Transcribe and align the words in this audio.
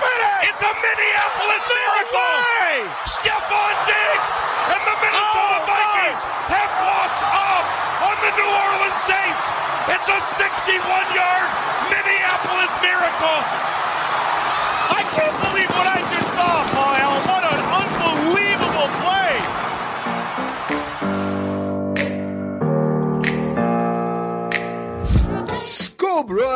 finish. 0.00 0.42
It's 0.50 0.62
a 0.62 0.72
Minneapolis 0.72 1.64
miracle. 1.66 2.34
Stephon 3.06 3.74
Diggs 3.86 4.32
and 4.74 4.82
the 4.86 4.96
Minnesota 5.02 5.58
Oh, 5.62 5.68
Vikings 5.70 6.22
have 6.50 6.72
walked 6.86 7.22
up 7.32 7.66
on 8.10 8.16
the 8.22 8.32
New 8.38 8.50
Orleans 8.50 9.00
Saints. 9.06 9.44
It's 9.94 10.08
a 10.10 10.20
61-yard 10.38 11.50
Minneapolis 11.90 12.72
miracle. 12.82 13.40
I 14.90 15.02
can't 15.14 15.36
believe 15.50 15.70
what 15.76 15.88
I 15.88 15.95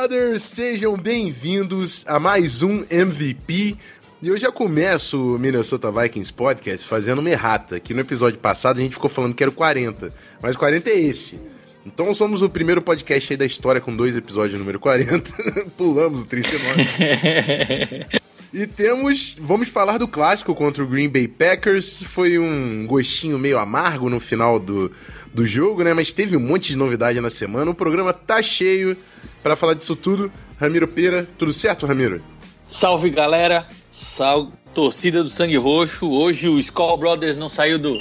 Brothers, 0.00 0.44
sejam 0.44 0.96
bem-vindos 0.96 2.06
a 2.06 2.18
mais 2.18 2.62
um 2.62 2.86
MVP. 2.90 3.76
E 4.22 4.28
eu 4.28 4.38
já 4.38 4.50
começo 4.50 5.34
o 5.34 5.38
Minnesota 5.38 5.92
Vikings 5.92 6.32
Podcast 6.32 6.88
fazendo 6.88 7.18
uma 7.18 7.28
errata, 7.28 7.78
que 7.78 7.92
no 7.92 8.00
episódio 8.00 8.38
passado 8.38 8.78
a 8.78 8.80
gente 8.80 8.94
ficou 8.94 9.10
falando 9.10 9.34
que 9.34 9.42
era 9.42 9.50
o 9.50 9.54
40, 9.54 10.10
mas 10.40 10.56
o 10.56 10.58
40 10.58 10.88
é 10.88 10.98
esse. 10.98 11.38
Então 11.84 12.14
somos 12.14 12.40
o 12.40 12.48
primeiro 12.48 12.80
podcast 12.80 13.30
aí 13.30 13.36
da 13.36 13.44
história 13.44 13.78
com 13.78 13.94
dois 13.94 14.16
episódios 14.16 14.58
número 14.58 14.80
40. 14.80 15.34
Pulamos 15.76 16.22
o 16.22 16.26
39. 16.26 18.20
E 18.52 18.66
temos, 18.66 19.36
vamos 19.40 19.68
falar 19.68 19.96
do 19.96 20.08
clássico 20.08 20.56
contra 20.56 20.82
o 20.82 20.86
Green 20.86 21.08
Bay 21.08 21.28
Packers. 21.28 22.02
Foi 22.02 22.36
um 22.36 22.84
gostinho 22.84 23.38
meio 23.38 23.60
amargo 23.60 24.10
no 24.10 24.18
final 24.18 24.58
do, 24.58 24.90
do 25.32 25.46
jogo, 25.46 25.84
né? 25.84 25.94
Mas 25.94 26.10
teve 26.10 26.36
um 26.36 26.40
monte 26.40 26.70
de 26.70 26.76
novidade 26.76 27.20
na 27.20 27.30
semana. 27.30 27.70
O 27.70 27.74
programa 27.74 28.12
tá 28.12 28.42
cheio 28.42 28.96
para 29.42 29.56
falar 29.56 29.74
disso 29.74 29.96
tudo. 29.96 30.32
Ramiro 30.58 30.86
Pera, 30.88 31.26
tudo 31.38 31.52
certo, 31.52 31.86
Ramiro? 31.86 32.22
Salve 32.68 33.10
galera, 33.10 33.66
salve 33.90 34.52
torcida 34.74 35.22
do 35.22 35.28
Sangue 35.28 35.56
Roxo. 35.56 36.10
Hoje 36.10 36.48
o 36.48 36.58
Skull 36.58 36.96
Brothers 36.96 37.36
não 37.36 37.48
saiu 37.48 37.78
do, 37.78 37.92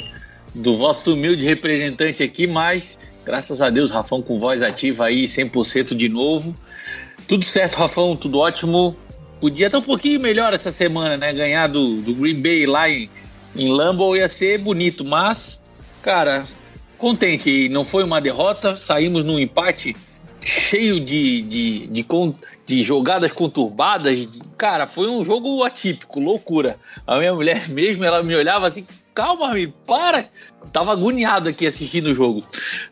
do 0.54 0.78
vosso 0.78 1.14
humilde 1.14 1.46
representante 1.46 2.22
aqui, 2.22 2.46
mas 2.46 3.00
graças 3.26 3.62
a 3.62 3.70
Deus, 3.70 3.92
Rafão 3.92 4.22
com 4.22 4.40
voz 4.40 4.62
ativa 4.62 5.06
aí, 5.06 5.24
100% 5.24 5.96
de 5.96 6.10
novo. 6.10 6.56
Tudo 7.28 7.44
certo, 7.44 7.78
Rafão, 7.78 8.16
tudo 8.16 8.40
ótimo. 8.40 8.96
Podia 9.40 9.68
estar 9.68 9.78
um 9.78 9.84
pouquinho 9.84 10.20
melhor 10.20 10.54
essa 10.54 10.72
semana, 10.72 11.16
né? 11.16 11.32
Ganhar 11.32 11.68
do, 11.68 12.02
do 12.02 12.14
Green 12.14 12.42
Bay 12.42 12.66
lá 12.66 12.90
em, 12.90 13.10
em 13.56 13.70
Lambeau 13.72 14.16
ia 14.16 14.28
ser 14.28 14.58
bonito, 14.58 15.06
mas, 15.06 15.62
cara, 16.02 16.46
contente. 16.98 17.70
Não 17.70 17.86
foi 17.86 18.04
uma 18.04 18.20
derrota, 18.20 18.76
saímos 18.76 19.24
num 19.24 19.40
empate 19.40 19.96
cheio 20.42 21.00
de, 21.00 21.42
de, 21.42 21.88
de, 21.88 22.06
de 22.66 22.84
jogadas 22.84 23.32
conturbadas. 23.32 24.28
Cara, 24.58 24.88
foi 24.88 25.10
um 25.10 25.24
jogo 25.24 25.64
atípico, 25.64 26.20
loucura. 26.20 26.78
A 27.06 27.18
minha 27.18 27.34
mulher 27.34 27.68
mesmo, 27.70 28.04
ela 28.04 28.24
me 28.24 28.36
olhava 28.36 28.68
assim, 28.68 28.86
calma, 29.14 29.54
me 29.54 29.68
para. 29.68 30.26
Tava 30.72 30.92
agoniado 30.92 31.50
aqui 31.50 31.66
assistindo 31.66 32.08
o 32.08 32.14
jogo. 32.14 32.44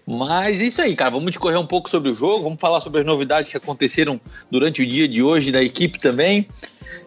Mas 0.05 0.61
é 0.61 0.65
isso 0.65 0.81
aí, 0.81 0.95
cara. 0.95 1.11
Vamos 1.11 1.31
discorrer 1.31 1.59
um 1.59 1.65
pouco 1.65 1.89
sobre 1.89 2.11
o 2.11 2.15
jogo, 2.15 2.43
vamos 2.43 2.59
falar 2.59 2.81
sobre 2.81 3.01
as 3.01 3.05
novidades 3.05 3.49
que 3.49 3.57
aconteceram 3.57 4.19
durante 4.51 4.81
o 4.81 4.85
dia 4.85 5.07
de 5.07 5.21
hoje 5.21 5.51
da 5.51 5.61
equipe 5.61 5.99
também. 5.99 6.47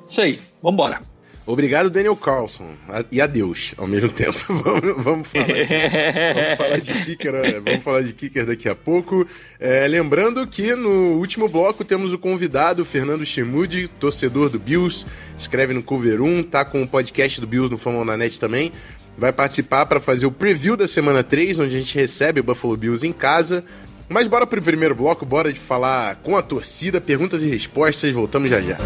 Isso 0.09 0.20
aí, 0.20 0.41
vambora. 0.62 1.00
Obrigado, 1.47 1.91
Daniel 1.91 2.15
Carlson. 2.17 2.75
E 3.11 3.21
adeus, 3.21 3.75
ao 3.77 3.87
mesmo 3.87 4.11
tempo. 4.11 4.39
vamos, 4.49 5.05
vamos 5.05 5.28
falar. 5.28 5.47
Vamos 5.47 6.59
falar 6.59 6.81
de 6.81 7.05
kicker, 7.05 7.62
vamos 7.62 7.84
falar 7.84 8.03
de 8.03 8.12
kicker 8.12 8.47
daqui 8.47 8.69
a 8.69 8.75
pouco. 8.75 9.27
É, 9.59 9.87
lembrando 9.89 10.47
que 10.47 10.75
no 10.75 11.17
último 11.19 11.49
bloco 11.49 11.84
temos 11.84 12.12
o 12.12 12.19
convidado 12.19 12.84
Fernando 12.84 13.25
Chimudi, 13.25 13.89
torcedor 13.89 14.49
do 14.49 14.59
Bills, 14.59 15.06
escreve 15.37 15.75
no 15.75 15.83
Cover 15.83 16.23
1, 16.23 16.45
tá 16.45 16.65
com 16.65 16.83
o 16.83 16.89
podcast 16.89 17.41
do 17.41 17.47
Bills 17.47 17.71
no 17.71 17.78
Fama 17.78 18.05
na 18.05 18.17
Net 18.17 18.39
também. 18.39 18.72
Vai 19.19 19.33
participar 19.33 19.87
para 19.87 20.01
fazer 20.01 20.27
o 20.27 20.33
preview 20.33 20.77
da 20.77 20.89
semana 20.89 21.22
3, 21.22 21.59
onde 21.59 21.75
a 21.75 21.78
gente 21.78 21.95
recebe 21.95 22.41
o 22.41 22.45
Buffalo 22.45 22.77
Bills 22.77 23.07
em 23.07 23.12
casa. 23.12 23.65
Mas 24.09 24.27
bora 24.27 24.47
pro 24.47 24.61
primeiro 24.61 24.95
bloco, 24.95 25.25
bora 25.25 25.53
de 25.53 25.61
falar 25.61 26.17
com 26.17 26.37
a 26.37 26.43
torcida, 26.43 27.01
perguntas 27.01 27.43
e 27.43 27.49
respostas, 27.49 28.12
voltamos 28.12 28.51
já 28.51 28.61
já. 28.61 28.77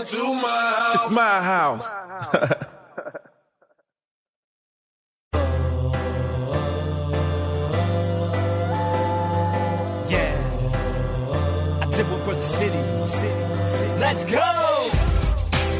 It's 0.00 1.10
my 1.10 1.42
house. 1.42 1.94
Yeah. 10.08 10.38
I 11.82 11.86
did 11.86 12.08
one 12.08 12.22
for 12.22 12.34
the 12.34 12.42
city. 12.44 12.78
Let's 13.98 14.24
go. 14.24 14.38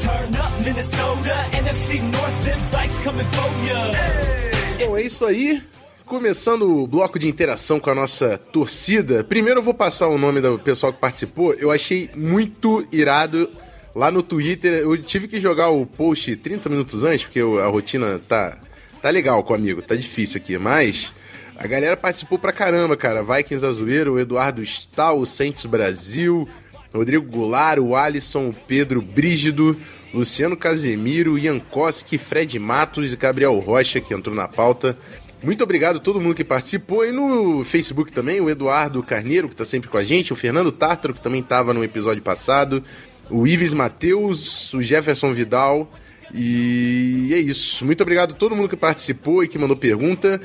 Turn 0.03 0.35
up 0.35 0.53
Minnesota, 0.65 1.35
NFC 1.53 2.01
North, 2.13 2.45
them 2.45 2.59
bikes 2.73 2.99
coming 2.99 3.27
for 3.31 3.51
ya. 3.65 4.87
Bom, 4.89 4.97
é 4.97 5.03
isso 5.03 5.25
aí. 5.25 5.63
Começando 6.05 6.83
o 6.83 6.87
bloco 6.87 7.19
de 7.19 7.29
interação 7.29 7.79
com 7.79 7.91
a 7.91 7.95
nossa 7.95 8.37
torcida. 8.39 9.23
Primeiro 9.25 9.61
eu 9.61 9.63
vou 9.65 9.75
passar 9.75 10.09
o 10.09 10.19
nome 10.19 10.41
do 10.41 10.59
pessoal 10.59 10.93
que 10.93 11.01
participou. 11.01 11.53
Eu 11.55 11.71
achei 11.71 12.11
muito 12.15 12.87
irado 12.93 13.49
lá 13.97 14.11
no 14.11 14.23
Twitter. 14.23 14.83
Eu 14.83 14.97
tive 14.99 15.27
que 15.27 15.41
jogar 15.41 15.71
o 15.71 15.87
post 15.87 16.37
30 16.37 16.69
minutos 16.69 17.03
antes, 17.03 17.25
porque 17.25 17.41
a 17.41 17.67
rotina 17.67 18.21
tá, 18.29 18.59
tá 19.01 19.09
legal 19.09 19.43
com 19.43 19.55
amigo, 19.55 19.81
tá 19.81 19.97
difícil 19.97 20.39
aqui. 20.39 20.59
Mas 20.59 21.15
a 21.57 21.67
galera 21.67 21.97
participou 21.97 22.39
pra 22.39 22.53
caramba, 22.53 22.97
cara. 22.97 23.23
Vikings 23.23 23.65
Azueiro, 23.65 24.13
o 24.13 24.21
Eduardo 24.21 24.63
Stahl, 24.63 25.19
o 25.19 25.27
Saints 25.27 25.65
Brasil, 25.65 26.47
Rodrigo 26.93 27.25
Goulart, 27.25 27.79
o 27.79 27.97
Alisson, 27.97 28.51
o 28.51 28.55
Pedro 28.55 29.01
Brígido, 29.01 29.75
Luciano 30.13 30.57
Casemiro, 30.57 31.39
Ian 31.39 31.59
Koski, 31.59 32.19
Fred 32.19 32.59
Matos 32.59 33.13
e 33.13 33.17
Gabriel 33.17 33.59
Rocha, 33.59 34.01
que 34.01 34.13
entrou 34.13 34.37
na 34.37 34.47
pauta. 34.47 34.97
Muito 35.43 35.63
obrigado 35.63 35.97
a 35.97 36.01
todo 36.01 36.21
mundo 36.21 36.35
que 36.35 36.45
participou. 36.45 37.07
E 37.07 37.13
no 37.13 37.65
Facebook 37.65 38.13
também, 38.13 38.41
o 38.41 38.51
Eduardo 38.51 39.03
Carneiro, 39.03 39.49
que 39.49 39.57
tá 39.57 39.65
sempre 39.65 39.89
com 39.89 39.97
a 39.97 40.05
gente, 40.05 40.33
o 40.33 40.37
Fernando 40.37 40.73
Tártaro, 40.73 41.15
que 41.15 41.21
também 41.21 41.43
tava 41.43 41.73
no 41.73 41.85
episódio 41.85 42.23
passado, 42.23 42.83
o 43.31 43.47
Ives 43.47 43.75
Matheus, 43.75 44.73
o 44.75 44.83
Jefferson 44.83 45.33
Vidal. 45.33 45.91
E 46.35 47.31
é 47.33 47.39
isso. 47.39 47.85
Muito 47.85 48.03
obrigado 48.03 48.33
a 48.33 48.35
todo 48.35 48.55
mundo 48.55 48.69
que 48.69 48.77
participou 48.77 49.45
e 49.45 49.49
que 49.49 49.59
mandou 49.59 49.77
pergunta. 49.77 50.41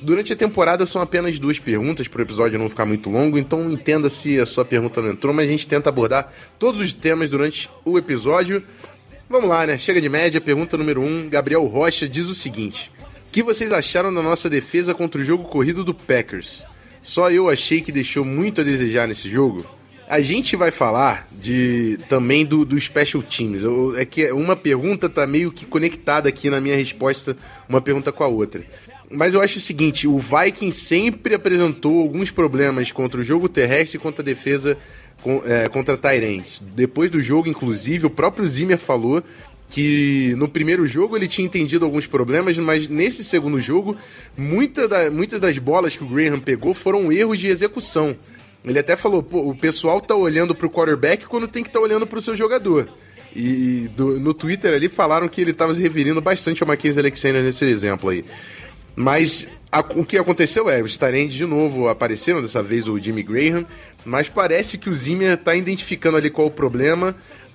Durante 0.00 0.32
a 0.32 0.36
temporada 0.36 0.84
são 0.84 1.00
apenas 1.00 1.38
duas 1.38 1.58
perguntas 1.58 2.08
para 2.08 2.20
o 2.20 2.22
episódio 2.22 2.58
não 2.58 2.68
ficar 2.68 2.84
muito 2.84 3.08
longo, 3.08 3.38
então 3.38 3.70
entenda 3.70 4.08
se 4.08 4.38
a 4.38 4.46
sua 4.46 4.64
pergunta 4.64 5.00
não 5.00 5.10
entrou, 5.10 5.32
mas 5.32 5.46
a 5.46 5.52
gente 5.52 5.66
tenta 5.66 5.88
abordar 5.88 6.32
todos 6.58 6.80
os 6.80 6.92
temas 6.92 7.30
durante 7.30 7.70
o 7.84 7.96
episódio. 7.96 8.62
Vamos 9.28 9.48
lá, 9.48 9.66
né? 9.66 9.78
Chega 9.78 10.00
de 10.00 10.08
média. 10.08 10.40
Pergunta 10.40 10.76
número 10.76 11.00
1. 11.00 11.06
Um, 11.06 11.28
Gabriel 11.28 11.64
Rocha 11.64 12.08
diz 12.08 12.28
o 12.28 12.34
seguinte: 12.34 12.92
O 13.28 13.32
que 13.32 13.42
vocês 13.42 13.72
acharam 13.72 14.12
da 14.12 14.22
nossa 14.22 14.50
defesa 14.50 14.94
contra 14.94 15.20
o 15.20 15.24
jogo 15.24 15.44
corrido 15.44 15.82
do 15.82 15.94
Packers? 15.94 16.64
Só 17.02 17.30
eu 17.30 17.48
achei 17.48 17.80
que 17.80 17.90
deixou 17.90 18.24
muito 18.24 18.60
a 18.60 18.64
desejar 18.64 19.08
nesse 19.08 19.28
jogo. 19.28 19.64
A 20.08 20.20
gente 20.20 20.56
vai 20.56 20.70
falar 20.70 21.26
de 21.32 21.98
também 22.08 22.44
do, 22.44 22.64
do 22.64 22.78
Special 22.78 23.22
Teams. 23.22 23.62
Eu- 23.62 23.96
é 23.96 24.04
que 24.04 24.30
uma 24.32 24.54
pergunta 24.54 25.08
tá 25.08 25.26
meio 25.26 25.50
que 25.50 25.64
conectada 25.64 26.28
aqui 26.28 26.50
na 26.50 26.60
minha 26.60 26.76
resposta, 26.76 27.36
uma 27.68 27.80
pergunta 27.80 28.12
com 28.12 28.22
a 28.22 28.26
outra. 28.28 28.62
Mas 29.10 29.34
eu 29.34 29.40
acho 29.40 29.58
o 29.58 29.60
seguinte, 29.60 30.06
o 30.08 30.18
Viking 30.18 30.70
sempre 30.70 31.34
apresentou 31.34 32.00
alguns 32.00 32.30
problemas 32.30 32.90
contra 32.90 33.20
o 33.20 33.24
jogo 33.24 33.48
terrestre 33.48 33.96
e 33.98 34.00
contra 34.00 34.22
a 34.22 34.24
defesa 34.24 34.76
com, 35.22 35.42
é, 35.46 35.68
contra 35.68 35.96
Tyrants. 35.96 36.62
Depois 36.74 37.10
do 37.10 37.20
jogo, 37.20 37.48
inclusive, 37.48 38.06
o 38.06 38.10
próprio 38.10 38.46
Zimmer 38.48 38.78
falou 38.78 39.22
que 39.68 40.34
no 40.36 40.48
primeiro 40.48 40.86
jogo 40.86 41.16
ele 41.16 41.28
tinha 41.28 41.46
entendido 41.46 41.84
alguns 41.86 42.06
problemas, 42.06 42.56
mas 42.58 42.88
nesse 42.88 43.24
segundo 43.24 43.58
jogo, 43.58 43.96
muita 44.36 44.86
da- 44.86 45.10
muitas 45.10 45.40
das 45.40 45.56
bolas 45.58 45.96
que 45.96 46.04
o 46.04 46.08
Graham 46.08 46.40
pegou 46.40 46.74
foram 46.74 47.10
erros 47.10 47.38
de 47.38 47.48
execução. 47.48 48.14
Ele 48.64 48.78
até 48.78 48.96
falou, 48.96 49.22
pô, 49.22 49.40
o 49.50 49.56
pessoal 49.56 50.00
tá 50.00 50.14
olhando 50.14 50.54
pro 50.54 50.70
quarterback 50.70 51.26
quando 51.26 51.48
tem 51.48 51.62
que 51.62 51.68
estar 51.68 51.80
tá 51.80 51.84
olhando 51.84 52.06
pro 52.06 52.20
seu 52.20 52.36
jogador. 52.36 52.88
E 53.34 53.88
do- 53.96 54.20
no 54.20 54.32
Twitter 54.34 54.74
ali 54.74 54.88
falaram 54.88 55.28
que 55.28 55.40
ele 55.40 55.52
tava 55.52 55.74
se 55.74 55.80
referindo 55.80 56.20
bastante 56.20 56.62
ao 56.62 56.66
Mackenzie 56.68 57.00
Alexander 57.00 57.42
nesse 57.42 57.64
exemplo 57.64 58.10
aí. 58.10 58.24
Mas 58.94 59.46
a- 59.70 59.80
o 59.96 60.04
que 60.04 60.18
aconteceu 60.18 60.68
é, 60.68 60.82
os 60.82 60.96
Tyrande 60.98 61.36
de 61.36 61.46
novo 61.46 61.88
apareceram, 61.88 62.42
dessa 62.42 62.62
vez 62.62 62.86
o 62.86 62.98
Jimmy 62.98 63.22
Graham, 63.22 63.66
mas 64.04 64.28
parece 64.28 64.76
que 64.76 64.90
o 64.90 64.94
Zimmer 64.94 65.36
tá 65.38 65.54
identificando 65.56 66.16
ali 66.16 66.28
qual 66.30 66.46
o 66.48 66.50
problema, 66.50 67.14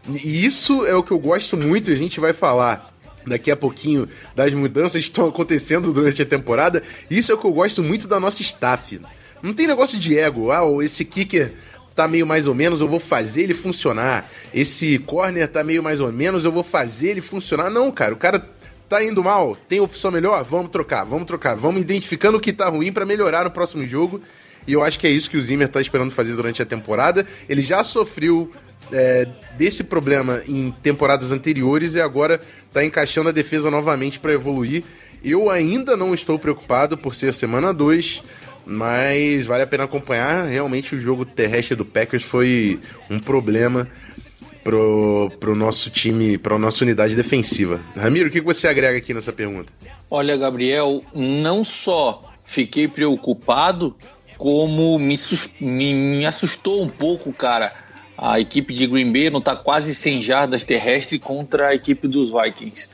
e 0.10 0.46
isso 0.46 0.86
é 0.86 0.96
o 0.96 1.04
que 1.04 1.12
eu 1.12 1.20
gosto 1.20 1.56
muito, 1.56 1.92
a 1.92 1.96
gente 1.96 2.20
vai 2.20 2.34
falar 2.34 2.92
daqui 3.26 3.52
a 3.52 3.56
pouquinho 3.58 4.08
das 4.36 4.54
mudanças 4.54 5.04
que 5.04 5.10
estão 5.10 5.28
acontecendo 5.28 5.94
durante 5.94 6.22
a 6.22 6.26
temporada, 6.26 6.82
isso 7.12 7.32
é 7.32 7.36
o 7.36 7.38
que 7.38 7.46
eu 7.46 7.52
gosto 7.52 7.84
muito 7.84 8.08
da 8.08 8.20
nossa 8.20 8.42
staff. 8.42 9.00
Não 9.42 9.54
tem 9.54 9.68
negócio 9.68 9.98
de 9.98 10.18
ego, 10.18 10.52
ah, 10.52 10.64
esse 10.84 11.06
kicker 11.06 11.54
tá 11.96 12.08
meio 12.08 12.28
mais 12.28 12.46
ou 12.46 12.54
menos, 12.54 12.80
eu 12.80 12.88
vou 12.88 13.00
fazer 13.00 13.42
ele 13.42 13.54
funcionar. 13.56 14.30
Esse 14.54 15.00
corner 15.00 15.48
tá 15.48 15.64
meio 15.64 15.82
mais 15.82 16.00
ou 16.00 16.12
menos, 16.12 16.46
eu 16.46 16.52
vou 16.52 16.64
fazer 16.64 17.10
ele 17.10 17.22
funcionar. 17.22 17.72
Não, 17.72 17.92
cara, 17.92 18.14
o 18.14 18.18
cara 18.18 18.48
tá 18.88 19.04
indo 19.04 19.24
mal, 19.24 19.56
tem 19.68 19.80
opção 19.80 20.12
melhor? 20.12 20.44
Vamos 20.44 20.72
trocar, 20.72 21.04
vamos 21.04 21.26
trocar. 21.26 21.56
Vamos 21.56 21.82
identificando 21.82 22.38
o 22.38 22.40
que 22.40 22.54
tá 22.54 22.70
ruim 22.70 22.92
pra 22.92 23.06
melhorar 23.06 23.44
no 23.44 23.52
próximo 23.52 23.86
jogo. 23.86 24.22
E 24.68 24.74
eu 24.74 24.84
acho 24.84 25.00
que 25.00 25.08
é 25.08 25.10
isso 25.10 25.30
que 25.30 25.38
o 25.38 25.42
Zimmer 25.42 25.70
tá 25.70 25.82
esperando 25.82 26.12
fazer 26.12 26.36
durante 26.36 26.62
a 26.62 26.66
temporada. 26.66 27.26
Ele 27.50 27.62
já 27.62 27.84
sofreu 27.84 28.52
é, 28.92 29.28
desse 29.58 29.84
problema 29.84 30.44
em 30.48 30.72
temporadas 30.84 31.32
anteriores 31.32 31.96
e 31.96 32.02
agora 32.02 32.40
tá 32.72 32.84
encaixando 32.86 33.30
a 33.30 33.32
defesa 33.32 33.72
novamente 33.72 34.20
pra 34.20 34.34
evoluir. 34.34 34.84
Eu 35.24 35.50
ainda 35.50 35.98
não 35.98 36.14
estou 36.14 36.38
preocupado 36.38 36.98
por 36.98 37.16
ser 37.16 37.34
semana 37.34 37.74
2, 37.74 38.24
mas 38.68 39.46
vale 39.46 39.64
a 39.64 39.68
pena 39.68 39.86
acompanhar. 39.86 40.48
Realmente 40.48 40.96
o 40.96 41.00
jogo 41.00 41.26
terrestre 41.26 41.76
do 41.76 41.86
Packers 41.86 42.24
foi 42.24 42.80
um 43.10 43.20
problema 43.20 43.88
pro, 44.64 45.32
pro 45.40 45.56
nosso 45.56 45.90
time, 45.90 46.38
pra 46.38 46.58
nossa 46.60 46.84
unidade 46.84 47.16
defensiva. 47.16 47.82
Ramiro, 47.96 48.28
o 48.30 48.32
que 48.32 48.42
você 48.42 48.68
agrega 48.68 48.98
aqui 48.98 49.14
nessa 49.14 49.32
pergunta? 49.32 49.72
Olha, 50.10 50.36
Gabriel, 50.38 51.04
não 51.14 51.64
só 51.64 52.22
fiquei 52.44 52.88
preocupado, 52.88 53.96
como 54.38 54.98
me, 55.00 55.16
me- 55.60 55.94
me 55.94 56.26
assustou 56.26 56.84
um 56.84 56.88
pouco, 56.90 57.32
cara. 57.34 57.74
A 58.18 58.40
equipe 58.40 58.74
de 58.74 58.88
Green 58.88 59.12
Bay 59.12 59.30
não 59.30 59.40
tá 59.42 59.56
quase 59.56 59.94
100 59.94 60.22
jardas 60.24 60.64
terrestres 60.64 61.22
contra 61.22 61.68
a 61.70 61.76
equipe 61.76 62.08
dos 62.08 62.32
Vikings. 62.32 62.90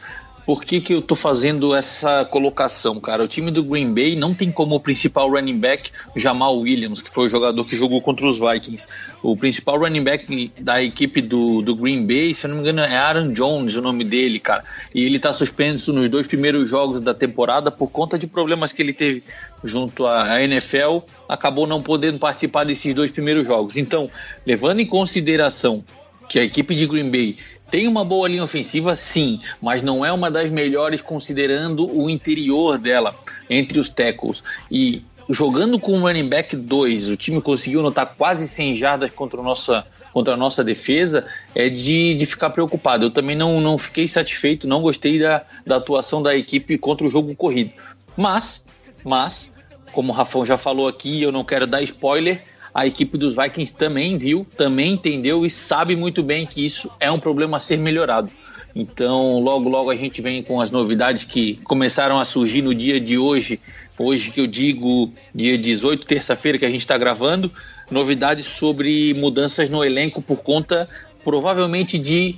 Por 0.45 0.61
que, 0.61 0.81
que 0.81 0.93
eu 0.93 1.01
tô 1.01 1.15
fazendo 1.15 1.73
essa 1.73 2.25
colocação, 2.25 2.99
cara? 2.99 3.23
O 3.23 3.27
time 3.29 3.49
do 3.49 3.63
Green 3.63 3.93
Bay 3.93 4.13
não 4.15 4.33
tem 4.33 4.51
como 4.51 4.77
principal 4.77 5.29
running 5.29 5.57
back 5.57 5.89
Jamal 6.17 6.57
Williams, 6.57 7.01
que 7.01 7.09
foi 7.09 7.27
o 7.27 7.29
jogador 7.29 7.63
que 7.63 7.77
jogou 7.77 8.01
contra 8.01 8.27
os 8.27 8.39
Vikings. 8.39 8.85
O 9.21 9.37
principal 9.37 9.79
running 9.79 10.03
back 10.03 10.51
da 10.59 10.83
equipe 10.83 11.21
do, 11.21 11.61
do 11.61 11.73
Green 11.73 12.05
Bay, 12.05 12.33
se 12.33 12.45
eu 12.45 12.49
não 12.49 12.57
me 12.57 12.63
engano, 12.63 12.81
é 12.81 12.97
Aaron 12.97 13.31
Jones, 13.31 13.75
o 13.77 13.81
nome 13.81 14.03
dele, 14.03 14.37
cara. 14.37 14.65
E 14.93 15.05
ele 15.05 15.17
tá 15.17 15.31
suspenso 15.31 15.93
nos 15.93 16.09
dois 16.09 16.27
primeiros 16.27 16.67
jogos 16.67 16.99
da 16.99 17.13
temporada 17.13 17.71
por 17.71 17.89
conta 17.89 18.17
de 18.19 18.27
problemas 18.27 18.73
que 18.73 18.81
ele 18.81 18.91
teve 18.91 19.23
junto 19.63 20.05
à 20.05 20.41
NFL. 20.43 20.99
Acabou 21.29 21.65
não 21.65 21.81
podendo 21.81 22.19
participar 22.19 22.65
desses 22.65 22.93
dois 22.93 23.11
primeiros 23.11 23.47
jogos. 23.47 23.77
Então, 23.77 24.11
levando 24.45 24.81
em 24.81 24.85
consideração 24.85 25.85
que 26.27 26.39
a 26.39 26.43
equipe 26.43 26.73
de 26.75 26.87
Green 26.87 27.11
Bay 27.11 27.37
tem 27.73 27.87
uma 27.87 28.05
boa 28.05 28.27
linha 28.29 28.43
ofensiva, 28.43 28.95
sim, 28.95 29.41
mas 29.59 29.81
não 29.81 30.05
é 30.05 30.11
uma 30.13 30.29
das 30.29 30.47
melhores 30.51 31.01
considerando 31.01 31.91
o 31.91 32.07
interior 32.07 32.77
dela, 32.77 33.15
entre 33.49 33.79
os 33.79 33.89
tackles. 33.89 34.43
E 34.69 35.01
jogando 35.27 35.79
com 35.79 35.93
o 35.93 36.01
running 36.01 36.29
back 36.29 36.55
2, 36.55 37.09
o 37.09 37.17
time 37.17 37.41
conseguiu 37.41 37.79
anotar 37.79 38.13
quase 38.15 38.47
100 38.47 38.75
jardas 38.75 39.09
contra, 39.09 39.41
o 39.41 39.43
nossa, 39.43 39.87
contra 40.13 40.35
a 40.35 40.37
nossa 40.37 40.63
defesa, 40.63 41.25
é 41.55 41.67
de, 41.67 42.13
de 42.13 42.25
ficar 42.27 42.51
preocupado. 42.51 43.05
Eu 43.05 43.09
também 43.09 43.35
não, 43.35 43.59
não 43.59 43.75
fiquei 43.79 44.07
satisfeito, 44.07 44.67
não 44.67 44.79
gostei 44.79 45.19
da, 45.19 45.43
da 45.65 45.77
atuação 45.77 46.21
da 46.21 46.35
equipe 46.35 46.77
contra 46.77 47.07
o 47.07 47.09
jogo 47.09 47.35
corrido. 47.35 47.71
Mas, 48.15 48.63
mas, 49.03 49.51
como 49.93 50.13
o 50.13 50.15
Rafão 50.15 50.45
já 50.45 50.59
falou 50.59 50.87
aqui, 50.87 51.23
eu 51.23 51.31
não 51.31 51.43
quero 51.43 51.65
dar 51.65 51.81
spoiler, 51.81 52.43
a 52.73 52.87
equipe 52.87 53.17
dos 53.17 53.35
Vikings 53.35 53.77
também 53.77 54.17
viu, 54.17 54.47
também 54.57 54.93
entendeu 54.93 55.45
e 55.45 55.49
sabe 55.49 55.95
muito 55.95 56.23
bem 56.23 56.45
que 56.45 56.65
isso 56.65 56.89
é 56.99 57.11
um 57.11 57.19
problema 57.19 57.57
a 57.57 57.59
ser 57.59 57.77
melhorado. 57.77 58.31
Então, 58.75 59.39
logo, 59.39 59.69
logo 59.69 59.91
a 59.91 59.95
gente 59.95 60.21
vem 60.21 60.41
com 60.41 60.59
as 60.59 60.71
novidades 60.71 61.23
que 61.25 61.57
começaram 61.63 62.19
a 62.19 62.25
surgir 62.25 62.63
no 62.63 62.73
dia 62.73 62.99
de 62.99 63.17
hoje. 63.17 63.59
Hoje 63.99 64.31
que 64.31 64.41
eu 64.41 64.47
digo, 64.47 65.11
dia 65.33 65.57
18, 65.57 66.07
terça-feira 66.07 66.57
que 66.57 66.65
a 66.65 66.69
gente 66.69 66.81
está 66.81 66.97
gravando, 66.97 67.51
novidades 67.91 68.47
sobre 68.47 69.13
mudanças 69.13 69.69
no 69.69 69.83
elenco 69.83 70.21
por 70.21 70.41
conta, 70.41 70.89
provavelmente, 71.23 71.99
de 71.99 72.35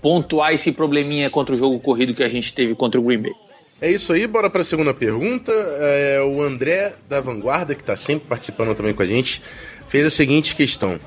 pontuar 0.00 0.52
esse 0.52 0.70
probleminha 0.70 1.28
contra 1.28 1.56
o 1.56 1.58
jogo 1.58 1.80
corrido 1.80 2.14
que 2.14 2.22
a 2.22 2.28
gente 2.28 2.54
teve 2.54 2.76
contra 2.76 3.00
o 3.00 3.02
Green 3.02 3.18
Bay. 3.18 3.45
É 3.78 3.90
isso 3.90 4.12
aí, 4.14 4.26
bora 4.26 4.48
para 4.48 4.62
a 4.62 4.64
segunda 4.64 4.94
pergunta. 4.94 5.52
É, 5.52 6.22
o 6.22 6.42
André 6.42 6.94
da 7.08 7.20
Vanguarda, 7.20 7.74
que 7.74 7.82
está 7.82 7.94
sempre 7.94 8.26
participando 8.26 8.74
também 8.74 8.94
com 8.94 9.02
a 9.02 9.06
gente, 9.06 9.42
fez 9.88 10.06
a 10.06 10.10
seguinte 10.10 10.56
questão. 10.56 10.98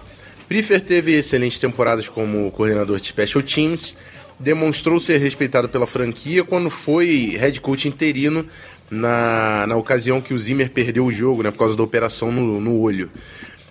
Prefer 0.48 0.82
teve 0.82 1.14
excelentes 1.14 1.60
temporadas 1.60 2.08
como 2.08 2.52
coordenador 2.52 3.00
de 3.00 3.08
Special 3.08 3.42
Teams, 3.42 3.96
demonstrou 4.40 5.00
ser 5.00 5.18
respeitado 5.18 5.68
pela 5.68 5.88
franquia 5.88 6.44
quando 6.44 6.70
foi 6.70 7.36
head 7.40 7.60
coach 7.60 7.88
interino 7.88 8.46
na, 8.92 9.66
na 9.68 9.76
ocasião 9.76 10.22
que 10.22 10.34
o 10.34 10.38
Zimmer 10.38 10.70
perdeu 10.70 11.06
o 11.06 11.12
jogo, 11.12 11.42
né, 11.42 11.52
por 11.52 11.58
causa 11.58 11.76
da 11.76 11.84
operação 11.84 12.32
no, 12.32 12.62
no 12.62 12.80
olho. 12.80 13.10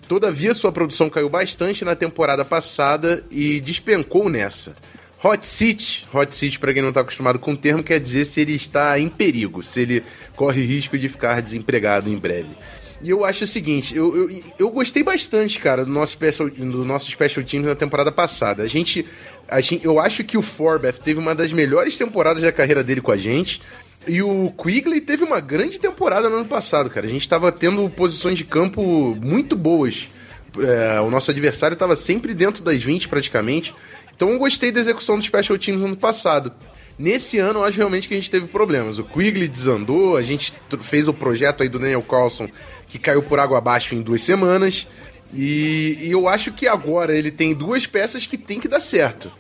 Todavia, 0.09 0.55
sua 0.55 0.73
produção 0.73 1.09
caiu 1.09 1.29
bastante 1.29 1.85
na 1.85 1.95
temporada 1.95 2.45
passada 2.45 3.25
e 3.31 3.61
despencou 3.61 4.29
nessa. 4.29 4.75
Hot 5.23 5.45
seat, 5.45 6.07
hot 6.15 6.33
seat 6.33 6.59
para 6.61 6.73
quem 6.73 6.81
não 6.81 6.91
está 6.91 7.01
acostumado 7.01 7.39
com 7.39 7.53
o 7.53 7.57
termo, 7.57 7.83
quer 7.83 7.99
dizer 7.99 8.25
se 8.25 8.41
ele 8.41 8.55
está 8.55 8.99
em 9.01 9.09
perigo, 9.09 9.63
se 9.65 9.81
ele 9.81 10.05
corre 10.37 10.63
risco 10.65 10.97
de 10.97 11.09
ficar 11.09 11.43
desempregado 11.43 12.09
em 12.09 12.17
breve. 12.17 12.57
E 13.03 13.11
eu 13.11 13.25
acho 13.25 13.45
o 13.45 13.47
seguinte, 13.47 13.97
eu, 13.97 14.17
eu, 14.17 14.41
eu 14.59 14.71
gostei 14.71 15.03
bastante, 15.03 15.59
cara, 15.61 15.85
do 15.85 15.91
nosso 15.91 16.13
special, 16.13 16.49
do 16.49 16.85
nosso 16.85 17.11
special 17.11 17.45
teams 17.45 17.69
na 17.69 17.75
temporada 17.75 18.11
passada. 18.11 18.63
A 18.63 18.67
gente, 18.67 19.07
a 19.49 19.61
gente, 19.61 19.85
eu 19.85 20.01
acho 20.01 20.25
que 20.25 20.37
o 20.37 20.43
Forbeth 20.43 20.95
teve 21.05 21.21
uma 21.21 21.35
das 21.35 21.53
melhores 21.53 21.97
temporadas 21.97 22.43
da 22.43 22.51
carreira 22.51 22.83
dele 22.83 23.01
com 23.01 23.13
a 23.13 23.17
gente. 23.17 23.63
E 24.07 24.23
o 24.23 24.53
Quigley 24.53 25.01
teve 25.01 25.23
uma 25.23 25.39
grande 25.39 25.79
temporada 25.79 26.29
no 26.29 26.37
ano 26.37 26.47
passado, 26.47 26.91
cara. 26.91 27.07
A 27.07 27.11
gente 27.11 27.23
estava 27.23 27.53
tendo 27.53 27.89
posições 27.91 28.37
de 28.37 28.45
campo 28.45 29.17
muito 29.21 29.55
boas. 29.55 30.09
É, 30.59 31.01
o 31.01 31.11
nosso 31.11 31.31
adversário 31.31 31.75
estava 31.75 31.95
sempre 31.95 32.35
dentro 32.35 32.65
das 32.65 32.83
20 32.83 33.09
praticamente. 33.09 33.75
Então 34.19 34.31
eu 34.31 34.39
gostei 34.41 34.73
da 34.73 34.81
execução 34.81 35.17
dos 35.17 35.27
Special 35.27 35.57
Teams 35.57 35.81
no 35.81 35.87
ano 35.87 35.97
passado. 35.97 36.53
Nesse 36.99 37.39
ano, 37.39 37.61
eu 37.61 37.65
acho 37.65 37.77
realmente 37.77 38.09
que 38.09 38.15
a 38.15 38.17
gente 38.17 38.29
teve 38.29 38.49
problemas. 38.49 38.99
O 38.99 39.05
Quigley 39.05 39.47
desandou, 39.47 40.17
a 40.17 40.23
gente 40.23 40.53
fez 40.81 41.07
o 41.07 41.15
projeto 41.15 41.63
aí 41.63 41.69
do 41.69 41.79
Daniel 41.79 42.03
Carlson, 42.03 42.49
que 42.89 42.99
caiu 42.99 43.23
por 43.23 43.39
água 43.39 43.59
abaixo 43.59 43.95
em 43.95 44.03
duas 44.03 44.21
semanas. 44.21 44.89
E, 45.33 45.99
e 46.01 46.11
eu 46.11 46.27
acho 46.27 46.53
que 46.53 46.67
agora 46.67 47.17
ele 47.17 47.31
tem 47.31 47.55
duas 47.55 47.87
peças 47.87 48.27
que 48.27 48.37
tem 48.37 48.59
que 48.59 48.67
dar 48.67 48.81
certo. 48.81 49.31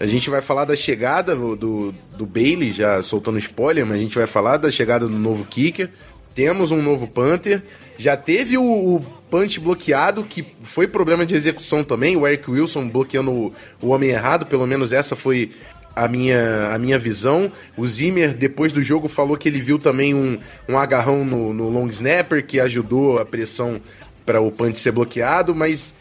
A 0.00 0.06
gente 0.06 0.30
vai 0.30 0.40
falar 0.40 0.66
da 0.66 0.76
chegada 0.76 1.34
do, 1.34 1.92
do 2.16 2.24
Bailey, 2.24 2.70
já 2.70 3.02
soltando 3.02 3.38
spoiler, 3.38 3.84
mas 3.84 3.96
a 3.96 4.00
gente 4.00 4.14
vai 4.14 4.28
falar 4.28 4.56
da 4.56 4.70
chegada 4.70 5.08
do 5.08 5.18
novo 5.18 5.44
kicker. 5.46 5.90
Temos 6.38 6.70
um 6.70 6.80
novo 6.80 7.08
Panther. 7.08 7.64
Já 7.96 8.16
teve 8.16 8.56
o, 8.56 8.62
o 8.62 9.00
punch 9.28 9.58
bloqueado, 9.58 10.22
que 10.22 10.46
foi 10.62 10.86
problema 10.86 11.26
de 11.26 11.34
execução 11.34 11.82
também. 11.82 12.16
O 12.16 12.24
Eric 12.24 12.48
Wilson 12.48 12.88
bloqueando 12.88 13.32
o, 13.32 13.52
o 13.82 13.88
homem 13.88 14.10
errado, 14.10 14.46
pelo 14.46 14.64
menos 14.64 14.92
essa 14.92 15.16
foi 15.16 15.50
a 15.96 16.06
minha, 16.06 16.72
a 16.72 16.78
minha 16.78 16.96
visão. 16.96 17.50
O 17.76 17.84
Zimmer, 17.84 18.36
depois 18.36 18.72
do 18.72 18.80
jogo, 18.80 19.08
falou 19.08 19.36
que 19.36 19.48
ele 19.48 19.60
viu 19.60 19.80
também 19.80 20.14
um, 20.14 20.38
um 20.68 20.78
agarrão 20.78 21.24
no, 21.24 21.52
no 21.52 21.68
long 21.70 21.88
snapper, 21.88 22.46
que 22.46 22.60
ajudou 22.60 23.18
a 23.18 23.26
pressão 23.26 23.80
para 24.24 24.40
o 24.40 24.52
punch 24.52 24.78
ser 24.78 24.92
bloqueado, 24.92 25.56
mas 25.56 25.92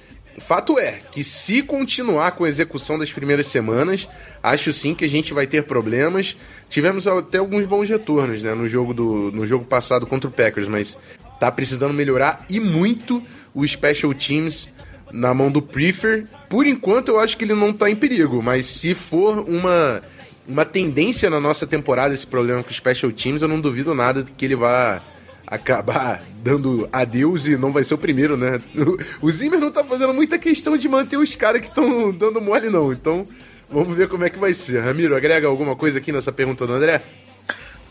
fato 0.42 0.78
é 0.78 1.00
que 1.12 1.24
se 1.24 1.62
continuar 1.62 2.32
com 2.32 2.44
a 2.44 2.50
execução 2.50 2.98
das 2.98 3.12
primeiras 3.12 3.48
semanas, 3.48 4.08
acho 4.42 4.72
sim 4.72 4.94
que 4.94 5.06
a 5.06 5.10
gente 5.10 5.34
vai 5.34 5.48
ter 5.48 5.64
problemas. 5.64 6.38
Tivemos 6.70 7.08
até 7.08 7.40
alguns 7.40 7.66
bons 7.66 7.90
retornos 7.90 8.44
né, 8.44 8.54
no, 8.54 8.68
jogo 8.68 8.94
do, 8.94 9.32
no 9.32 9.48
jogo 9.48 9.66
passado 9.66 10.06
contra 10.06 10.30
o 10.30 10.34
Packers, 10.34 10.68
mas 10.68 10.98
tá 11.40 11.52
precisando 11.52 11.94
melhorar 11.94 12.46
e 12.50 12.60
muito 12.60 13.24
o 13.54 13.68
Special 13.68 14.14
Teams 14.14 14.70
na 15.12 15.34
mão 15.34 15.52
do 15.52 15.62
Prefer. 15.62 16.26
Por 16.50 16.66
enquanto, 16.66 17.10
eu 17.10 17.20
acho 17.20 17.38
que 17.38 17.46
ele 17.46 17.54
não 17.54 17.74
tá 17.74 17.90
em 17.90 17.96
perigo, 17.96 18.42
mas 18.42 18.66
se 18.66 18.94
for 18.94 19.40
uma, 19.40 20.02
uma 20.48 20.66
tendência 20.66 21.30
na 21.30 21.40
nossa 21.40 21.66
temporada 21.66 22.14
esse 22.14 22.28
problema 22.28 22.64
com 22.64 22.70
os 22.70 22.76
Special 22.76 23.12
Teams, 23.12 23.42
eu 23.42 23.48
não 23.48 23.60
duvido 23.60 23.94
nada 23.96 24.26
que 24.38 24.46
ele 24.46 24.56
vá 24.56 25.02
acabar 25.48 26.22
dando 26.44 26.90
adeus 26.92 27.48
e 27.48 27.56
não 27.58 27.72
vai 27.72 27.84
ser 27.84 27.94
o 27.94 27.98
primeiro, 27.98 28.36
né? 28.36 28.62
O 29.22 29.32
Zimmer 29.32 29.60
não 29.60 29.72
tá 29.72 29.84
fazendo 29.84 30.14
muita 30.14 30.38
questão 30.38 30.78
de 30.78 30.90
manter 30.90 31.16
os 31.18 31.34
caras 31.36 31.62
que 31.62 31.70
estão 31.70 32.12
dando 32.12 32.42
mole, 32.42 32.70
não. 32.70 32.92
Então, 32.92 33.24
vamos 33.70 33.96
ver 33.96 34.10
como 34.10 34.26
é 34.26 34.30
que 34.30 34.38
vai 34.38 34.54
ser. 34.54 34.82
Ramiro, 34.82 35.16
agrega 35.16 35.48
alguma 35.48 35.76
coisa 35.76 36.00
aqui 36.00 36.12
nessa 36.12 36.32
pergunta 36.32 36.68
do 36.68 36.74
André? 36.74 37.02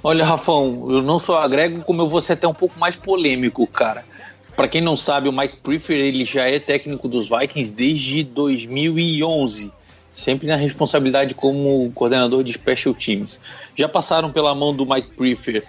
Olha, 0.02 0.24
Rafão, 0.24 0.86
eu 0.90 1.02
não 1.02 1.18
só 1.18 1.40
agrego, 1.40 1.82
como 1.82 2.02
eu 2.02 2.08
vou 2.08 2.20
ser 2.20 2.34
até 2.34 2.46
um 2.46 2.54
pouco 2.54 2.78
mais 2.78 2.94
polêmico, 2.94 3.66
cara. 3.66 4.04
Pra 4.54 4.68
quem 4.68 4.80
não 4.80 4.96
sabe, 4.96 5.28
o 5.28 5.32
Mike 5.32 5.58
Prefer 5.62 5.98
ele 5.98 6.24
já 6.24 6.48
é 6.48 6.58
técnico 6.58 7.08
dos 7.08 7.28
Vikings 7.28 7.74
desde 7.74 8.22
2011, 8.22 9.70
sempre 10.10 10.46
na 10.46 10.56
responsabilidade 10.56 11.34
como 11.34 11.90
coordenador 11.92 12.42
de 12.42 12.52
special 12.52 12.94
teams. 12.94 13.40
Já 13.74 13.88
passaram 13.88 14.30
pela 14.30 14.54
mão 14.54 14.74
do 14.74 14.86
Mike 14.86 15.10
Prefer 15.10 15.64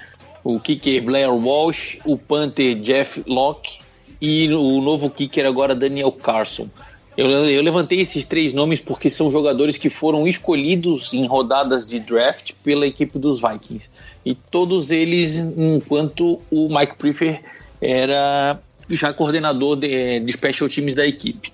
o 0.48 0.62
kicker 0.62 1.04
Blair 1.04 1.30
Walsh, 1.30 2.00
o 2.06 2.18
punter 2.18 2.75
Jeff 2.75 3.22
Locke 3.27 3.80
e 4.22 4.48
o 4.54 4.82
novo 4.82 5.10
kicker 5.10 5.46
agora 5.46 5.75
Daniel 5.75 6.12
Carson. 6.12 6.70
Eu, 7.18 7.30
eu, 7.30 7.62
levantei 7.62 8.00
esses 8.00 8.24
três 8.24 8.54
nomes 8.54 8.80
porque 8.80 9.10
são 9.10 9.30
jogadores 9.30 9.77
que 9.77 9.89
foram 9.89 10.25
escolhidos 10.25 11.13
em 11.13 11.25
rodadas 11.25 11.86
de 11.86 12.00
draft 12.00 12.54
pela 12.63 12.88
equipe 12.88 13.20
dos 13.20 13.42
Vikings. 13.42 13.89
E 14.24 14.36
todos 14.36 14.89
eles, 14.89 15.36
enquanto 15.36 16.39
o 16.50 16.70
Mike 16.70 16.96
Prefer 16.96 17.42
era 17.82 18.58
já 18.89 19.12
coordenador 19.12 19.75
de, 19.75 20.22
de 20.22 20.32
special 20.32 20.70
teams 20.70 20.96
da 20.96 21.06
equipe. 21.06 21.51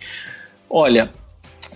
Olha, 0.69 1.09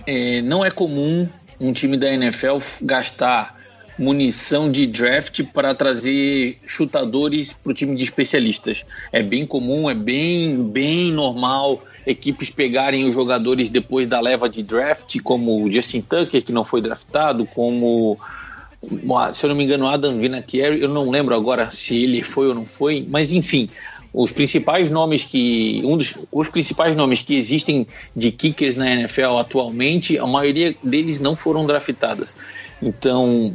é, 0.05 0.41
não 0.43 0.63
é 0.63 0.69
comum 0.69 1.27
um 1.59 1.73
time 1.73 1.97
da 1.97 2.11
NFL 2.11 2.57
gastar 2.83 3.56
munição 3.97 4.71
de 4.71 4.85
draft 4.85 5.43
para 5.53 5.73
trazer 5.73 6.57
chutadores 6.65 7.53
para 7.53 7.71
o 7.71 7.73
time 7.73 7.95
de 7.95 8.03
especialistas. 8.03 8.85
É 9.11 9.23
bem 9.23 9.45
comum, 9.45 9.89
é 9.89 9.95
bem, 9.95 10.63
bem 10.63 11.11
normal 11.11 11.81
equipes 12.07 12.49
pegarem 12.49 13.03
os 13.03 13.13
jogadores 13.13 13.69
depois 13.69 14.07
da 14.07 14.21
leva 14.21 14.47
de 14.47 14.63
draft, 14.63 15.19
como 15.21 15.63
o 15.63 15.71
Justin 15.71 15.99
Tucker, 15.99 16.41
que 16.41 16.53
não 16.53 16.63
foi 16.63 16.81
draftado, 16.81 17.45
como, 17.45 18.17
se 19.33 19.45
eu 19.45 19.49
não 19.49 19.55
me 19.55 19.65
engano, 19.65 19.87
Adam 19.87 20.17
Vinatieri, 20.17 20.81
eu 20.81 20.87
não 20.87 21.09
lembro 21.09 21.35
agora 21.35 21.69
se 21.69 22.01
ele 22.01 22.23
foi 22.23 22.47
ou 22.47 22.55
não 22.55 22.65
foi, 22.65 23.05
mas 23.09 23.33
enfim, 23.33 23.69
os 24.13 24.31
principais 24.31 24.89
nomes 24.89 25.25
que 25.25 25.81
um 25.83 25.97
dos 25.97 26.15
os 26.31 26.47
principais 26.47 26.95
nomes 26.95 27.21
que 27.21 27.35
existem 27.35 27.85
de 28.15 28.31
kickers 28.31 28.77
na 28.77 28.89
NFL 28.89 29.37
atualmente, 29.37 30.17
a 30.17 30.25
maioria 30.25 30.73
deles 30.81 31.19
não 31.19 31.35
foram 31.35 31.65
draftados. 31.65 32.33
Então, 32.81 33.53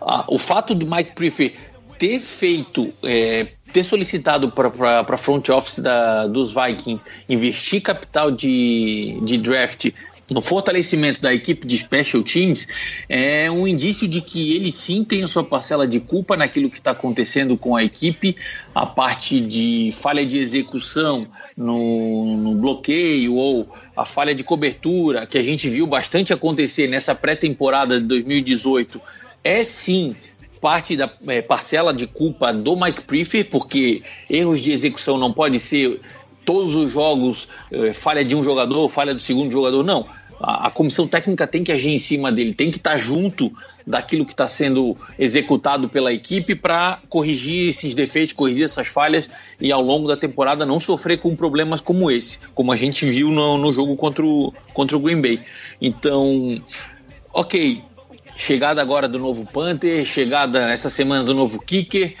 a, 0.00 0.24
o 0.28 0.38
fato 0.38 0.74
do 0.74 0.86
Mike 0.86 1.14
Prefer 1.14 1.54
ter 1.98 2.20
feito, 2.20 2.92
é, 3.02 3.48
ter 3.72 3.82
solicitado 3.82 4.50
para 4.50 5.00
a 5.00 5.18
front 5.18 5.48
office 5.48 5.80
da, 5.80 6.26
dos 6.26 6.54
Vikings 6.54 7.04
investir 7.28 7.82
capital 7.82 8.30
de, 8.30 9.18
de 9.22 9.36
draft 9.36 9.90
no 10.30 10.42
fortalecimento 10.42 11.22
da 11.22 11.32
equipe 11.32 11.66
de 11.66 11.78
special 11.78 12.22
teams 12.22 12.68
é 13.08 13.50
um 13.50 13.66
indício 13.66 14.06
de 14.06 14.20
que 14.20 14.54
ele 14.54 14.70
sim 14.70 15.02
tem 15.02 15.24
a 15.24 15.28
sua 15.28 15.42
parcela 15.42 15.88
de 15.88 16.00
culpa 16.00 16.36
naquilo 16.36 16.68
que 16.68 16.78
está 16.78 16.90
acontecendo 16.90 17.56
com 17.56 17.74
a 17.74 17.82
equipe, 17.82 18.36
a 18.74 18.84
parte 18.84 19.40
de 19.40 19.90
falha 19.92 20.26
de 20.26 20.38
execução 20.38 21.26
no, 21.56 22.36
no 22.36 22.54
bloqueio 22.54 23.34
ou 23.34 23.68
a 23.96 24.04
falha 24.04 24.34
de 24.34 24.44
cobertura 24.44 25.26
que 25.26 25.38
a 25.38 25.42
gente 25.42 25.68
viu 25.68 25.86
bastante 25.86 26.32
acontecer 26.32 26.88
nessa 26.88 27.14
pré-temporada 27.14 27.98
de 27.98 28.06
2018 28.06 29.00
é 29.42 29.62
sim 29.62 30.16
parte 30.60 30.96
da 30.96 31.10
é, 31.26 31.40
parcela 31.40 31.94
de 31.94 32.06
culpa 32.06 32.52
do 32.52 32.76
Mike 32.76 33.02
Prefer, 33.02 33.48
porque 33.48 34.02
erros 34.28 34.60
de 34.60 34.72
execução 34.72 35.16
não 35.16 35.32
pode 35.32 35.58
ser 35.60 36.00
todos 36.44 36.74
os 36.74 36.92
jogos 36.92 37.48
é, 37.70 37.92
falha 37.92 38.24
de 38.24 38.34
um 38.34 38.42
jogador, 38.42 38.88
falha 38.88 39.14
do 39.14 39.20
segundo 39.20 39.52
jogador, 39.52 39.82
não. 39.82 40.06
A, 40.40 40.68
a, 40.68 40.70
comissão 40.70 41.06
técnica 41.06 41.46
tem 41.46 41.64
que 41.64 41.72
agir 41.72 41.90
em 41.90 41.98
cima 41.98 42.30
dele, 42.30 42.54
tem 42.54 42.70
que 42.70 42.76
estar 42.76 42.96
junto 42.96 43.52
daquilo 43.86 44.24
que 44.24 44.32
está 44.32 44.46
sendo 44.46 44.96
executado 45.18 45.88
pela 45.88 46.12
equipe 46.12 46.54
para 46.54 47.00
corrigir 47.08 47.68
esses 47.68 47.92
defeitos, 47.92 48.34
corrigir 48.34 48.64
essas 48.64 48.86
falhas 48.86 49.28
e 49.60 49.72
ao 49.72 49.82
longo 49.82 50.06
da 50.06 50.16
temporada 50.16 50.64
não 50.64 50.78
sofrer 50.78 51.18
com 51.18 51.34
problemas 51.34 51.80
como 51.80 52.10
esse, 52.10 52.38
como 52.54 52.72
a 52.72 52.76
gente 52.76 53.04
viu 53.04 53.30
no, 53.30 53.58
no 53.58 53.72
jogo 53.72 53.96
contra 53.96 54.24
o, 54.24 54.54
contra 54.72 54.96
o 54.96 55.00
Green 55.00 55.20
Bay. 55.20 55.40
Então, 55.80 56.62
ok, 57.32 57.82
Chegada 58.38 58.80
agora 58.80 59.08
do 59.08 59.18
novo 59.18 59.44
Panther, 59.44 60.04
chegada 60.04 60.70
essa 60.70 60.88
semana 60.88 61.24
do 61.24 61.34
novo 61.34 61.60
Kicker. 61.60 62.14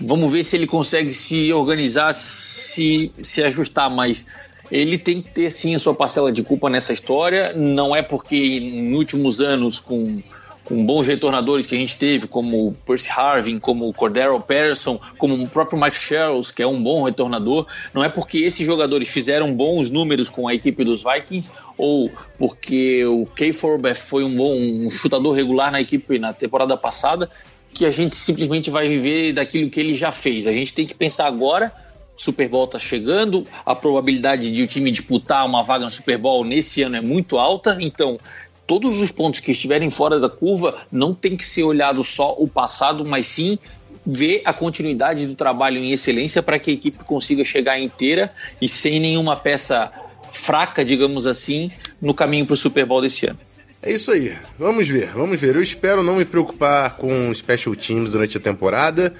Vamos 0.00 0.30
ver 0.30 0.44
se 0.44 0.54
ele 0.54 0.68
consegue 0.68 1.12
se 1.12 1.52
organizar, 1.52 2.14
se, 2.14 3.10
se 3.20 3.42
ajustar, 3.42 3.90
mas 3.90 4.24
ele 4.70 4.96
tem 4.96 5.20
que 5.20 5.32
ter 5.32 5.50
sim 5.50 5.74
a 5.74 5.78
sua 5.80 5.92
parcela 5.92 6.30
de 6.30 6.44
culpa 6.44 6.70
nessa 6.70 6.92
história. 6.92 7.52
Não 7.54 7.94
é 7.94 8.02
porque 8.02 8.36
em 8.36 8.94
últimos 8.94 9.40
anos, 9.40 9.80
com 9.80 10.22
com 10.64 10.84
bons 10.84 11.06
retornadores 11.06 11.66
que 11.66 11.74
a 11.74 11.78
gente 11.78 11.96
teve, 11.96 12.26
como 12.26 12.68
o 12.68 12.72
Percy 12.72 13.10
Harvin, 13.10 13.58
como 13.58 13.88
o 13.88 13.92
Cordero 13.92 14.38
Patterson, 14.40 14.98
como 15.18 15.34
o 15.34 15.48
próprio 15.48 15.78
Mike 15.78 15.98
Sherrills, 15.98 16.52
que 16.52 16.62
é 16.62 16.66
um 16.66 16.82
bom 16.82 17.02
retornador. 17.04 17.66
Não 17.92 18.02
é 18.02 18.08
porque 18.08 18.38
esses 18.38 18.66
jogadores 18.66 19.08
fizeram 19.08 19.54
bons 19.54 19.90
números 19.90 20.30
com 20.30 20.48
a 20.48 20.54
equipe 20.54 20.82
dos 20.82 21.02
Vikings 21.02 21.52
ou 21.76 22.10
porque 22.38 23.04
o 23.04 23.26
Kay 23.26 23.52
Forbeth 23.52 23.96
foi 23.96 24.24
um 24.24 24.34
bom 24.34 24.54
um 24.54 24.90
chutador 24.90 25.34
regular 25.34 25.70
na 25.70 25.80
equipe 25.80 26.18
na 26.18 26.32
temporada 26.32 26.76
passada 26.76 27.28
que 27.72 27.84
a 27.84 27.90
gente 27.90 28.14
simplesmente 28.14 28.70
vai 28.70 28.88
viver 28.88 29.32
daquilo 29.32 29.68
que 29.68 29.80
ele 29.80 29.94
já 29.94 30.12
fez. 30.12 30.46
A 30.46 30.52
gente 30.52 30.72
tem 30.72 30.86
que 30.86 30.94
pensar 30.94 31.26
agora 31.26 31.72
Super 32.16 32.48
Bowl 32.48 32.64
está 32.64 32.78
chegando, 32.78 33.46
a 33.66 33.74
probabilidade 33.74 34.50
de 34.50 34.62
o 34.62 34.66
time 34.66 34.90
disputar 34.90 35.44
uma 35.44 35.62
vaga 35.62 35.84
no 35.84 35.90
Super 35.90 36.16
Bowl 36.16 36.44
nesse 36.44 36.82
ano 36.82 36.96
é 36.96 37.00
muito 37.00 37.38
alta, 37.38 37.76
então 37.80 38.18
todos 38.66 39.00
os 39.00 39.10
pontos 39.10 39.40
que 39.40 39.52
estiverem 39.52 39.90
fora 39.90 40.18
da 40.18 40.28
curva 40.28 40.76
não 40.90 41.14
tem 41.14 41.36
que 41.36 41.44
ser 41.44 41.62
olhado 41.62 42.02
só 42.02 42.34
o 42.38 42.48
passado, 42.48 43.04
mas 43.04 43.26
sim 43.26 43.58
ver 44.06 44.42
a 44.44 44.52
continuidade 44.52 45.26
do 45.26 45.34
trabalho 45.34 45.78
em 45.78 45.92
excelência 45.92 46.42
para 46.42 46.58
que 46.58 46.70
a 46.70 46.74
equipe 46.74 47.04
consiga 47.04 47.44
chegar 47.44 47.78
inteira 47.78 48.32
e 48.60 48.68
sem 48.68 49.00
nenhuma 49.00 49.36
peça 49.36 49.90
fraca, 50.32 50.84
digamos 50.84 51.26
assim, 51.26 51.70
no 52.00 52.12
caminho 52.12 52.44
para 52.44 52.54
o 52.54 52.56
Super 52.56 52.84
Bowl 52.84 53.00
desse 53.00 53.26
ano. 53.26 53.38
É 53.82 53.92
isso 53.92 54.10
aí. 54.12 54.34
Vamos 54.58 54.88
ver, 54.88 55.08
vamos 55.08 55.40
ver. 55.40 55.54
Eu 55.56 55.62
espero 55.62 56.02
não 56.02 56.16
me 56.16 56.24
preocupar 56.24 56.96
com 56.96 57.32
special 57.34 57.76
teams 57.76 58.12
durante 58.12 58.36
a 58.36 58.40
temporada. 58.40 59.14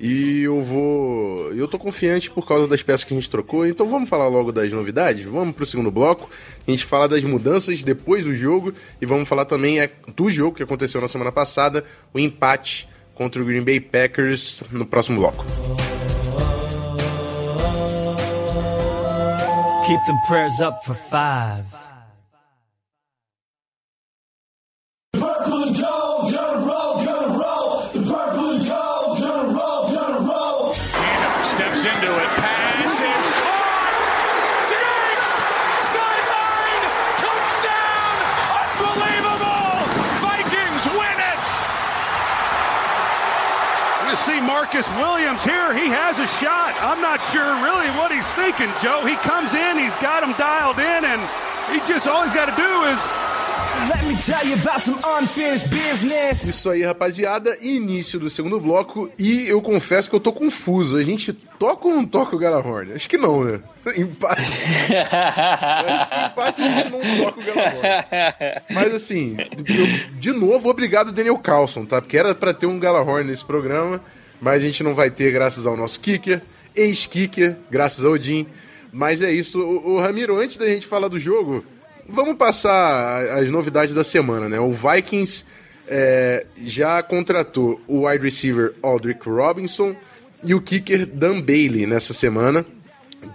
E 0.00 0.42
eu 0.42 0.60
vou. 0.60 1.52
Eu 1.52 1.66
tô 1.66 1.78
confiante 1.78 2.30
por 2.30 2.46
causa 2.46 2.68
das 2.68 2.82
peças 2.82 3.04
que 3.04 3.12
a 3.12 3.16
gente 3.16 3.28
trocou. 3.28 3.66
Então 3.66 3.88
vamos 3.88 4.08
falar 4.08 4.28
logo 4.28 4.52
das 4.52 4.72
novidades? 4.72 5.24
Vamos 5.24 5.56
pro 5.56 5.66
segundo 5.66 5.90
bloco. 5.90 6.30
A 6.66 6.70
gente 6.70 6.84
fala 6.84 7.08
das 7.08 7.24
mudanças 7.24 7.82
depois 7.82 8.24
do 8.24 8.34
jogo. 8.34 8.72
E 9.00 9.06
vamos 9.06 9.28
falar 9.28 9.44
também 9.44 9.80
é, 9.80 9.90
do 10.14 10.30
jogo 10.30 10.56
que 10.56 10.62
aconteceu 10.62 11.00
na 11.00 11.08
semana 11.08 11.32
passada, 11.32 11.84
o 12.14 12.18
empate 12.18 12.88
contra 13.14 13.42
o 13.42 13.44
Green 13.44 13.62
Bay 13.62 13.80
Packers 13.80 14.62
no 14.70 14.86
próximo 14.86 15.18
bloco. 15.18 15.44
Keep 19.84 20.04
them 20.06 20.18
prayers 20.28 20.60
up 20.60 20.84
for 20.84 20.94
five. 20.94 21.87
Marcus 44.68 44.92
Williams 44.96 45.42
here. 45.42 45.72
He 45.72 45.88
has 45.88 46.18
a 46.18 46.26
shot. 46.26 46.76
I'm 46.82 47.00
not 47.00 47.22
sure 47.32 47.54
really 47.64 47.88
what 47.96 48.12
he's 48.12 48.30
thinking, 48.34 48.68
Joe. 48.82 49.02
He 49.06 49.16
comes 49.16 49.54
in, 49.54 49.78
he's 49.78 49.96
got 49.96 50.22
him 50.22 50.36
dialed 50.36 50.78
in, 50.78 51.06
and 51.08 51.22
he 51.72 51.80
just 51.88 52.06
all 52.06 52.22
he's 52.22 52.34
got 52.34 52.52
to 52.52 52.54
do 52.54 52.82
is 52.92 53.00
Isso 56.46 56.68
aí, 56.68 56.82
rapaziada. 56.82 57.56
Início 57.62 58.20
do 58.20 58.28
segundo 58.28 58.60
bloco. 58.60 59.10
E 59.18 59.48
eu 59.48 59.62
confesso 59.62 60.10
que 60.10 60.16
eu 60.16 60.20
tô 60.20 60.32
confuso. 60.32 60.96
A 60.96 61.02
gente 61.02 61.32
toca 61.32 61.88
ou 61.88 61.94
não 61.94 62.04
toca 62.04 62.36
o 62.36 62.38
Galahorn? 62.38 62.92
Acho 62.92 63.08
que 63.08 63.16
não, 63.16 63.44
né? 63.44 63.60
Empate. 63.96 64.42
Acho 64.42 66.08
que 66.08 66.26
empate 66.26 66.62
a 66.62 66.68
gente 66.68 66.90
não 66.90 67.24
toca 67.24 67.40
o 67.40 67.44
Galahorn. 67.44 67.82
Mas 68.70 68.94
assim, 68.94 69.36
eu, 69.38 69.86
de 70.18 70.32
novo, 70.32 70.68
obrigado, 70.68 71.10
Daniel 71.10 71.38
Carlson, 71.38 71.86
tá? 71.86 72.02
Porque 72.02 72.18
era 72.18 72.34
pra 72.34 72.52
ter 72.52 72.66
um 72.66 72.78
Galahorn 72.78 73.30
nesse 73.30 73.44
programa 73.44 74.00
mas 74.40 74.62
a 74.62 74.66
gente 74.66 74.82
não 74.82 74.94
vai 74.94 75.10
ter 75.10 75.32
graças 75.32 75.66
ao 75.66 75.76
nosso 75.76 76.00
kicker, 76.00 76.40
ex-kicker, 76.74 77.56
graças 77.70 78.04
ao 78.04 78.12
Odin. 78.12 78.46
Mas 78.92 79.22
é 79.22 79.30
isso. 79.32 79.60
O, 79.60 79.94
o, 79.94 80.00
Ramiro, 80.00 80.36
antes 80.38 80.56
da 80.56 80.66
gente 80.66 80.86
falar 80.86 81.08
do 81.08 81.18
jogo, 81.18 81.64
vamos 82.08 82.36
passar 82.36 83.38
as 83.38 83.50
novidades 83.50 83.94
da 83.94 84.04
semana, 84.04 84.48
né? 84.48 84.58
O 84.58 84.72
Vikings 84.72 85.44
é, 85.86 86.46
já 86.64 87.02
contratou 87.02 87.80
o 87.86 88.06
wide 88.06 88.24
receiver 88.24 88.74
Aldrick 88.82 89.28
Robinson 89.28 89.94
e 90.44 90.54
o 90.54 90.60
kicker 90.60 91.06
Dan 91.06 91.40
Bailey 91.40 91.86
nessa 91.86 92.14
semana. 92.14 92.64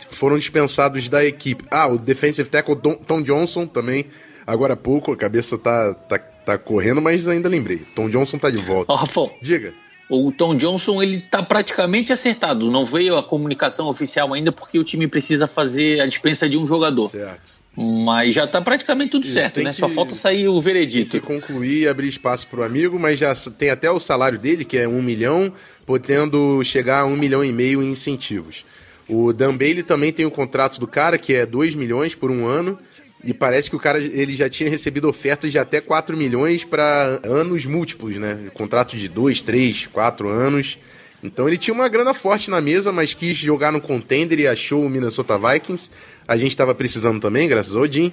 Foram 0.10 0.38
dispensados 0.38 1.08
da 1.10 1.24
equipe. 1.26 1.66
Ah, 1.70 1.88
o 1.88 1.98
defensive 1.98 2.50
tackle 2.50 2.78
Tom 3.06 3.22
Johnson 3.22 3.68
também, 3.68 4.06
agora 4.48 4.74
há 4.74 4.78
pouco. 4.78 5.12
A 5.12 5.18
cabeça 5.18 5.58
tá, 5.58 5.94
tá, 5.94 6.18
tá 6.18 6.58
correndo, 6.58 7.02
mas 7.02 7.28
ainda 7.28 7.50
lembrei. 7.50 7.82
Tom 7.94 8.10
Johnson 8.10 8.38
tá 8.38 8.50
de 8.50 8.60
volta. 8.60 8.92
Ó, 8.92 8.96
oh, 8.96 8.98
Rafão. 8.98 9.32
Diga. 9.42 9.74
O 10.10 10.32
Tom 10.32 10.56
Johnson 10.56 11.02
ele 11.02 11.16
está 11.16 11.42
praticamente 11.42 12.12
acertado. 12.14 12.70
Não 12.70 12.86
veio 12.86 13.18
a 13.18 13.24
comunicação 13.24 13.88
oficial 13.88 14.34
ainda 14.34 14.52
porque 14.52 14.78
o 14.78 14.84
time 14.84 15.08
precisa 15.08 15.48
fazer 15.48 16.02
a 16.02 16.06
dispensa 16.06 16.48
de 16.48 16.58
um 16.58 16.66
jogador. 16.68 17.10
Certo. 17.10 17.54
Mas 17.76 18.36
já 18.36 18.46
tá 18.46 18.62
praticamente 18.62 19.10
tudo 19.12 19.24
Isso, 19.26 19.34
certo, 19.34 19.56
tem 19.56 19.64
né? 19.64 19.72
que- 19.72 19.78
Só 19.78 19.90
falta 19.90 20.14
sair 20.14 20.48
o 20.48 20.54
Tem 20.54 20.62
veredito. 20.62 21.10
que 21.10 21.20
concluir 21.26 21.82
e 21.82 21.88
abrir 21.88 22.08
espaço 22.08 22.46
pro 22.48 22.64
amigo, 22.64 23.00
mas 23.00 23.18
já 23.18 23.34
tem 23.58 23.72
até 23.72 23.90
o 23.90 24.00
salário 24.00 24.38
dele, 24.38 24.64
que 24.64 24.78
é 24.78 24.88
um 24.88 25.02
milhão, 25.02 25.52
podendo 25.84 26.62
chegar 26.64 27.00
a 27.00 27.06
um 27.06 27.16
milhão 27.18 27.44
e 27.44 27.52
meio 27.52 27.82
em 27.82 27.90
incentivos. 27.92 28.64
O 29.10 29.34
Dan 29.34 29.56
Bailey 29.58 29.82
também 29.84 30.12
tem 30.14 30.26
o 30.26 30.30
contrato 30.32 30.80
do 30.80 30.86
cara, 30.88 31.18
que 31.18 31.34
é 31.34 31.46
2 31.48 31.74
milhões 31.76 32.14
por 32.14 32.30
um 32.30 32.46
ano, 32.46 32.78
e 33.24 33.34
parece 33.34 33.70
que 33.70 33.76
o 33.76 33.80
cara 33.80 34.00
ele 34.00 34.36
já 34.36 34.50
tinha 34.50 34.70
recebido 34.70 35.08
ofertas 35.08 35.52
de 35.52 35.58
até 35.58 35.80
4 35.80 36.16
milhões 36.18 36.66
para 36.66 37.20
anos 37.24 37.66
múltiplos, 37.66 38.18
né? 38.18 38.50
Contrato 38.54 38.98
de 38.98 39.08
2, 39.08 39.42
3, 39.42 39.88
4 39.88 40.28
anos. 40.28 40.78
Então 41.24 41.48
ele 41.48 41.58
tinha 41.58 41.74
uma 41.74 41.88
grana 41.88 42.14
forte 42.14 42.52
na 42.52 42.60
mesa, 42.60 42.92
mas 42.92 43.14
quis 43.14 43.38
jogar 43.38 43.72
no 43.72 43.80
contender 43.80 44.40
e 44.40 44.48
achou 44.48 44.86
o 44.86 44.90
Minnesota 44.90 45.40
Vikings. 45.40 45.90
A 46.28 46.36
gente 46.36 46.52
estava 46.52 46.76
precisando 46.76 47.22
também, 47.22 47.48
graças 47.48 47.76
ao 47.78 47.90
Jim. 47.90 48.12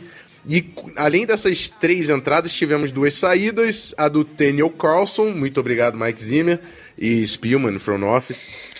E 0.48 0.64
além 0.96 1.26
dessas 1.26 1.68
três 1.68 2.08
entradas, 2.08 2.52
tivemos 2.52 2.92
duas 2.92 3.14
saídas. 3.14 3.92
A 3.98 4.08
do 4.08 4.22
Daniel 4.22 4.70
Carlson, 4.70 5.30
muito 5.30 5.58
obrigado, 5.58 5.98
Mike 5.98 6.22
Zimmer, 6.22 6.60
e 6.96 7.26
Spielman, 7.26 7.80
front 7.80 8.04
office. 8.04 8.70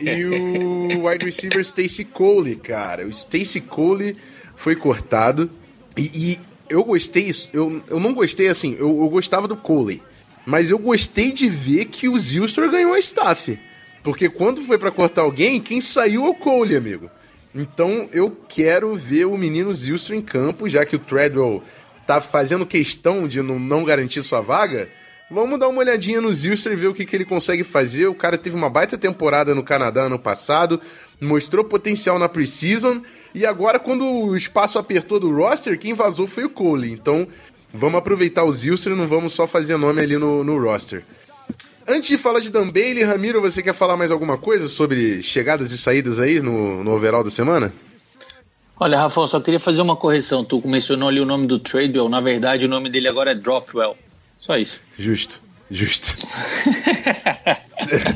E 0.00 0.24
o 0.24 1.04
wide 1.06 1.24
receiver 1.24 1.60
Stacy 1.60 2.04
Cole, 2.04 2.56
cara. 2.56 3.04
O 3.04 3.10
Stacy 3.10 3.60
Cole 3.60 4.16
foi 4.56 4.76
cortado. 4.76 5.50
E, 5.96 6.02
e 6.02 6.40
eu 6.68 6.82
gostei, 6.82 7.30
eu, 7.52 7.82
eu 7.88 8.00
não 8.00 8.12
gostei 8.12 8.48
assim, 8.48 8.76
eu, 8.78 8.88
eu 8.88 9.08
gostava 9.08 9.46
do 9.46 9.56
Cole. 9.56 10.02
Mas 10.46 10.70
eu 10.70 10.78
gostei 10.78 11.32
de 11.32 11.48
ver 11.48 11.86
que 11.86 12.08
o 12.08 12.18
Zilstor 12.18 12.70
ganhou 12.70 12.92
a 12.92 12.98
staff. 12.98 13.58
Porque 14.02 14.28
quando 14.28 14.62
foi 14.62 14.76
pra 14.76 14.90
cortar 14.90 15.22
alguém, 15.22 15.60
quem 15.60 15.80
saiu 15.80 16.26
é 16.26 16.28
o 16.28 16.34
Cole, 16.34 16.76
amigo. 16.76 17.10
Então 17.54 18.08
eu 18.12 18.30
quero 18.48 18.94
ver 18.94 19.24
o 19.26 19.38
menino 19.38 19.72
Zilstor 19.72 20.16
em 20.16 20.20
campo, 20.20 20.68
já 20.68 20.84
que 20.84 20.96
o 20.96 20.98
Treadwell 20.98 21.62
tá 22.06 22.20
fazendo 22.20 22.66
questão 22.66 23.26
de 23.26 23.40
não, 23.40 23.58
não 23.58 23.84
garantir 23.84 24.22
sua 24.22 24.40
vaga. 24.40 24.88
Vamos 25.30 25.58
dar 25.58 25.68
uma 25.68 25.78
olhadinha 25.78 26.20
no 26.20 26.32
Zilstor 26.32 26.72
e 26.72 26.76
ver 26.76 26.88
o 26.88 26.94
que, 26.94 27.06
que 27.06 27.16
ele 27.16 27.24
consegue 27.24 27.64
fazer. 27.64 28.06
O 28.06 28.14
cara 28.14 28.36
teve 28.36 28.54
uma 28.54 28.68
baita 28.68 28.98
temporada 28.98 29.54
no 29.54 29.62
Canadá 29.62 30.02
ano 30.02 30.18
passado, 30.18 30.80
mostrou 31.18 31.64
potencial 31.64 32.18
na 32.18 32.28
preseason. 32.28 33.00
E 33.34 33.44
agora, 33.44 33.80
quando 33.80 34.04
o 34.04 34.36
espaço 34.36 34.78
apertou 34.78 35.18
do 35.18 35.34
roster, 35.34 35.78
quem 35.78 35.92
vazou 35.92 36.26
foi 36.26 36.44
o 36.44 36.50
Cole. 36.50 36.92
Então, 36.92 37.26
vamos 37.72 37.98
aproveitar 37.98 38.44
o 38.44 38.52
Zilstor 38.52 38.92
e 38.92 38.96
não 38.96 39.08
vamos 39.08 39.32
só 39.32 39.46
fazer 39.46 39.76
nome 39.76 40.00
ali 40.00 40.16
no, 40.16 40.44
no 40.44 40.62
roster. 40.62 41.04
Antes 41.86 42.08
de 42.08 42.16
falar 42.16 42.40
de 42.40 42.48
Dan 42.48 42.68
Bailey, 42.68 43.02
Ramiro, 43.02 43.40
você 43.40 43.62
quer 43.62 43.74
falar 43.74 43.96
mais 43.96 44.12
alguma 44.12 44.38
coisa 44.38 44.68
sobre 44.68 45.22
chegadas 45.22 45.72
e 45.72 45.76
saídas 45.76 46.18
aí 46.20 46.40
no, 46.40 46.82
no 46.84 46.92
overall 46.92 47.24
da 47.24 47.30
semana? 47.30 47.72
Olha, 48.78 48.98
Rafael, 48.98 49.28
só 49.28 49.40
queria 49.40 49.60
fazer 49.60 49.82
uma 49.82 49.96
correção. 49.96 50.44
Tu 50.44 50.62
mencionou 50.66 51.08
ali 51.08 51.20
o 51.20 51.26
nome 51.26 51.46
do 51.46 51.58
Tradewell. 51.58 52.08
Na 52.08 52.20
verdade, 52.20 52.64
o 52.66 52.68
nome 52.68 52.88
dele 52.88 53.08
agora 53.08 53.32
é 53.32 53.34
Dropwell. 53.34 53.96
Só 54.38 54.56
isso. 54.56 54.80
Justo, 54.98 55.40
justo. 55.70 56.16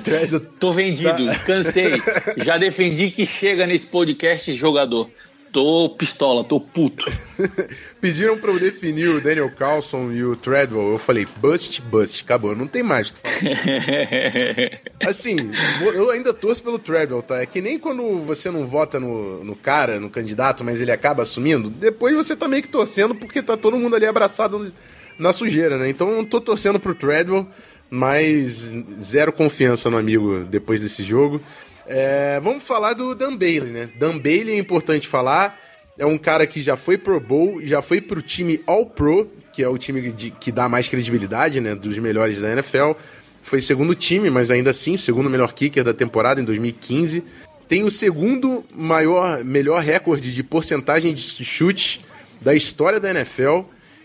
Treadwell 0.03 0.41
Tô 0.59 0.73
vendido, 0.73 1.27
cansei. 1.47 2.03
Já 2.39 2.57
defendi 2.57 3.11
que 3.11 3.27
chega 3.27 3.67
nesse 3.67 3.87
podcast 3.87 4.51
jogador. 4.55 5.11
Tô 5.51 5.95
pistola, 5.97 6.45
tô 6.45 6.61
puto. 6.61 7.11
Pediram 8.01 8.39
pra 8.39 8.53
eu 8.53 8.61
definir 8.61 9.09
o 9.09 9.21
Daniel 9.21 9.51
Carlson 9.51 10.13
e 10.13 10.23
o 10.23 10.37
Treadwell. 10.37 10.93
Eu 10.93 10.99
falei, 10.99 11.27
bust, 11.37 11.81
bust, 11.83 12.23
acabou, 12.23 12.55
não 12.55 12.67
tem 12.67 12.83
mais 12.83 13.09
o 13.09 13.15
que 13.15 13.21
falar. 13.23 14.81
Assim, 15.09 15.51
eu 15.95 16.11
ainda 16.11 16.35
torço 16.35 16.63
pelo 16.63 16.79
Treadwell, 16.79 17.23
tá? 17.23 17.41
É 17.41 17.47
que 17.47 17.63
nem 17.63 17.79
quando 17.79 18.21
você 18.21 18.51
não 18.51 18.67
vota 18.67 19.01
no, 19.01 19.43
no 19.43 19.57
cara, 19.57 19.99
no 19.99 20.11
candidato, 20.11 20.63
mas 20.63 20.83
ele 20.83 20.93
acaba 20.93 21.23
assumindo, 21.23 21.71
depois 21.71 22.15
você 22.15 22.37
tá 22.37 22.47
meio 22.47 22.63
que 22.63 22.69
torcendo 22.69 23.15
porque 23.15 23.43
tá 23.43 23.57
todo 23.57 23.79
mundo 23.79 23.97
ali 23.97 24.05
abraçado 24.05 24.71
na 25.19 25.33
sujeira, 25.33 25.77
né? 25.79 25.89
Então 25.89 26.25
tô 26.25 26.41
torcendo 26.41 26.79
pro 26.79 26.95
Treadwell, 26.95 27.47
mas 27.91 28.73
zero 29.01 29.33
confiança 29.33 29.91
no 29.91 29.97
amigo 29.99 30.45
depois 30.45 30.81
desse 30.81 31.03
jogo. 31.03 31.41
É, 31.87 32.39
vamos 32.43 32.63
falar 32.65 32.93
do 32.93 33.15
Dan 33.15 33.37
Bailey, 33.37 33.71
né? 33.73 33.89
Dan 33.99 34.19
Bailey 34.19 34.55
é 34.57 34.59
importante 34.59 35.09
falar. 35.09 35.59
É 35.99 36.07
um 36.07 36.19
cara 36.19 36.47
que 36.47 36.61
já 36.61 36.77
foi 36.77 36.97
Pro 36.97 37.19
Bowl, 37.19 37.61
já 37.63 37.83
foi 37.83 38.01
pro 38.01 38.23
time 38.23 38.61
All 38.67 38.87
Pro, 38.87 39.29
que 39.53 39.63
é 39.63 39.69
o 39.69 39.77
time 39.77 40.13
de- 40.13 40.31
que 40.31 40.53
dá 40.53 40.69
mais 40.69 40.87
credibilidade, 40.87 41.61
né? 41.61 41.75
Dos 41.75 41.99
melhores 41.99 42.41
da 42.41 42.53
NFL. 42.53 42.93
Foi 43.43 43.61
segundo 43.63 43.95
time, 43.95 44.29
mas 44.31 44.51
ainda 44.51 44.71
assim, 44.71 44.97
segundo 44.97 45.29
melhor 45.31 45.53
kicker 45.55 45.83
da 45.83 45.95
temporada 45.95 46.41
em 46.41 46.45
2015. 46.45 47.25
Tem 47.67 47.83
o 47.83 47.91
segundo 47.91 48.63
maior, 48.75 49.43
melhor 49.43 49.83
recorde 49.83 50.33
de 50.33 50.43
porcentagem 50.43 51.13
de 51.15 51.23
chute 51.45 52.05
da 52.41 52.55
história 52.55 53.01
da 53.01 53.11
NFL. 53.11 53.61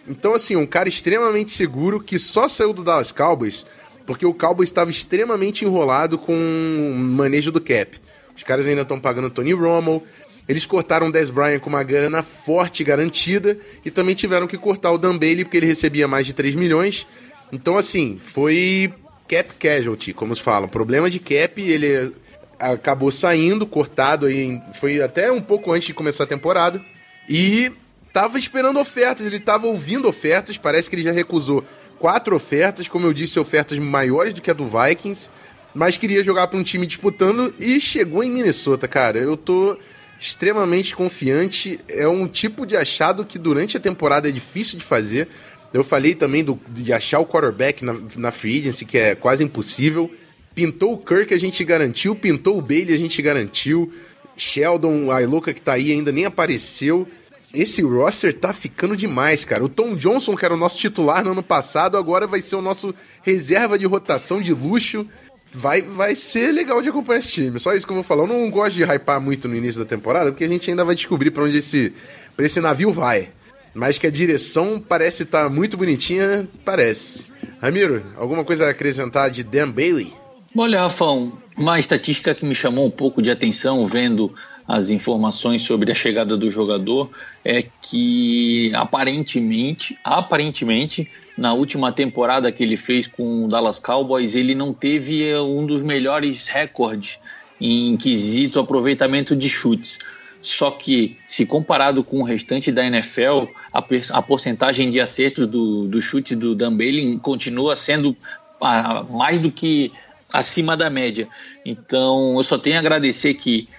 Então, 0.07 0.33
assim, 0.33 0.55
um 0.55 0.65
cara 0.65 0.89
extremamente 0.89 1.51
seguro 1.51 1.99
que 1.99 2.19
só 2.19 2.47
saiu 2.47 2.73
do 2.73 2.83
Dallas 2.83 3.11
Cowboys 3.11 3.65
porque 4.05 4.25
o 4.25 4.33
Cowboys 4.33 4.69
estava 4.69 4.91
extremamente 4.91 5.65
enrolado 5.65 6.17
com 6.17 6.33
o 6.33 6.95
manejo 6.95 7.51
do 7.51 7.61
cap. 7.61 7.99
Os 8.35 8.43
caras 8.43 8.65
ainda 8.65 8.81
estão 8.81 8.99
pagando 8.99 9.29
Tony 9.29 9.53
Romo. 9.53 10.03
Eles 10.47 10.65
cortaram 10.65 11.07
o 11.07 11.11
Dez 11.11 11.29
Bryant 11.29 11.59
com 11.59 11.69
uma 11.69 11.83
grana 11.83 12.21
forte 12.21 12.83
garantida 12.83 13.57
e 13.85 13.89
também 13.89 14.13
tiveram 14.13 14.47
que 14.47 14.57
cortar 14.57 14.91
o 14.91 14.97
Dan 14.97 15.17
Bailey 15.17 15.45
porque 15.45 15.57
ele 15.57 15.65
recebia 15.65 16.07
mais 16.07 16.25
de 16.25 16.33
3 16.33 16.55
milhões. 16.55 17.07
Então, 17.51 17.77
assim, 17.77 18.19
foi 18.21 18.91
cap 19.29 19.53
casualty, 19.55 20.13
como 20.13 20.35
se 20.35 20.41
fala. 20.41 20.67
Problema 20.67 21.09
de 21.09 21.19
cap, 21.19 21.61
ele 21.61 22.11
acabou 22.59 23.09
saindo, 23.09 23.65
cortado 23.65 24.25
aí, 24.25 24.59
foi 24.73 25.01
até 25.01 25.31
um 25.31 25.41
pouco 25.41 25.71
antes 25.71 25.87
de 25.87 25.93
começar 25.93 26.25
a 26.25 26.27
temporada. 26.27 26.81
E 27.29 27.71
tava 28.13 28.37
esperando 28.37 28.79
ofertas, 28.79 29.25
ele 29.25 29.39
tava 29.39 29.65
ouvindo 29.65 30.07
ofertas, 30.07 30.55
parece 30.55 30.87
que 30.89 30.95
ele 30.95 31.03
já 31.03 31.11
recusou 31.11 31.65
quatro 31.97 32.35
ofertas, 32.35 32.87
como 32.87 33.07
eu 33.07 33.13
disse, 33.13 33.39
ofertas 33.39 33.79
maiores 33.79 34.33
do 34.33 34.41
que 34.41 34.51
a 34.51 34.53
do 34.53 34.67
Vikings, 34.67 35.29
mas 35.73 35.97
queria 35.97 36.23
jogar 36.23 36.47
para 36.47 36.59
um 36.59 36.63
time 36.63 36.85
disputando 36.85 37.53
e 37.59 37.79
chegou 37.79 38.23
em 38.23 38.29
Minnesota, 38.29 38.87
cara. 38.87 39.17
Eu 39.17 39.35
tô 39.35 39.75
extremamente 40.19 40.95
confiante, 40.95 41.79
é 41.89 42.07
um 42.07 42.27
tipo 42.27 42.65
de 42.65 42.77
achado 42.77 43.25
que 43.25 43.39
durante 43.39 43.75
a 43.75 43.79
temporada 43.79 44.29
é 44.29 44.31
difícil 44.31 44.77
de 44.77 44.85
fazer. 44.85 45.27
Eu 45.73 45.83
falei 45.83 46.13
também 46.13 46.43
do, 46.43 46.59
de 46.67 46.93
achar 46.93 47.19
o 47.19 47.25
quarterback 47.25 47.83
na, 47.83 47.95
na 48.15 48.31
free 48.31 48.59
agency, 48.59 48.85
que 48.85 48.97
é 48.97 49.15
quase 49.15 49.43
impossível. 49.43 50.11
Pintou 50.53 50.93
o 50.93 50.97
Kirk, 50.97 51.33
a 51.33 51.39
gente 51.39 51.63
garantiu. 51.63 52.15
Pintou 52.15 52.59
o 52.59 52.61
Bailey, 52.61 52.93
a 52.93 52.97
gente 52.97 53.19
garantiu. 53.23 53.91
Sheldon, 54.37 55.09
a 55.09 55.19
louca 55.19 55.51
que 55.51 55.61
tá 55.61 55.73
aí, 55.73 55.91
ainda 55.91 56.11
nem 56.11 56.25
apareceu. 56.25 57.07
Esse 57.53 57.83
roster 57.83 58.33
tá 58.33 58.51
ficando 58.51 58.97
demais, 58.97 59.45
cara. 59.45 59.63
O 59.63 59.69
Tom 59.69 59.93
Johnson, 59.93 60.35
que 60.35 60.43
era 60.43 60.55
o 60.55 60.57
nosso 60.57 60.79
titular 60.79 61.23
no 61.23 61.33
ano 61.33 61.43
passado, 61.43 61.97
agora 61.97 62.25
vai 62.25 62.41
ser 62.41 62.55
o 62.55 62.61
nosso 62.63 62.95
reserva 63.21 63.77
de 63.77 63.85
rotação 63.85 64.41
de 64.41 64.51
luxo. 64.51 65.07
Vai, 65.53 65.83
vai 65.83 66.15
ser 66.15 66.51
legal 66.51 66.81
de 66.81 66.89
acompanhar 66.89 67.19
esse 67.19 67.31
time. 67.31 67.59
Só 67.59 67.75
isso 67.75 67.85
que 67.85 67.93
eu 67.93 67.97
vou 67.97 68.03
falar. 68.03 68.23
Eu 68.23 68.27
não 68.27 68.49
gosto 68.49 68.75
de 68.75 68.83
hypar 68.83 69.21
muito 69.21 69.47
no 69.47 69.55
início 69.55 69.79
da 69.79 69.87
temporada, 69.87 70.31
porque 70.31 70.43
a 70.43 70.47
gente 70.47 70.67
ainda 70.67 70.83
vai 70.83 70.95
descobrir 70.95 71.29
pra 71.29 71.43
onde 71.43 71.59
esse, 71.59 71.93
pra 72.35 72.43
esse 72.43 72.59
navio 72.59 72.91
vai. 72.91 73.29
Mas 73.71 73.99
que 73.99 74.07
a 74.07 74.11
direção 74.11 74.79
parece 74.79 75.21
estar 75.21 75.47
muito 75.47 75.77
bonitinha, 75.77 76.47
parece. 76.65 77.23
Ramiro, 77.61 78.03
alguma 78.17 78.43
coisa 78.43 78.65
a 78.65 78.69
acrescentar 78.71 79.29
de 79.29 79.43
Dan 79.43 79.69
Bailey? 79.69 80.11
Olha, 80.57 80.81
Rafão, 80.81 81.33
uma 81.55 81.79
estatística 81.79 82.33
que 82.33 82.45
me 82.45 82.55
chamou 82.55 82.87
um 82.87 82.91
pouco 82.91 83.21
de 83.21 83.29
atenção 83.29 83.85
vendo 83.85 84.33
as 84.67 84.89
informações 84.89 85.61
sobre 85.61 85.91
a 85.91 85.95
chegada 85.95 86.37
do 86.37 86.49
jogador 86.49 87.09
é 87.43 87.63
que 87.81 88.71
aparentemente, 88.75 89.97
aparentemente, 90.03 91.09
na 91.37 91.53
última 91.53 91.91
temporada 91.91 92.51
que 92.51 92.63
ele 92.63 92.77
fez 92.77 93.05
com 93.07 93.45
o 93.45 93.47
Dallas 93.47 93.79
Cowboys, 93.79 94.35
ele 94.35 94.55
não 94.55 94.73
teve 94.73 95.27
eh, 95.27 95.39
um 95.39 95.65
dos 95.65 95.81
melhores 95.81 96.47
recordes 96.47 97.19
em 97.59 97.97
quesito 97.97 98.59
aproveitamento 98.59 99.35
de 99.35 99.49
chutes. 99.49 99.99
Só 100.41 100.71
que, 100.71 101.17
se 101.27 101.45
comparado 101.45 102.03
com 102.03 102.19
o 102.19 102.23
restante 102.23 102.71
da 102.71 102.85
NFL, 102.85 103.47
a, 103.73 103.81
a 104.11 104.21
porcentagem 104.21 104.89
de 104.89 104.99
acertos 104.99 105.47
do, 105.47 105.87
do 105.87 106.01
chute 106.01 106.35
do 106.35 106.53
Dan 106.53 106.75
Bailey 106.75 107.17
continua 107.19 107.77
sendo 107.77 108.15
ah, 108.61 109.05
mais 109.09 109.39
do 109.39 109.49
que 109.49 109.91
acima 110.33 110.75
da 110.75 110.89
média. 110.89 111.27
Então, 111.65 112.35
eu 112.35 112.43
só 112.43 112.57
tenho 112.57 112.75
a 112.75 112.79
agradecer 112.79 113.35
que, 113.35 113.69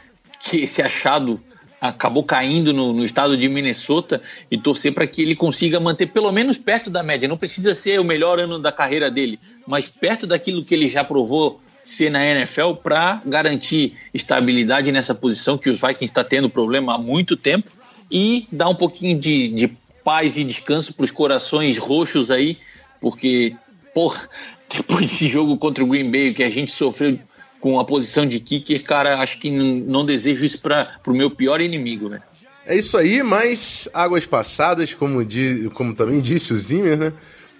que 0.44 0.58
esse 0.60 0.82
achado 0.82 1.40
acabou 1.80 2.22
caindo 2.22 2.72
no, 2.72 2.92
no 2.92 3.04
estado 3.04 3.36
de 3.36 3.48
Minnesota 3.48 4.22
e 4.50 4.56
torcer 4.56 4.92
para 4.92 5.06
que 5.06 5.22
ele 5.22 5.34
consiga 5.34 5.78
manter 5.78 6.06
pelo 6.06 6.32
menos 6.32 6.56
perto 6.56 6.88
da 6.88 7.02
média. 7.02 7.28
Não 7.28 7.36
precisa 7.36 7.74
ser 7.74 8.00
o 8.00 8.04
melhor 8.04 8.38
ano 8.38 8.58
da 8.58 8.72
carreira 8.72 9.10
dele, 9.10 9.38
mas 9.66 9.90
perto 9.90 10.26
daquilo 10.26 10.64
que 10.64 10.74
ele 10.74 10.88
já 10.88 11.04
provou 11.04 11.60
ser 11.82 12.10
na 12.10 12.24
NFL 12.24 12.72
para 12.82 13.20
garantir 13.26 13.94
estabilidade 14.14 14.90
nessa 14.90 15.14
posição 15.14 15.58
que 15.58 15.68
os 15.68 15.80
Vikings 15.80 16.04
está 16.04 16.24
tendo 16.24 16.48
problema 16.48 16.94
há 16.94 16.98
muito 16.98 17.36
tempo 17.36 17.70
e 18.10 18.46
dar 18.50 18.70
um 18.70 18.74
pouquinho 18.74 19.18
de, 19.18 19.48
de 19.48 19.68
paz 20.02 20.38
e 20.38 20.44
descanso 20.44 20.94
para 20.94 21.04
os 21.04 21.10
corações 21.10 21.76
roxos 21.76 22.30
aí, 22.30 22.56
porque, 23.00 23.54
porra, 23.94 24.28
depois 24.74 25.02
desse 25.02 25.28
jogo 25.28 25.58
contra 25.58 25.84
o 25.84 25.86
Green 25.86 26.10
Bay 26.10 26.32
que 26.32 26.42
a 26.42 26.48
gente 26.48 26.72
sofreu 26.72 27.18
com 27.64 27.80
a 27.80 27.84
posição 27.86 28.26
de 28.26 28.40
kicker, 28.40 28.82
cara, 28.82 29.20
acho 29.20 29.38
que 29.38 29.50
não, 29.50 30.04
desejo 30.04 30.44
isso 30.44 30.60
para 30.60 30.98
o 31.06 31.14
meu 31.14 31.30
pior 31.30 31.62
inimigo, 31.62 32.10
velho. 32.10 32.22
É 32.66 32.76
isso 32.76 32.98
aí, 32.98 33.22
mas 33.22 33.88
águas 33.94 34.26
passadas, 34.26 34.92
como, 34.92 35.24
di, 35.24 35.70
como 35.72 35.94
também 35.94 36.20
disse 36.20 36.52
o 36.52 36.58
Zimmer, 36.58 36.98
né? 36.98 37.12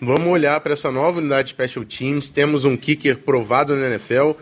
Vamos 0.03 0.27
olhar 0.27 0.61
para 0.61 0.75
essa 0.75 0.90
nova 0.90 1.21
unidade 1.21 1.49
de 1.49 1.55
Special 1.55 1.87
Teams. 1.87 2.29
Temos 2.29 2.67
um 2.67 2.77
kicker 2.77 3.17
provado 3.17 3.75
na 3.75 3.87
NFL, 3.87 4.33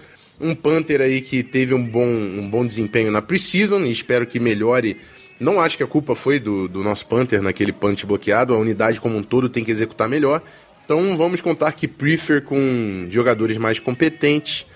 um 0.41 0.53
Panther 0.53 1.01
aí 1.01 1.21
que 1.21 1.45
teve 1.45 1.73
um 1.75 1.87
bom, 1.87 2.09
um 2.09 2.51
bom 2.51 2.67
desempenho 2.67 3.13
na 3.13 3.23
preseason 3.23 3.85
e 3.85 3.93
espero 3.93 4.27
que 4.27 4.41
melhore. 4.41 4.97
Não 5.39 5.61
acho 5.61 5.77
que 5.77 5.85
a 5.85 5.87
culpa 5.87 6.17
foi 6.17 6.41
do, 6.41 6.67
do 6.67 6.83
nosso 6.83 7.07
Panther 7.07 7.41
naquele 7.41 7.71
punch 7.71 8.05
bloqueado, 8.05 8.53
a 8.53 8.59
unidade 8.59 9.01
como 9.01 9.17
um 9.17 9.23
todo 9.23 9.49
tem 9.49 9.63
que 9.63 9.71
executar 9.71 10.09
melhor. 10.09 10.43
Então 10.85 11.17
vamos 11.17 11.41
contar 11.41 11.71
que 11.71 11.87
Prefer 11.87 12.43
com 12.43 13.07
jogadores 13.09 13.57
mais 13.59 13.79
competentes 13.79 14.67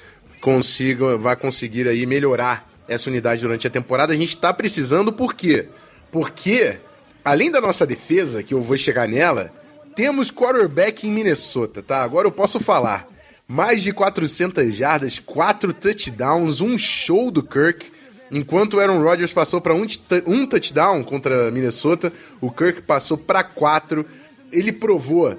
consiga, 0.46 1.16
vai 1.16 1.34
conseguir 1.34 1.88
aí 1.88 2.06
melhorar 2.06 2.70
essa 2.86 3.10
unidade 3.10 3.42
durante 3.42 3.66
a 3.66 3.70
temporada. 3.70 4.12
A 4.12 4.16
gente 4.16 4.28
está 4.28 4.54
precisando 4.54 5.12
por 5.12 5.34
quê? 5.34 5.66
Porque, 6.12 6.76
além 7.24 7.50
da 7.50 7.60
nossa 7.60 7.84
defesa, 7.84 8.44
que 8.44 8.54
eu 8.54 8.62
vou 8.62 8.76
chegar 8.76 9.08
nela, 9.08 9.50
temos 9.96 10.30
quarterback 10.30 11.04
em 11.04 11.10
Minnesota, 11.10 11.82
tá? 11.82 12.00
Agora 12.00 12.28
eu 12.28 12.30
posso 12.30 12.60
falar. 12.60 13.08
Mais 13.48 13.82
de 13.82 13.92
400 13.92 14.72
jardas, 14.72 15.18
4 15.18 15.72
touchdowns, 15.72 16.60
um 16.60 16.78
show 16.78 17.28
do 17.28 17.42
Kirk. 17.42 17.84
Enquanto 18.30 18.74
o 18.74 18.80
Aaron 18.80 19.02
Rodgers 19.02 19.32
passou 19.32 19.60
para 19.60 19.74
um, 19.74 19.84
um 20.28 20.46
touchdown 20.46 21.02
contra 21.02 21.50
Minnesota, 21.50 22.12
o 22.40 22.52
Kirk 22.52 22.82
passou 22.82 23.18
para 23.18 23.42
quatro. 23.42 24.06
Ele 24.52 24.70
provou 24.70 25.36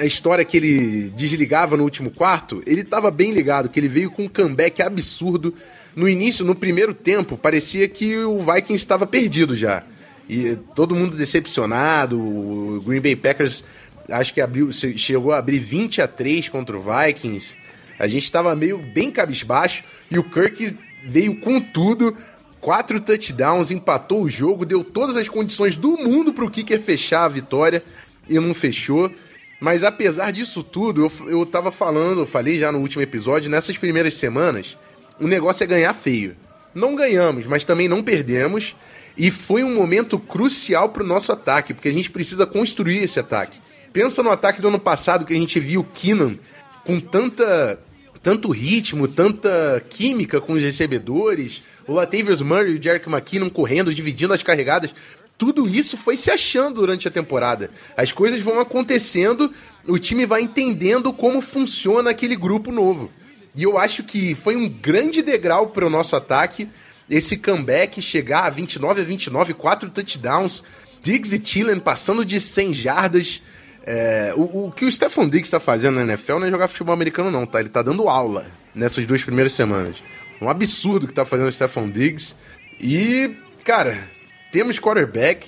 a 0.00 0.04
história 0.06 0.44
que 0.44 0.56
ele 0.56 1.12
desligava 1.16 1.76
no 1.76 1.84
último 1.84 2.10
quarto, 2.10 2.62
ele 2.66 2.82
estava 2.82 3.10
bem 3.10 3.32
ligado, 3.32 3.68
que 3.68 3.78
ele 3.78 3.88
veio 3.88 4.10
com 4.10 4.24
um 4.24 4.28
comeback 4.28 4.82
absurdo 4.82 5.54
no 5.94 6.08
início, 6.08 6.44
no 6.44 6.54
primeiro 6.54 6.94
tempo, 6.94 7.36
parecia 7.36 7.86
que 7.88 8.16
o 8.18 8.38
Vikings 8.38 8.74
estava 8.74 9.06
perdido 9.06 9.54
já. 9.54 9.82
E 10.28 10.56
todo 10.74 10.94
mundo 10.94 11.16
decepcionado, 11.16 12.18
o 12.18 12.82
Green 12.84 13.00
Bay 13.00 13.16
Packers 13.16 13.62
acho 14.08 14.32
que 14.32 14.40
abriu, 14.40 14.70
chegou 14.72 15.32
a 15.32 15.38
abrir 15.38 15.58
20 15.58 16.02
a 16.02 16.08
3 16.08 16.48
contra 16.48 16.76
o 16.76 16.80
Vikings. 16.80 17.54
A 17.98 18.06
gente 18.06 18.24
estava 18.24 18.54
meio 18.56 18.78
bem 18.78 19.10
cabisbaixo 19.10 19.84
e 20.10 20.18
o 20.18 20.24
Kirk 20.24 20.74
veio 21.04 21.36
com 21.40 21.60
tudo, 21.60 22.16
quatro 22.60 23.00
touchdowns, 23.00 23.70
empatou 23.70 24.22
o 24.22 24.28
jogo, 24.28 24.64
deu 24.64 24.82
todas 24.82 25.16
as 25.16 25.28
condições 25.28 25.76
do 25.76 25.96
mundo 25.98 26.32
para 26.32 26.44
o 26.44 26.50
kicker 26.50 26.80
fechar 26.80 27.24
a 27.24 27.28
vitória 27.28 27.82
e 28.28 28.38
não 28.38 28.54
fechou. 28.54 29.10
Mas 29.62 29.84
apesar 29.84 30.32
disso 30.32 30.60
tudo, 30.60 31.04
eu, 31.04 31.28
eu 31.28 31.46
tava 31.46 31.70
falando, 31.70 32.22
eu 32.22 32.26
falei 32.26 32.58
já 32.58 32.72
no 32.72 32.80
último 32.80 33.00
episódio, 33.00 33.48
nessas 33.48 33.78
primeiras 33.78 34.14
semanas, 34.14 34.76
o 35.20 35.28
negócio 35.28 35.62
é 35.62 35.66
ganhar 35.68 35.94
feio. 35.94 36.34
Não 36.74 36.96
ganhamos, 36.96 37.46
mas 37.46 37.62
também 37.62 37.86
não 37.86 38.02
perdemos. 38.02 38.74
E 39.16 39.30
foi 39.30 39.62
um 39.62 39.72
momento 39.72 40.18
crucial 40.18 40.88
para 40.88 41.04
o 41.04 41.06
nosso 41.06 41.30
ataque, 41.30 41.72
porque 41.72 41.88
a 41.88 41.92
gente 41.92 42.10
precisa 42.10 42.44
construir 42.44 43.04
esse 43.04 43.20
ataque. 43.20 43.56
Pensa 43.92 44.20
no 44.20 44.32
ataque 44.32 44.60
do 44.60 44.66
ano 44.66 44.80
passado 44.80 45.24
que 45.24 45.32
a 45.32 45.36
gente 45.36 45.60
viu 45.60 45.82
o 45.82 45.84
Keenan 45.84 46.34
com 46.84 46.98
tanta, 46.98 47.78
tanto 48.20 48.50
ritmo, 48.50 49.06
tanta 49.06 49.80
química 49.88 50.40
com 50.40 50.54
os 50.54 50.62
recebedores, 50.62 51.62
o 51.86 51.92
Latavius 51.92 52.42
Murray 52.42 52.72
e 52.72 52.78
o 52.80 52.82
Jerick 52.82 53.08
McKinnon 53.08 53.48
correndo, 53.48 53.94
dividindo 53.94 54.34
as 54.34 54.42
carregadas. 54.42 54.92
Tudo 55.42 55.68
isso 55.68 55.96
foi 55.96 56.16
se 56.16 56.30
achando 56.30 56.76
durante 56.76 57.08
a 57.08 57.10
temporada. 57.10 57.68
As 57.96 58.12
coisas 58.12 58.38
vão 58.38 58.60
acontecendo, 58.60 59.52
o 59.88 59.98
time 59.98 60.24
vai 60.24 60.40
entendendo 60.40 61.12
como 61.12 61.40
funciona 61.40 62.10
aquele 62.10 62.36
grupo 62.36 62.70
novo. 62.70 63.10
E 63.52 63.64
eu 63.64 63.76
acho 63.76 64.04
que 64.04 64.36
foi 64.36 64.54
um 64.54 64.68
grande 64.68 65.20
degrau 65.20 65.66
para 65.66 65.84
o 65.84 65.90
nosso 65.90 66.14
ataque 66.14 66.68
esse 67.10 67.36
comeback 67.36 68.00
chegar 68.00 68.44
a 68.44 68.50
29 68.50 69.00
a 69.00 69.04
29, 69.04 69.54
quatro 69.54 69.90
touchdowns, 69.90 70.62
Diggs 71.02 71.34
e 71.34 71.40
Thielen 71.40 71.80
passando 71.80 72.24
de 72.24 72.40
100 72.40 72.74
jardas. 72.74 73.42
É, 73.84 74.32
o, 74.36 74.66
o, 74.66 74.72
que 74.72 74.84
o 74.84 74.92
Stephon 74.92 75.24
Diggs 75.28 75.48
está 75.48 75.58
fazendo 75.58 75.96
na 75.96 76.02
NFL 76.04 76.38
não 76.38 76.46
é 76.46 76.50
jogar 76.50 76.68
futebol 76.68 76.94
americano 76.94 77.32
não, 77.32 77.46
tá? 77.46 77.58
Ele 77.58 77.68
tá 77.68 77.82
dando 77.82 78.08
aula 78.08 78.46
nessas 78.72 79.04
duas 79.08 79.24
primeiras 79.24 79.54
semanas. 79.54 79.96
Um 80.40 80.48
absurdo 80.48 81.08
que 81.08 81.12
tá 81.12 81.24
fazendo 81.24 81.48
o 81.48 81.52
Stephon 81.52 81.90
Diggs. 81.90 82.36
E, 82.80 83.34
cara, 83.64 84.11
temos 84.52 84.78
quarterback. 84.78 85.46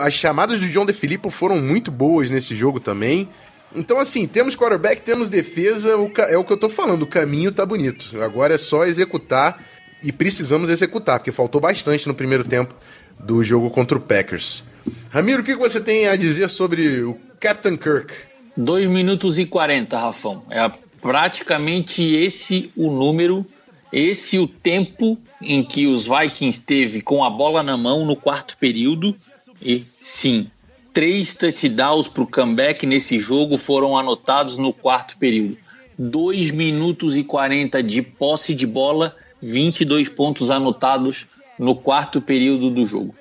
As 0.00 0.14
chamadas 0.14 0.58
do 0.58 0.66
John 0.66 0.84
DeFilippo 0.84 1.30
foram 1.30 1.60
muito 1.60 1.90
boas 1.90 2.28
nesse 2.30 2.56
jogo 2.56 2.80
também. 2.80 3.28
Então, 3.74 4.00
assim, 4.00 4.26
temos 4.26 4.56
quarterback, 4.56 5.00
temos 5.02 5.28
defesa, 5.28 5.90
é 6.28 6.36
o 6.36 6.44
que 6.44 6.52
eu 6.52 6.56
tô 6.56 6.68
falando, 6.68 7.02
o 7.02 7.06
caminho 7.06 7.52
tá 7.52 7.64
bonito. 7.64 8.20
Agora 8.20 8.54
é 8.54 8.58
só 8.58 8.84
executar 8.84 9.62
e 10.02 10.10
precisamos 10.10 10.68
executar, 10.70 11.20
porque 11.20 11.30
faltou 11.30 11.60
bastante 11.60 12.08
no 12.08 12.14
primeiro 12.14 12.42
tempo 12.42 12.74
do 13.18 13.44
jogo 13.44 13.70
contra 13.70 13.96
o 13.96 14.00
Packers. 14.00 14.64
Ramiro, 15.10 15.42
o 15.42 15.44
que 15.44 15.54
você 15.54 15.80
tem 15.80 16.08
a 16.08 16.16
dizer 16.16 16.50
sobre 16.50 17.02
o 17.02 17.16
Captain 17.38 17.76
Kirk? 17.76 18.12
2 18.56 18.88
minutos 18.88 19.38
e 19.38 19.46
40, 19.46 19.96
Rafão. 19.96 20.42
É 20.50 20.68
praticamente 21.00 22.02
esse 22.02 22.72
o 22.76 22.90
número, 22.90 23.46
esse 23.92 24.38
o 24.38 24.46
tempo 24.46 25.18
em 25.40 25.64
que 25.64 25.86
os 25.86 26.06
Vikings 26.06 26.62
teve 26.62 27.02
com 27.02 27.24
a 27.24 27.30
bola 27.30 27.62
na 27.62 27.76
mão 27.76 28.04
no 28.04 28.14
quarto 28.14 28.56
período. 28.56 29.16
E 29.60 29.84
sim, 30.00 30.46
três 30.92 31.34
touchdowns 31.34 32.08
para 32.08 32.22
o 32.22 32.26
comeback 32.26 32.86
nesse 32.86 33.18
jogo 33.18 33.56
foram 33.56 33.98
anotados 33.98 34.56
no 34.56 34.72
quarto 34.72 35.16
período. 35.16 35.56
2 35.98 36.50
minutos 36.52 37.16
e 37.16 37.22
40 37.22 37.82
de 37.82 38.00
posse 38.00 38.54
de 38.54 38.66
bola 38.66 39.14
22 39.42 40.08
pontos 40.08 40.50
anotados 40.50 41.26
no 41.58 41.74
quarto 41.74 42.20
período 42.20 42.70
do 42.70 42.86
jogo. 42.86 43.14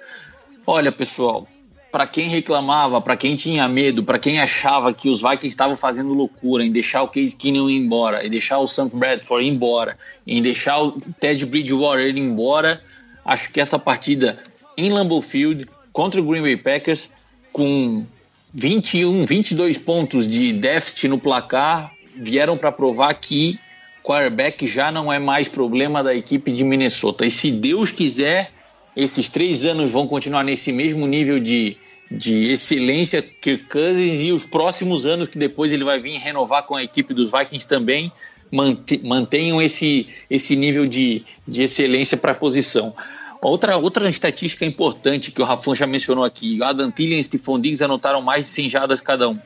Olha, 0.66 0.92
pessoal, 0.92 1.48
para 1.91 2.06
quem 2.06 2.30
reclamava, 2.30 3.02
para 3.02 3.17
quem 3.17 3.36
tinha 3.36 3.67
medo, 3.67 4.04
para 4.04 4.19
quem 4.19 4.39
achava 4.39 4.93
que 4.93 5.10
os 5.10 5.21
Vikings 5.21 5.47
estavam 5.47 5.75
fazendo 5.75 6.13
loucura 6.13 6.63
em 6.63 6.71
deixar 6.71 7.04
o 7.04 7.08
Case 7.08 7.36
Keenum 7.36 7.69
ir 7.69 7.78
embora, 7.78 8.25
em 8.25 8.30
deixar 8.30 8.60
o 8.60 8.67
Sam 8.67 8.89
Bradford 8.93 9.45
ir 9.45 9.49
embora, 9.49 9.97
em 10.25 10.41
deixar 10.41 10.82
o 10.82 11.02
Ted 11.19 11.45
Bridgewater 11.45 12.08
ir 12.08 12.17
embora, 12.17 12.82
acho 13.25 13.52
que 13.52 13.60
essa 13.60 13.80
partida 13.80 14.38
em 14.78 14.89
Lambeau 14.89 15.21
Field 15.21 15.67
contra 15.91 16.21
o 16.21 16.23
Green 16.23 16.41
Bay 16.41 16.58
Packers 16.58 17.10
com 17.52 18.06
21, 18.54 19.25
22 19.25 19.78
pontos 19.78 20.28
de 20.28 20.54
déficit 20.54 21.08
no 21.08 21.17
placar 21.17 21.91
vieram 22.15 22.58
para 22.58 22.71
provar 22.71 23.13
que 23.15 23.60
quarterback 24.04 24.67
já 24.67 24.91
não 24.91 25.12
é 25.12 25.19
mais 25.19 25.47
problema 25.47 26.04
da 26.04 26.15
equipe 26.15 26.52
de 26.52 26.63
Minnesota. 26.63 27.25
E 27.25 27.32
se 27.32 27.52
Deus 27.52 27.91
quiser, 27.91 28.52
esses 29.00 29.30
três 29.30 29.64
anos 29.64 29.92
vão 29.92 30.06
continuar 30.06 30.44
nesse 30.44 30.72
mesmo 30.72 31.08
nível 31.08 31.40
de, 31.40 31.78
de 32.12 32.52
excelência 32.52 33.22
Kirk 33.22 33.66
Cousins 33.66 34.22
e 34.22 34.32
os 34.32 34.46
próximos 34.46 35.06
anos 35.06 35.28
que 35.28 35.38
depois 35.38 35.72
ele 35.72 35.84
vai 35.84 36.00
vir 36.00 36.18
renovar 36.18 36.64
com 36.64 36.76
a 36.76 36.84
equipe 36.84 37.14
dos 37.14 37.32
Vikings 37.32 37.68
também 37.68 38.12
mantenham 39.04 39.62
esse, 39.62 40.08
esse 40.30 40.56
nível 40.56 40.88
de, 40.88 41.24
de 41.48 41.64
excelência 41.64 42.18
para 42.18 42.32
a 42.32 42.36
posição. 42.36 42.94
Outra, 43.42 43.78
outra 43.78 44.10
estatística 44.10 44.66
importante 44.66 45.32
que 45.32 45.42
o 45.42 45.46
Rafão 45.46 45.74
já 45.74 45.88
mencionou 45.88 46.26
aqui, 46.26 46.62
Adam 46.62 46.92
Thielen 46.92 47.20
e 47.20 47.24
Stephon 47.24 47.60
Diggs 47.60 47.84
anotaram 47.84 48.22
mais 48.22 48.46
de 48.46 48.52
100 48.52 48.70
jadas 48.70 49.02
cada 49.02 49.30
um. 49.30 49.38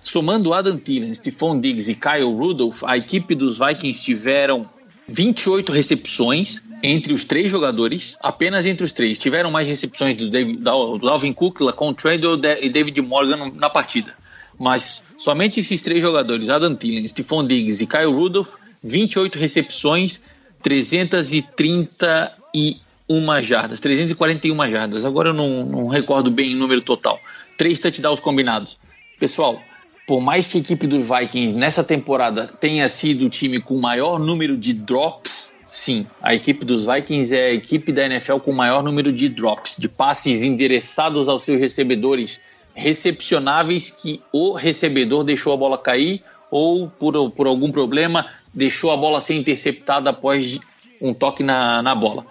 Somando 0.00 0.52
Adam 0.52 0.76
Thielen, 0.76 1.12
Stephon 1.14 1.58
Diggs 1.58 1.90
e 1.90 1.94
Kyle 1.94 2.24
Rudolph, 2.24 2.84
a 2.84 2.96
equipe 2.96 3.34
dos 3.34 3.58
Vikings 3.58 4.04
tiveram 4.04 4.68
28 5.08 5.72
recepções 5.72 6.62
entre 6.86 7.14
os 7.14 7.24
três 7.24 7.50
jogadores, 7.50 8.14
apenas 8.22 8.66
entre 8.66 8.84
os 8.84 8.92
três. 8.92 9.18
Tiveram 9.18 9.50
mais 9.50 9.66
recepções 9.66 10.14
do, 10.16 10.28
David, 10.28 10.58
do 10.58 11.08
Alvin 11.08 11.32
Cook, 11.32 11.62
Lacon 11.62 11.94
Trendle 11.94 12.38
e 12.60 12.68
David 12.68 13.00
Morgan 13.00 13.46
na 13.54 13.70
partida. 13.70 14.12
Mas 14.58 15.02
somente 15.16 15.60
esses 15.60 15.80
três 15.80 16.02
jogadores, 16.02 16.50
Adam 16.50 16.74
Thielen, 16.74 17.08
Stephon 17.08 17.46
Diggs 17.46 17.82
e 17.82 17.86
Kyle 17.86 18.12
Rudolph, 18.12 18.56
28 18.82 19.38
recepções, 19.38 20.20
331 20.62 23.40
jardas, 23.40 23.80
341 23.80 24.68
jardas. 24.68 25.06
Agora 25.06 25.30
eu 25.30 25.34
não, 25.34 25.64
não 25.64 25.88
recordo 25.88 26.30
bem 26.30 26.54
o 26.54 26.58
número 26.58 26.82
total. 26.82 27.18
Três 27.56 27.78
touchdowns 27.78 28.20
combinados. 28.20 28.76
Pessoal, 29.18 29.58
por 30.06 30.20
mais 30.20 30.46
que 30.46 30.58
a 30.58 30.60
equipe 30.60 30.86
dos 30.86 31.06
Vikings 31.06 31.56
nessa 31.56 31.82
temporada 31.82 32.46
tenha 32.60 32.86
sido 32.90 33.24
o 33.24 33.30
time 33.30 33.58
com 33.58 33.74
o 33.74 33.80
maior 33.80 34.18
número 34.18 34.54
de 34.54 34.74
drops, 34.74 35.53
sim, 35.74 36.06
a 36.22 36.32
equipe 36.32 36.64
dos 36.64 36.86
Vikings 36.86 37.34
é 37.34 37.46
a 37.46 37.52
equipe 37.52 37.90
da 37.90 38.06
NFL 38.06 38.36
com 38.36 38.52
o 38.52 38.54
maior 38.54 38.80
número 38.80 39.10
de 39.10 39.28
drops, 39.28 39.76
de 39.76 39.88
passes 39.88 40.44
endereçados 40.44 41.28
aos 41.28 41.42
seus 41.42 41.58
recebedores 41.58 42.40
recepcionáveis 42.76 43.90
que 43.90 44.22
o 44.32 44.52
recebedor 44.52 45.24
deixou 45.24 45.52
a 45.52 45.56
bola 45.56 45.76
cair 45.76 46.22
ou 46.48 46.88
por, 46.88 47.28
por 47.32 47.48
algum 47.48 47.72
problema 47.72 48.24
deixou 48.54 48.92
a 48.92 48.96
bola 48.96 49.20
ser 49.20 49.34
interceptada 49.34 50.10
após 50.10 50.60
um 51.00 51.12
toque 51.12 51.42
na, 51.42 51.82
na 51.82 51.92
bola. 51.92 52.24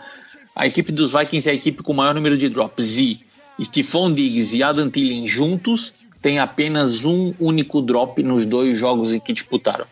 A 0.56 0.66
equipe 0.66 0.94
dos 0.94 1.12
Vikings 1.12 1.50
é 1.50 1.52
a 1.52 1.56
equipe 1.56 1.84
com 1.84 1.92
o 1.92 1.96
maior 1.96 2.16
número 2.16 2.38
de 2.38 2.48
drops 2.48 2.98
e 2.98 3.26
Stephon 3.62 4.14
Diggs 4.14 4.56
e 4.56 4.64
Adam 4.64 4.90
Thielen 4.90 5.28
juntos 5.28 5.94
tem 6.22 6.40
apenas 6.40 7.04
um 7.04 7.34
único 7.38 7.82
drop 7.82 8.24
nos 8.24 8.46
dois 8.46 8.80
jogos 8.80 9.12
em 9.12 9.20
que 9.20 9.34
disputaram. 9.34 9.86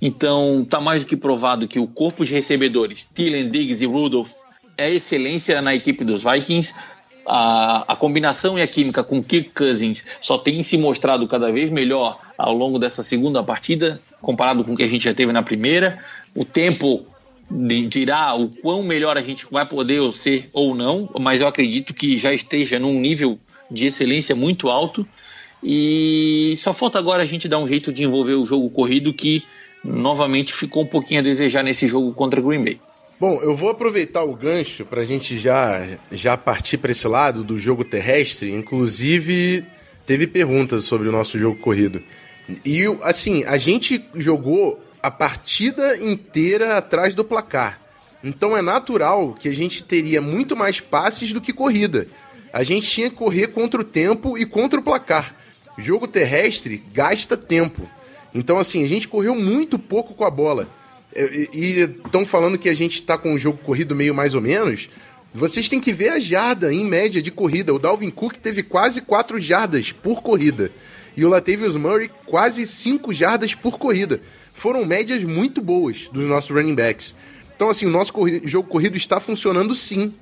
Então, 0.00 0.62
está 0.62 0.80
mais 0.80 1.04
do 1.04 1.06
que 1.06 1.16
provado 1.16 1.66
que 1.66 1.78
o 1.78 1.86
corpo 1.86 2.24
de 2.24 2.32
recebedores, 2.32 3.04
Thielen, 3.04 3.48
Diggs 3.48 3.82
e 3.82 3.86
Rudolph, 3.86 4.32
é 4.76 4.92
excelência 4.92 5.60
na 5.62 5.74
equipe 5.74 6.04
dos 6.04 6.22
Vikings. 6.22 6.74
a, 7.26 7.84
a 7.88 7.96
combinação 7.96 8.58
e 8.58 8.62
a 8.62 8.66
química 8.66 9.02
com 9.02 9.22
Kirk 9.22 9.50
Cousins 9.50 10.04
só 10.20 10.38
tem 10.38 10.62
se 10.62 10.76
mostrado 10.78 11.26
cada 11.26 11.50
vez 11.50 11.70
melhor 11.70 12.18
ao 12.38 12.54
longo 12.54 12.78
dessa 12.78 13.02
segunda 13.02 13.42
partida, 13.42 14.00
comparado 14.20 14.62
com 14.64 14.74
o 14.74 14.76
que 14.76 14.82
a 14.82 14.88
gente 14.88 15.04
já 15.04 15.14
teve 15.14 15.32
na 15.32 15.42
primeira. 15.42 15.98
O 16.34 16.44
tempo 16.44 17.04
dirá 17.88 18.34
o 18.34 18.48
quão 18.48 18.82
melhor 18.82 19.16
a 19.16 19.22
gente 19.22 19.46
vai 19.50 19.64
poder 19.66 20.12
ser 20.12 20.48
ou 20.52 20.74
não, 20.74 21.08
mas 21.18 21.40
eu 21.40 21.46
acredito 21.46 21.94
que 21.94 22.18
já 22.18 22.32
esteja 22.32 22.78
num 22.78 22.98
nível 23.00 23.38
de 23.70 23.86
excelência 23.86 24.34
muito 24.34 24.68
alto. 24.68 25.06
E 25.62 26.54
só 26.56 26.72
falta 26.72 26.98
agora 26.98 27.22
a 27.22 27.26
gente 27.26 27.48
dar 27.48 27.58
um 27.58 27.66
jeito 27.66 27.92
de 27.92 28.04
envolver 28.04 28.34
o 28.34 28.44
jogo 28.44 28.68
corrido 28.70 29.12
que 29.12 29.42
novamente 29.84 30.52
ficou 30.52 30.82
um 30.82 30.86
pouquinho 30.86 31.20
a 31.20 31.22
desejar 31.22 31.62
nesse 31.62 31.86
jogo 31.86 32.12
contra 32.12 32.40
Green 32.40 32.64
Bay. 32.64 32.80
Bom, 33.18 33.40
eu 33.40 33.54
vou 33.54 33.70
aproveitar 33.70 34.24
o 34.24 34.34
gancho 34.34 34.84
para 34.84 35.00
a 35.00 35.04
gente 35.04 35.38
já, 35.38 35.86
já 36.12 36.36
partir 36.36 36.76
para 36.76 36.92
esse 36.92 37.08
lado 37.08 37.42
do 37.42 37.58
jogo 37.58 37.82
terrestre. 37.82 38.52
Inclusive, 38.52 39.64
teve 40.06 40.26
perguntas 40.26 40.84
sobre 40.84 41.08
o 41.08 41.12
nosso 41.12 41.38
jogo 41.38 41.58
corrido. 41.58 42.02
E, 42.64 42.84
assim, 43.02 43.42
a 43.44 43.56
gente 43.56 44.04
jogou 44.14 44.78
a 45.02 45.10
partida 45.10 45.96
inteira 45.96 46.76
atrás 46.76 47.14
do 47.14 47.24
placar. 47.24 47.80
Então 48.22 48.56
é 48.56 48.60
natural 48.60 49.34
que 49.38 49.48
a 49.48 49.54
gente 49.54 49.82
teria 49.82 50.20
muito 50.20 50.56
mais 50.56 50.80
passes 50.80 51.32
do 51.32 51.40
que 51.40 51.52
corrida. 51.52 52.06
A 52.52 52.62
gente 52.62 52.88
tinha 52.88 53.08
que 53.08 53.16
correr 53.16 53.48
contra 53.48 53.80
o 53.80 53.84
tempo 53.84 54.36
e 54.36 54.44
contra 54.44 54.80
o 54.80 54.82
placar. 54.82 55.34
Jogo 55.78 56.08
terrestre 56.08 56.82
gasta 56.92 57.36
tempo. 57.36 57.88
Então, 58.36 58.58
assim, 58.58 58.84
a 58.84 58.88
gente 58.88 59.08
correu 59.08 59.34
muito 59.34 59.78
pouco 59.78 60.14
com 60.14 60.24
a 60.24 60.30
bola. 60.30 60.68
E 61.52 61.88
estão 62.04 62.26
falando 62.26 62.58
que 62.58 62.68
a 62.68 62.74
gente 62.74 62.94
está 62.94 63.16
com 63.16 63.32
o 63.32 63.38
jogo 63.38 63.58
corrido 63.58 63.94
meio 63.94 64.14
mais 64.14 64.34
ou 64.34 64.40
menos. 64.40 64.90
Vocês 65.32 65.68
têm 65.68 65.80
que 65.80 65.92
ver 65.92 66.10
a 66.10 66.18
jarda 66.18 66.72
em 66.72 66.84
média 66.84 67.22
de 67.22 67.30
corrida. 67.30 67.72
O 67.74 67.78
Dalvin 67.78 68.10
Cook 68.10 68.34
teve 68.36 68.62
quase 68.62 69.00
4 69.00 69.40
jardas 69.40 69.92
por 69.92 70.22
corrida. 70.22 70.70
E 71.16 71.24
o 71.24 71.28
Latavius 71.30 71.76
Murray 71.76 72.10
quase 72.26 72.66
5 72.66 73.12
jardas 73.12 73.54
por 73.54 73.78
corrida. 73.78 74.20
Foram 74.52 74.84
médias 74.84 75.24
muito 75.24 75.62
boas 75.62 76.08
dos 76.12 76.24
nossos 76.24 76.50
running 76.50 76.74
backs. 76.74 77.14
Então, 77.54 77.70
assim, 77.70 77.86
o 77.86 77.90
nosso 77.90 78.12
jogo 78.44 78.68
corrido 78.68 78.96
está 78.96 79.18
funcionando 79.18 79.74
sim. 79.74 80.12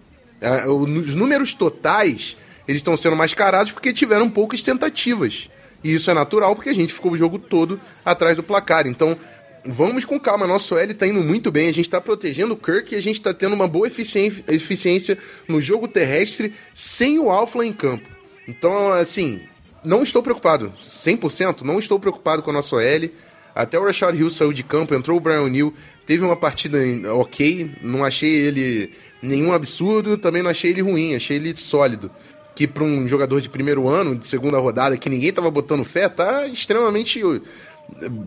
É, 0.40 0.68
os 0.68 1.14
números 1.16 1.54
totais, 1.54 2.36
eles 2.68 2.78
estão 2.78 2.96
sendo 2.96 3.16
mascarados 3.16 3.72
porque 3.72 3.92
tiveram 3.92 4.30
poucas 4.30 4.62
tentativas. 4.62 5.48
E 5.84 5.92
isso 5.92 6.10
é 6.10 6.14
natural 6.14 6.56
porque 6.56 6.70
a 6.70 6.74
gente 6.74 6.92
ficou 6.92 7.12
o 7.12 7.16
jogo 7.16 7.38
todo 7.38 7.78
atrás 8.02 8.34
do 8.34 8.42
placar. 8.42 8.86
Então, 8.86 9.16
vamos 9.64 10.06
com 10.06 10.18
calma. 10.18 10.46
Nosso 10.46 10.76
L 10.76 10.94
tá 10.94 11.06
indo 11.06 11.20
muito 11.20 11.52
bem. 11.52 11.68
A 11.68 11.72
gente 11.72 11.90
tá 11.90 12.00
protegendo 12.00 12.54
o 12.54 12.56
Kirk 12.56 12.94
e 12.94 12.96
a 12.96 13.02
gente 13.02 13.20
tá 13.20 13.34
tendo 13.34 13.52
uma 13.52 13.68
boa 13.68 13.86
eficiência 13.86 15.18
no 15.46 15.60
jogo 15.60 15.86
terrestre 15.86 16.54
sem 16.72 17.18
o 17.18 17.30
Alfa 17.30 17.64
em 17.64 17.72
campo. 17.72 18.08
Então, 18.48 18.92
assim, 18.92 19.42
não 19.84 20.02
estou 20.02 20.22
preocupado. 20.22 20.72
100%, 20.82 21.60
não 21.60 21.78
estou 21.78 22.00
preocupado 22.00 22.42
com 22.42 22.50
a 22.50 22.54
nossa 22.54 22.82
L. 22.82 23.12
Até 23.54 23.78
o 23.78 23.84
Rashad 23.84 24.18
Hill 24.18 24.30
saiu 24.30 24.52
de 24.52 24.64
campo, 24.64 24.94
entrou 24.94 25.16
o 25.16 25.20
Brian 25.20 25.48
Neal, 25.48 25.72
teve 26.04 26.24
uma 26.24 26.34
partida 26.34 26.78
ok, 27.14 27.70
não 27.80 28.04
achei 28.04 28.28
ele 28.28 28.92
nenhum 29.22 29.52
absurdo, 29.52 30.18
também 30.18 30.42
não 30.42 30.50
achei 30.50 30.72
ele 30.72 30.80
ruim, 30.80 31.14
achei 31.14 31.36
ele 31.36 31.56
sólido. 31.56 32.10
Que 32.54 32.66
para 32.66 32.84
um 32.84 33.06
jogador 33.08 33.40
de 33.40 33.48
primeiro 33.48 33.88
ano, 33.88 34.16
de 34.16 34.28
segunda 34.28 34.58
rodada, 34.58 34.96
que 34.96 35.10
ninguém 35.10 35.32
tava 35.32 35.50
botando 35.50 35.84
fé, 35.84 36.08
tá 36.08 36.46
extremamente 36.46 37.20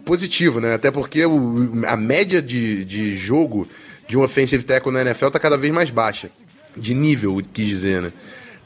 positivo, 0.05 0.59
né? 0.59 0.73
Até 0.73 0.91
porque 0.91 1.25
o, 1.25 1.85
a 1.87 1.95
média 1.95 2.41
de, 2.41 2.83
de 2.85 3.15
jogo 3.15 3.67
de 4.07 4.17
um 4.17 4.21
offensive 4.21 4.63
tackle 4.63 4.91
na 4.91 5.01
NFL 5.01 5.29
tá 5.29 5.39
cada 5.39 5.57
vez 5.57 5.73
mais 5.73 5.89
baixa. 5.89 6.29
De 6.75 6.93
nível, 6.93 7.41
quis 7.53 7.65
dizer, 7.65 8.01
né? 8.01 8.13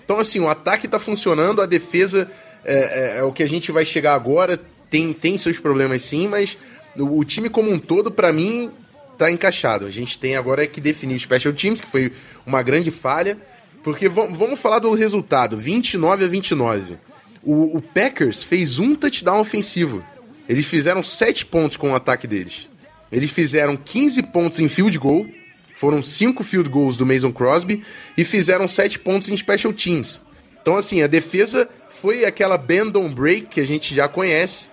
Então, 0.04 0.19
assim, 0.19 0.39
o 0.39 0.50
ataque 0.50 0.88
tá 0.88 1.00
funcionando, 1.00 1.62
a 1.62 1.65
defesa 1.65 2.30
é, 2.65 3.15
é, 3.15 3.17
é 3.19 3.24
o 3.24 3.32
que 3.32 3.43
a 3.43 3.47
gente 3.47 3.71
vai 3.71 3.86
chegar 3.86 4.13
agora. 4.13 4.60
Tem, 4.89 5.13
tem 5.13 5.38
seus 5.38 5.58
problemas 5.58 6.02
sim, 6.02 6.28
mas 6.28 6.58
o, 6.97 7.19
o 7.19 7.24
time 7.24 7.50
como 7.50 7.71
um 7.71 7.80
todo, 7.80 8.12
para 8.12 8.34
mim, 8.34 8.69
tá 9.17 9.32
encaixado. 9.32 9.86
A 9.86 9.89
gente 9.89 10.17
tem 10.17 10.36
agora 10.36 10.67
que 10.67 10.82
definir 10.82 11.15
o 11.15 11.19
Special 11.19 11.54
Teams, 11.54 11.80
que 11.80 11.88
foi 11.88 12.12
uma 12.45 12.62
grande 12.62 12.91
falha. 12.91 13.38
Porque 13.84 14.08
vamos 14.08 14.60
falar 14.60 14.80
do 14.80 14.94
resultado: 14.94 15.58
29 15.58 16.26
a 16.26 16.28
29. 16.28 16.96
O, 17.44 17.78
o 17.78 17.82
Packers 17.82 18.44
fez 18.44 18.78
um 18.80 18.96
touchdown 18.96 19.39
ofensivo 19.39 20.04
eles 20.52 20.65
fizeram 20.65 21.02
7 21.02 21.46
pontos 21.46 21.78
com 21.78 21.91
o 21.91 21.96
ataque 21.96 22.28
deles. 22.28 22.67
Eles 23.10 23.32
fizeram 23.32 23.78
15 23.78 24.22
pontos 24.24 24.60
em 24.60 24.67
field 24.67 24.98
goal, 25.00 25.26
foram 25.76 26.02
5 26.02 26.44
field 26.44 26.70
goals 26.70 26.98
do 26.98 27.06
Mason 27.06 27.32
Crosby, 27.32 27.84
e 28.17 28.26
fizeram 28.26 28.67
7 28.67 29.00
pontos 29.00 29.30
em 29.30 29.38
special 29.38 29.72
teams. 29.72 30.22
Então, 30.62 30.76
assim, 30.76 31.02
a 31.02 31.08
defesa 31.08 31.70
foi 31.89 32.26
aquela 32.26 32.58
bend 32.58 32.98
on 32.98 33.13
break 33.13 33.48
que 33.48 33.62
a 33.62 33.65
gente 33.65 33.96
já 33.96 34.10
conhece. 34.10 34.65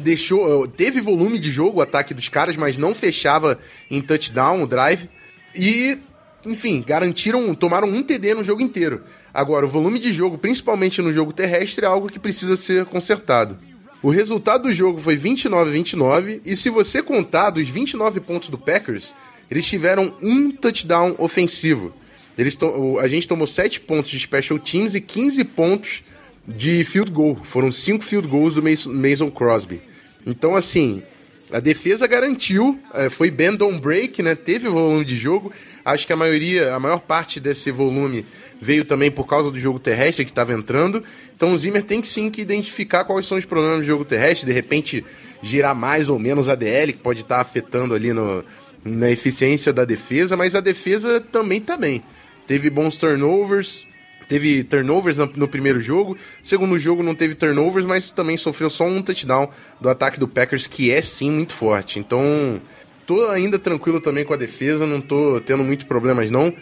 Deixou, 0.00 0.66
teve 0.66 1.02
volume 1.02 1.38
de 1.38 1.50
jogo 1.50 1.80
o 1.80 1.82
ataque 1.82 2.14
dos 2.14 2.30
caras, 2.30 2.56
mas 2.56 2.78
não 2.78 2.94
fechava 2.94 3.58
em 3.90 4.00
touchdown 4.00 4.62
o 4.62 4.66
drive. 4.66 5.06
E, 5.54 5.98
enfim, 6.44 6.82
garantiram, 6.86 7.54
tomaram 7.54 7.88
um 7.88 8.02
TD 8.02 8.34
no 8.34 8.44
jogo 8.44 8.62
inteiro. 8.62 9.02
Agora, 9.32 9.66
o 9.66 9.68
volume 9.68 9.98
de 9.98 10.12
jogo, 10.12 10.38
principalmente 10.38 11.00
no 11.00 11.12
jogo 11.12 11.32
terrestre, 11.32 11.84
é 11.84 11.88
algo 11.88 12.08
que 12.08 12.18
precisa 12.18 12.56
ser 12.56 12.84
consertado. 12.86 13.56
O 14.02 14.10
resultado 14.10 14.62
do 14.62 14.72
jogo 14.72 14.98
foi 14.98 15.16
29 15.16 15.70
a 15.70 15.72
29, 15.72 16.40
e 16.44 16.56
se 16.56 16.70
você 16.70 17.02
contar 17.02 17.50
dos 17.50 17.68
29 17.68 18.20
pontos 18.20 18.48
do 18.48 18.56
Packers, 18.56 19.12
eles 19.50 19.66
tiveram 19.66 20.14
um 20.22 20.50
touchdown 20.50 21.14
ofensivo. 21.18 21.92
Eles 22.38 22.56
a 23.02 23.08
gente 23.08 23.28
tomou 23.28 23.46
7 23.46 23.80
pontos 23.80 24.10
de 24.10 24.18
special 24.18 24.58
teams 24.58 24.94
e 24.94 25.00
15 25.00 25.44
pontos 25.44 26.02
de 26.48 26.82
field 26.84 27.10
goal. 27.10 27.38
Foram 27.42 27.70
5 27.70 28.02
field 28.02 28.26
goals 28.26 28.54
do 28.54 28.62
Mason 28.62 29.30
Crosby. 29.30 29.80
Então, 30.26 30.54
assim, 30.54 31.02
a 31.52 31.60
defesa 31.60 32.06
garantiu, 32.06 32.78
é, 32.94 33.08
foi 33.08 33.30
bend 33.30 33.62
on 33.62 33.78
break, 33.78 34.22
né? 34.22 34.34
Teve 34.34 34.68
volume 34.68 35.04
de 35.04 35.16
jogo. 35.16 35.52
Acho 35.84 36.06
que 36.06 36.12
a 36.12 36.16
maioria, 36.16 36.74
a 36.74 36.80
maior 36.80 37.00
parte 37.00 37.40
desse 37.40 37.70
volume 37.70 38.24
veio 38.60 38.84
também 38.84 39.10
por 39.10 39.26
causa 39.26 39.50
do 39.50 39.58
jogo 39.58 39.78
terrestre 39.78 40.24
que 40.24 40.30
estava 40.30 40.52
entrando. 40.52 41.02
Então 41.34 41.52
o 41.52 41.58
Zimmer 41.58 41.82
tem 41.82 42.00
que 42.00 42.08
sim 42.08 42.30
que 42.30 42.42
identificar 42.42 43.04
quais 43.04 43.26
são 43.26 43.38
os 43.38 43.44
problemas 43.44 43.80
do 43.80 43.84
jogo 43.84 44.04
terrestre, 44.04 44.46
de 44.46 44.52
repente 44.52 45.04
girar 45.42 45.74
mais 45.74 46.08
ou 46.08 46.18
menos 46.18 46.48
a 46.48 46.54
DL, 46.54 46.92
que 46.92 46.98
pode 46.98 47.22
estar 47.22 47.36
tá 47.36 47.40
afetando 47.40 47.94
ali 47.94 48.12
no, 48.12 48.44
na 48.84 49.10
eficiência 49.10 49.72
da 49.72 49.84
defesa, 49.84 50.36
mas 50.36 50.54
a 50.54 50.60
defesa 50.60 51.20
também 51.20 51.58
está 51.58 51.76
bem. 51.76 52.02
Teve 52.46 52.68
bons 52.68 52.96
turnovers, 52.96 53.86
teve 54.30 54.64
turnovers 54.64 55.18
no, 55.18 55.26
no, 55.34 55.46
primeiro 55.46 55.78
jogo, 55.78 56.16
segundo 56.42 56.78
jogo 56.78 57.02
não 57.02 57.14
teve 57.14 57.34
turnovers, 57.34 57.84
mas 57.84 58.10
também 58.10 58.38
sofreu 58.38 58.70
só 58.70 58.86
um 58.86 59.02
touchdown 59.02 59.50
do 59.78 59.90
ataque 59.90 60.18
do 60.18 60.26
Packers, 60.26 60.66
que 60.66 60.90
é 60.90 61.02
sim 61.02 61.30
muito 61.30 61.52
forte. 61.52 61.98
Então, 61.98 62.62
tô 63.06 63.28
ainda 63.28 63.58
tranquilo 63.58 64.00
também 64.00 64.24
com 64.24 64.32
a 64.32 64.38
defesa, 64.38 64.86
não 64.86 65.00
tô 65.00 65.40
tendo 65.44 65.62
muitos 65.62 65.84
problemas 65.84 66.30
não. 66.30 66.54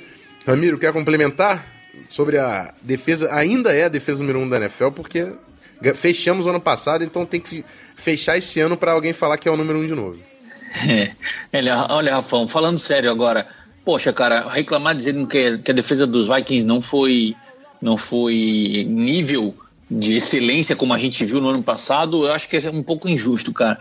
Ramiro, 0.46 0.78
quer 0.78 0.92
complementar? 0.92 1.78
sobre 2.06 2.38
a 2.38 2.72
defesa, 2.82 3.32
ainda 3.32 3.72
é 3.72 3.84
a 3.84 3.88
defesa 3.88 4.20
número 4.20 4.38
um 4.38 4.48
da 4.48 4.56
NFL, 4.56 4.88
porque 4.90 5.32
fechamos 5.94 6.46
o 6.46 6.50
ano 6.50 6.60
passado, 6.60 7.02
então 7.02 7.26
tem 7.26 7.40
que 7.40 7.64
fechar 7.96 8.36
esse 8.36 8.60
ano 8.60 8.76
para 8.76 8.92
alguém 8.92 9.12
falar 9.12 9.36
que 9.38 9.48
é 9.48 9.50
o 9.50 9.56
número 9.56 9.78
um 9.78 9.86
de 9.86 9.94
novo. 9.94 10.18
É, 11.50 11.62
olha, 11.88 12.14
Rafão, 12.14 12.46
falando 12.46 12.78
sério 12.78 13.10
agora, 13.10 13.46
poxa, 13.82 14.12
cara, 14.12 14.46
reclamar 14.50 14.94
dizendo 14.94 15.26
que, 15.26 15.56
que 15.58 15.70
a 15.70 15.74
defesa 15.74 16.06
dos 16.06 16.28
Vikings 16.28 16.66
não 16.66 16.82
foi, 16.82 17.34
não 17.80 17.96
foi 17.96 18.84
nível 18.88 19.54
de 19.90 20.16
excelência 20.16 20.76
como 20.76 20.92
a 20.92 20.98
gente 20.98 21.24
viu 21.24 21.40
no 21.40 21.48
ano 21.48 21.62
passado, 21.62 22.26
eu 22.26 22.32
acho 22.32 22.48
que 22.48 22.56
é 22.56 22.70
um 22.70 22.82
pouco 22.82 23.08
injusto, 23.08 23.52
cara. 23.52 23.78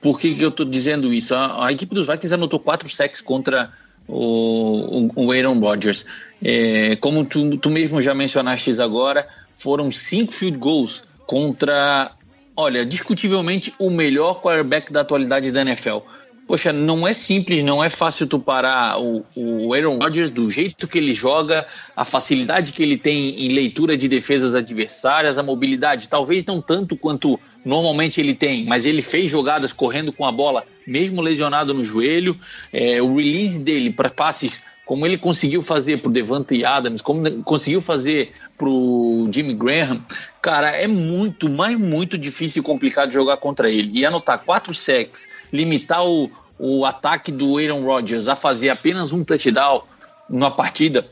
Por 0.00 0.18
que, 0.18 0.34
que 0.34 0.42
eu 0.42 0.50
tô 0.50 0.64
dizendo 0.64 1.12
isso? 1.12 1.34
A, 1.34 1.66
a 1.66 1.72
equipe 1.72 1.94
dos 1.94 2.06
Vikings 2.06 2.34
anotou 2.34 2.58
quatro 2.58 2.88
sacks 2.88 3.20
contra 3.20 3.70
o, 4.06 5.10
o, 5.16 5.26
o 5.26 5.32
Aaron 5.32 5.58
Rodgers. 5.58 6.04
É, 6.42 6.96
como 6.96 7.24
tu, 7.24 7.56
tu 7.56 7.70
mesmo 7.70 8.02
já 8.02 8.14
mencionaste 8.14 8.78
agora, 8.80 9.26
foram 9.56 9.90
cinco 9.90 10.32
field 10.32 10.58
goals 10.58 11.02
contra, 11.26 12.12
olha, 12.56 12.84
discutivelmente 12.84 13.72
o 13.78 13.88
melhor 13.88 14.40
quarterback 14.40 14.92
da 14.92 15.00
atualidade 15.00 15.50
da 15.50 15.62
NFL. 15.62 15.98
Poxa, 16.46 16.74
não 16.74 17.08
é 17.08 17.14
simples, 17.14 17.64
não 17.64 17.82
é 17.82 17.88
fácil 17.88 18.26
tu 18.26 18.38
parar 18.38 19.00
o, 19.00 19.24
o 19.34 19.72
Aaron 19.72 19.96
Rodgers 19.96 20.30
do 20.30 20.50
jeito 20.50 20.86
que 20.86 20.98
ele 20.98 21.14
joga, 21.14 21.66
a 21.96 22.04
facilidade 22.04 22.72
que 22.72 22.82
ele 22.82 22.98
tem 22.98 23.46
em 23.46 23.48
leitura 23.54 23.96
de 23.96 24.06
defesas 24.08 24.54
adversárias, 24.54 25.38
a 25.38 25.42
mobilidade, 25.42 26.06
talvez 26.06 26.44
não 26.44 26.60
tanto 26.60 26.96
quanto 26.96 27.40
normalmente 27.64 28.20
ele 28.20 28.34
tem, 28.34 28.66
mas 28.66 28.84
ele 28.84 29.00
fez 29.00 29.30
jogadas 29.30 29.72
correndo 29.72 30.12
com 30.12 30.26
a 30.26 30.32
bola, 30.32 30.62
mesmo 30.86 31.22
lesionado 31.22 31.72
no 31.72 31.82
joelho. 31.82 32.36
É, 32.70 33.00
o 33.00 33.16
release 33.16 33.58
dele 33.58 33.88
para 33.88 34.10
passes, 34.10 34.62
como 34.84 35.06
ele 35.06 35.16
conseguiu 35.16 35.62
fazer 35.62 35.98
para 35.98 36.08
o 36.08 36.12
Devante 36.12 36.64
Adams, 36.64 37.00
como 37.00 37.42
conseguiu 37.42 37.80
fazer 37.80 38.32
para 38.56 38.68
o 38.68 39.28
Jimmy 39.32 39.54
Graham, 39.54 40.00
cara, 40.42 40.70
é 40.70 40.86
muito, 40.86 41.48
mas 41.48 41.76
muito 41.78 42.18
difícil 42.18 42.60
e 42.60 42.64
complicado 42.64 43.10
jogar 43.10 43.38
contra 43.38 43.70
ele. 43.70 43.90
E 43.98 44.04
anotar 44.04 44.38
quatro 44.38 44.74
sacks, 44.74 45.28
limitar 45.52 46.06
o, 46.06 46.30
o 46.58 46.84
ataque 46.84 47.32
do 47.32 47.58
Aaron 47.58 47.82
Rodgers 47.82 48.28
a 48.28 48.36
fazer 48.36 48.68
apenas 48.68 49.12
um 49.12 49.24
touchdown 49.24 49.82
numa 50.28 50.50
partida, 50.50 51.06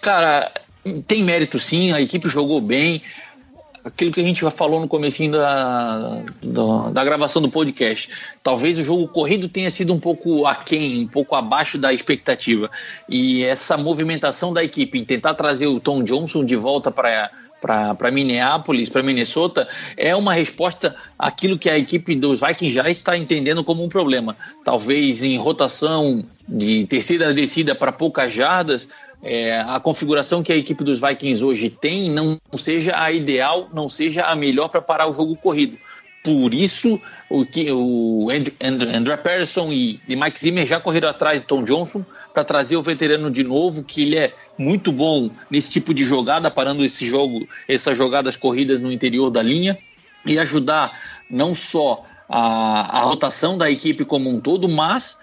cara, 0.00 0.50
tem 1.06 1.22
mérito 1.22 1.58
sim, 1.58 1.92
a 1.92 2.00
equipe 2.00 2.28
jogou 2.28 2.60
bem. 2.60 3.02
Aquilo 3.88 4.12
que 4.12 4.20
a 4.20 4.24
gente 4.24 4.42
já 4.42 4.50
falou 4.50 4.80
no 4.80 4.86
comecinho 4.86 5.32
da, 5.32 6.22
da, 6.42 6.90
da, 6.90 7.04
gravação 7.04 7.40
do 7.40 7.48
podcast. 7.48 8.10
Talvez 8.42 8.78
o 8.78 8.84
jogo 8.84 9.08
corrido 9.08 9.48
tenha 9.48 9.70
sido 9.70 9.94
um 9.94 9.98
pouco 9.98 10.46
aquém, 10.46 11.04
um 11.04 11.08
pouco 11.08 11.34
abaixo 11.34 11.78
da 11.78 11.92
expectativa. 11.92 12.70
E 13.08 13.44
essa 13.44 13.76
movimentação 13.76 14.52
da 14.52 14.62
equipe 14.62 14.98
em 14.98 15.04
tentar 15.04 15.34
trazer 15.34 15.66
o 15.66 15.80
Tom 15.80 16.02
Johnson 16.02 16.44
de 16.44 16.54
volta 16.54 16.90
para 16.90 17.30
para 17.60 18.10
Minneapolis, 18.12 18.88
para 18.88 19.02
Minnesota, 19.02 19.66
é 19.96 20.14
uma 20.14 20.32
resposta 20.32 20.94
àquilo 21.18 21.58
que 21.58 21.68
a 21.68 21.76
equipe 21.76 22.14
dos 22.14 22.40
Vikings 22.40 22.72
já 22.72 22.88
está 22.88 23.16
entendendo 23.16 23.64
como 23.64 23.82
um 23.82 23.88
problema. 23.88 24.36
Talvez 24.64 25.24
em 25.24 25.36
rotação 25.36 26.24
de 26.48 26.86
terceira 26.86 27.34
descida 27.34 27.74
para 27.74 27.90
poucas 27.90 28.32
jardas, 28.32 28.88
é, 29.22 29.60
a 29.60 29.80
configuração 29.80 30.42
que 30.42 30.52
a 30.52 30.56
equipe 30.56 30.84
dos 30.84 31.00
Vikings 31.00 31.44
hoje 31.44 31.70
tem 31.70 32.10
não 32.10 32.38
seja 32.56 32.96
a 32.96 33.10
ideal, 33.10 33.68
não 33.72 33.88
seja 33.88 34.24
a 34.24 34.36
melhor 34.36 34.68
para 34.68 34.80
parar 34.80 35.08
o 35.08 35.14
jogo 35.14 35.36
corrido. 35.36 35.76
Por 36.22 36.52
isso, 36.52 37.00
o, 37.30 37.44
o 37.72 38.30
Andrew, 38.30 38.54
Andrew 38.60 39.16
Patterson 39.16 39.72
e, 39.72 40.00
e 40.08 40.14
Mike 40.14 40.38
Zimmer 40.38 40.66
já 40.66 40.80
correram 40.80 41.08
atrás 41.08 41.40
de 41.40 41.46
Tom 41.46 41.62
Johnson 41.64 42.04
para 42.34 42.44
trazer 42.44 42.76
o 42.76 42.82
veterano 42.82 43.30
de 43.30 43.42
novo, 43.42 43.82
que 43.82 44.02
ele 44.02 44.16
é 44.16 44.34
muito 44.56 44.92
bom 44.92 45.30
nesse 45.50 45.70
tipo 45.70 45.94
de 45.94 46.04
jogada, 46.04 46.50
parando 46.50 46.84
esse 46.84 47.06
jogo, 47.06 47.48
essas 47.66 47.96
jogadas 47.96 48.36
corridas 48.36 48.80
no 48.80 48.92
interior 48.92 49.30
da 49.30 49.42
linha 49.42 49.78
e 50.26 50.38
ajudar 50.38 51.00
não 51.30 51.54
só 51.54 52.04
a, 52.28 52.98
a 52.98 53.00
rotação 53.02 53.56
da 53.56 53.70
equipe 53.70 54.04
como 54.04 54.28
um 54.28 54.40
todo, 54.40 54.68
mas 54.68 55.16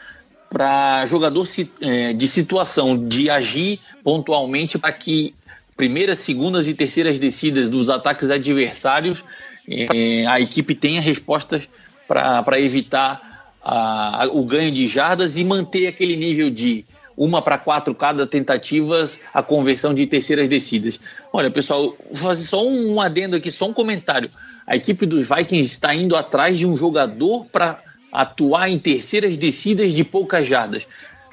para 0.55 1.05
jogador 1.05 1.45
é, 1.81 2.13
de 2.13 2.27
situação, 2.29 2.97
de 2.97 3.29
agir 3.29 3.77
pontualmente 4.01 4.79
para 4.79 4.93
que 4.93 5.35
primeiras, 5.75 6.19
segundas 6.19 6.65
e 6.69 6.73
terceiras 6.73 7.19
descidas 7.19 7.69
dos 7.69 7.89
ataques 7.89 8.29
adversários 8.29 9.21
é, 9.67 10.25
a 10.25 10.39
equipe 10.39 10.73
tenha 10.73 11.01
respostas 11.01 11.63
para 12.07 12.57
evitar 12.57 13.51
o 14.31 14.45
ganho 14.45 14.71
de 14.71 14.87
jardas 14.87 15.37
e 15.37 15.43
manter 15.43 15.87
aquele 15.87 16.15
nível 16.15 16.49
de 16.49 16.85
uma 17.17 17.41
para 17.41 17.57
quatro 17.57 17.93
cada 17.93 18.25
tentativas 18.25 19.19
a 19.33 19.43
conversão 19.43 19.93
de 19.93 20.07
terceiras 20.07 20.47
descidas. 20.47 21.01
Olha, 21.33 21.51
pessoal, 21.51 21.93
vou 22.09 22.29
fazer 22.29 22.45
só 22.45 22.65
um 22.65 23.01
adendo 23.01 23.35
aqui, 23.35 23.51
só 23.51 23.67
um 23.67 23.73
comentário. 23.73 24.29
A 24.65 24.77
equipe 24.77 25.05
dos 25.05 25.27
Vikings 25.27 25.69
está 25.69 25.93
indo 25.93 26.15
atrás 26.15 26.57
de 26.57 26.65
um 26.65 26.77
jogador 26.77 27.45
para 27.47 27.83
atuar 28.21 28.69
em 28.69 28.79
terceiras 28.79 29.37
descidas 29.37 29.93
de 29.93 30.03
poucas 30.03 30.47
jardas. 30.47 30.87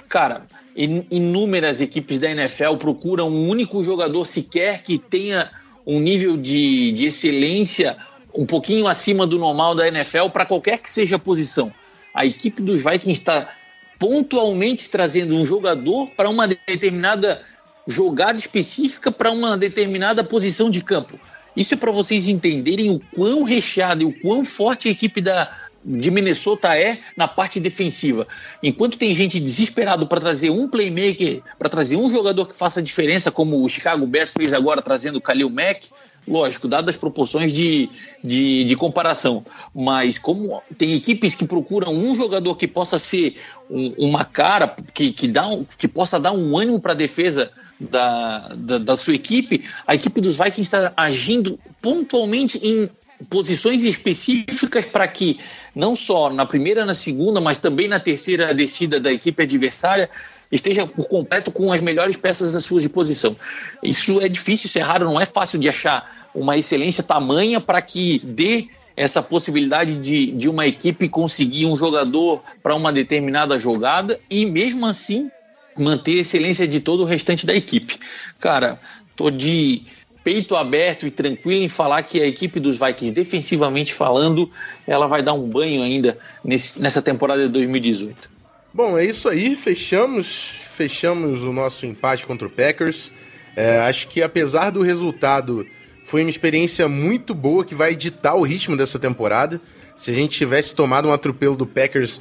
Cara, 0.09 0.47
inúmeras 0.77 1.81
equipes 1.81 2.19
da 2.19 2.31
NFL 2.31 2.77
procuram 2.79 3.29
um 3.29 3.49
único 3.49 3.83
jogador 3.85 4.25
sequer 4.27 4.83
que 4.83 4.99
tenha 4.99 5.51
um 5.87 5.99
nível 6.01 6.37
de, 6.37 6.93
de 6.93 7.07
excelência 7.07 7.97
um 8.35 8.47
pouquinho 8.47 8.87
acima 8.87 9.27
do 9.27 9.39
normal 9.39 9.75
da 9.75 9.87
NFL 9.89 10.29
para 10.33 10.47
qualquer 10.47 10.79
que 10.79 10.91
seja 10.91 11.17
a 11.17 11.19
posição. 11.19 11.73
A 12.15 12.25
equipe 12.25 12.63
dos 12.63 12.83
Vikings 12.83 13.21
está 13.21 13.55
pontualmente 13.99 14.89
trazendo 14.91 15.37
um 15.37 15.45
jogador 15.45 16.09
para 16.17 16.29
uma 16.29 16.49
determinada 16.49 17.43
jogada 17.87 18.39
específica 18.39 19.11
para 19.11 19.31
uma 19.31 19.57
determinada 19.57 20.23
posição 20.23 20.71
de 20.71 20.83
campo. 20.83 21.19
Isso 21.57 21.75
é 21.75 21.77
para 21.77 21.91
vocês 21.91 22.27
entenderem 22.27 22.91
o 22.91 23.01
quão 23.15 23.43
recheado 23.43 24.03
e 24.03 24.07
o 24.07 24.13
quão 24.13 24.45
forte 24.45 24.89
a 24.89 24.91
equipe 24.91 25.21
da, 25.21 25.51
de 25.85 26.11
Minnesota 26.11 26.77
é 26.79 26.99
na 27.17 27.27
parte 27.27 27.59
defensiva. 27.59 28.27
Enquanto 28.63 28.99
tem 28.99 29.15
gente 29.15 29.41
desesperado 29.41 30.07
para 30.07 30.21
trazer 30.21 30.51
um 30.51 30.69
playmaker, 30.69 31.43
para 31.59 31.69
trazer 31.69 31.97
um 31.97 32.11
jogador 32.11 32.47
que 32.47 32.57
faça 32.57 32.83
diferença, 32.83 33.31
como 33.31 33.65
o 33.65 33.69
Chicago 33.69 34.07
Bears 34.07 34.33
fez 34.33 34.53
agora 34.53 34.81
trazendo 34.81 35.17
o 35.17 35.21
Khalil 35.21 35.51
Mack, 35.51 35.89
lógico, 36.27 36.69
dadas 36.69 36.91
as 36.91 36.97
proporções 36.97 37.53
de, 37.53 37.91
de, 38.23 38.65
de, 38.65 38.77
comparação, 38.77 39.45
mas 39.75 40.19
como 40.19 40.63
tem 40.79 40.95
equipes 40.95 41.35
que 41.35 41.45
procuram 41.45 41.93
um 41.93 42.15
jogador 42.15 42.55
que 42.57 42.69
possa 42.69 42.99
ser 42.99 43.37
um, 43.69 43.93
uma 43.99 44.25
cara, 44.25 44.75
que, 44.95 45.13
que, 45.13 45.27
dá 45.27 45.49
um, 45.49 45.65
que 45.77 45.89
possa 45.89 46.21
dar 46.21 46.33
um 46.33 46.57
ânimo 46.57 46.81
para 46.81 46.93
a 46.93 46.97
defesa 46.97 47.51
da, 47.81 48.51
da, 48.55 48.79
da, 48.79 48.97
sua 48.97 49.15
equipe, 49.15 49.65
a 49.87 49.95
equipe 49.95 50.21
dos 50.21 50.37
Vikings 50.37 50.63
está 50.63 50.93
agindo 50.97 51.59
pontualmente 51.81 52.59
em 52.63 52.89
posições 53.29 53.85
específicas 53.85 54.87
para 54.87 55.07
que 55.09 55.39
não 55.75 55.95
só 55.97 56.31
na 56.31 56.47
primeira, 56.47 56.85
na 56.85 56.95
segunda, 56.95 57.41
mas 57.41 57.59
também 57.59 57.89
na 57.89 58.01
terceira 58.01 58.55
descida 58.55 59.01
da 59.01 59.13
equipe 59.13 59.43
adversária 59.43 60.09
esteja 60.51 60.87
por 60.87 61.09
completo 61.09 61.51
com 61.51 61.73
as 61.73 61.81
melhores 61.81 62.17
peças 62.17 62.53
da 62.53 62.61
sua 62.61 62.81
disposição. 62.81 63.35
Isso 63.83 64.21
é 64.21 64.29
difícil, 64.29 64.67
isso 64.67 64.79
é 64.79 64.83
raro, 64.83 65.07
não 65.07 65.21
é 65.21 65.25
fácil 65.25 65.59
de 65.59 65.69
achar 65.69 66.29
uma 66.35 66.57
excelência 66.57 67.03
tamanha 67.03 67.61
para 67.61 67.81
que 67.81 68.21
dê 68.23 68.69
essa 68.95 69.23
possibilidade 69.23 69.95
de, 69.97 70.33
de 70.33 70.49
uma 70.49 70.67
equipe 70.67 71.09
conseguir 71.09 71.65
um 71.67 71.75
jogador 71.75 72.43
para 72.63 72.75
uma 72.75 72.93
determinada 72.93 73.59
jogada 73.59 74.21
e 74.31 74.45
mesmo 74.45 74.87
assim 74.87 75.31
manter 75.77 76.19
a 76.19 76.21
excelência 76.21 76.69
de 76.69 76.81
todo 76.81 77.03
o 77.03 77.07
restante 77.07 77.47
da 77.47 77.55
equipe. 77.55 77.99
Cara, 78.39 78.79
tô 79.17 79.31
de 79.31 79.83
peito 80.23 80.57
aberto 80.57 81.07
e 81.07 81.11
tranquilo 81.11 81.63
em 81.63 81.69
falar 81.69 82.03
que 82.03 82.21
a 82.21 82.27
equipe 82.27 82.61
dos 82.61 82.79
Vikings, 82.79 83.15
defensivamente 83.15 83.93
falando, 83.93 84.51
ela 84.87 85.07
vai 85.07 85.23
dar 85.23 85.35
um 85.35 85.49
banho 85.49 85.83
ainda 85.83 86.19
nesse, 86.45 86.81
nessa 86.81 87.03
temporada 87.03 87.47
de 87.47 87.53
2018. 87.53 88.31
Bom, 88.73 88.97
é 88.97 89.05
isso 89.05 89.29
aí, 89.29 89.55
fechamos, 89.55 90.53
fechamos 90.75 91.43
o 91.43 91.53
nosso 91.53 91.85
empate 91.85 92.25
contra 92.25 92.47
o 92.47 92.51
Packers. 92.51 93.11
É, 93.55 93.79
acho 93.81 94.09
que 94.09 94.23
apesar 94.23 94.71
do 94.71 94.81
resultado, 94.81 95.67
foi 96.05 96.23
uma 96.23 96.31
experiência 96.31 96.89
muito 96.89 97.35
boa 97.35 97.65
que 97.65 97.75
vai 97.75 97.95
ditar 97.95 98.35
o 98.35 98.43
ritmo 98.43 98.77
dessa 98.77 98.99
temporada. 98.99 99.61
Se 99.97 100.11
a 100.11 100.15
gente 100.15 100.37
tivesse 100.37 100.75
tomado 100.75 101.09
um 101.09 101.13
atropelo 101.13 101.55
do 101.55 101.67
Packers, 101.67 102.21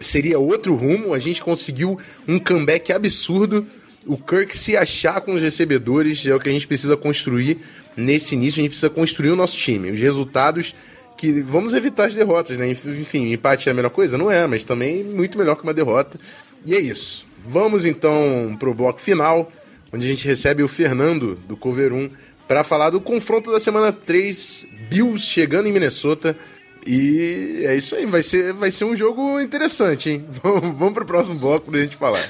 seria 0.00 0.38
outro 0.38 0.74
rumo. 0.74 1.14
A 1.14 1.18
gente 1.18 1.42
conseguiu 1.42 1.98
um 2.26 2.38
comeback 2.38 2.92
absurdo 2.92 3.66
o 4.06 4.16
Kirk 4.16 4.56
se 4.56 4.76
achar 4.76 5.20
com 5.20 5.34
os 5.34 5.42
recebedores 5.42 6.24
é 6.26 6.34
o 6.34 6.40
que 6.40 6.48
a 6.48 6.52
gente 6.52 6.66
precisa 6.66 6.96
construir 6.96 7.58
nesse 7.96 8.34
início. 8.34 8.60
A 8.60 8.62
gente 8.62 8.70
precisa 8.70 8.90
construir 8.90 9.30
o 9.30 9.36
nosso 9.36 9.56
time. 9.56 9.90
Os 9.90 10.00
resultados 10.00 10.74
que. 11.16 11.40
Vamos 11.40 11.74
evitar 11.74 12.06
as 12.06 12.14
derrotas, 12.14 12.58
né? 12.58 12.68
Enfim, 12.70 13.32
empate 13.32 13.68
é 13.68 13.72
a 13.72 13.74
melhor 13.74 13.90
coisa? 13.90 14.18
Não 14.18 14.30
é, 14.30 14.46
mas 14.46 14.64
também 14.64 15.04
muito 15.04 15.38
melhor 15.38 15.56
que 15.56 15.62
uma 15.62 15.74
derrota. 15.74 16.18
E 16.64 16.74
é 16.74 16.80
isso. 16.80 17.26
Vamos 17.46 17.84
então 17.84 18.56
pro 18.58 18.74
bloco 18.74 19.00
final, 19.00 19.50
onde 19.92 20.06
a 20.06 20.08
gente 20.08 20.26
recebe 20.26 20.62
o 20.62 20.68
Fernando 20.68 21.36
do 21.48 21.56
Cover 21.56 21.92
1 21.92 22.10
para 22.46 22.62
falar 22.62 22.90
do 22.90 23.00
confronto 23.00 23.50
da 23.50 23.58
semana 23.58 23.92
3, 23.92 24.66
Bills 24.88 25.26
chegando 25.26 25.68
em 25.68 25.72
Minnesota. 25.72 26.36
E 26.84 27.62
é 27.64 27.76
isso 27.76 27.94
aí, 27.94 28.04
vai 28.04 28.22
ser, 28.22 28.52
vai 28.52 28.70
ser 28.70 28.84
um 28.84 28.96
jogo 28.96 29.40
interessante, 29.40 30.10
hein? 30.10 30.24
Vamos, 30.42 30.76
vamos 30.76 30.94
pro 30.94 31.06
próximo 31.06 31.38
bloco 31.38 31.70
pra 31.70 31.80
gente 31.80 31.96
falar. 31.96 32.18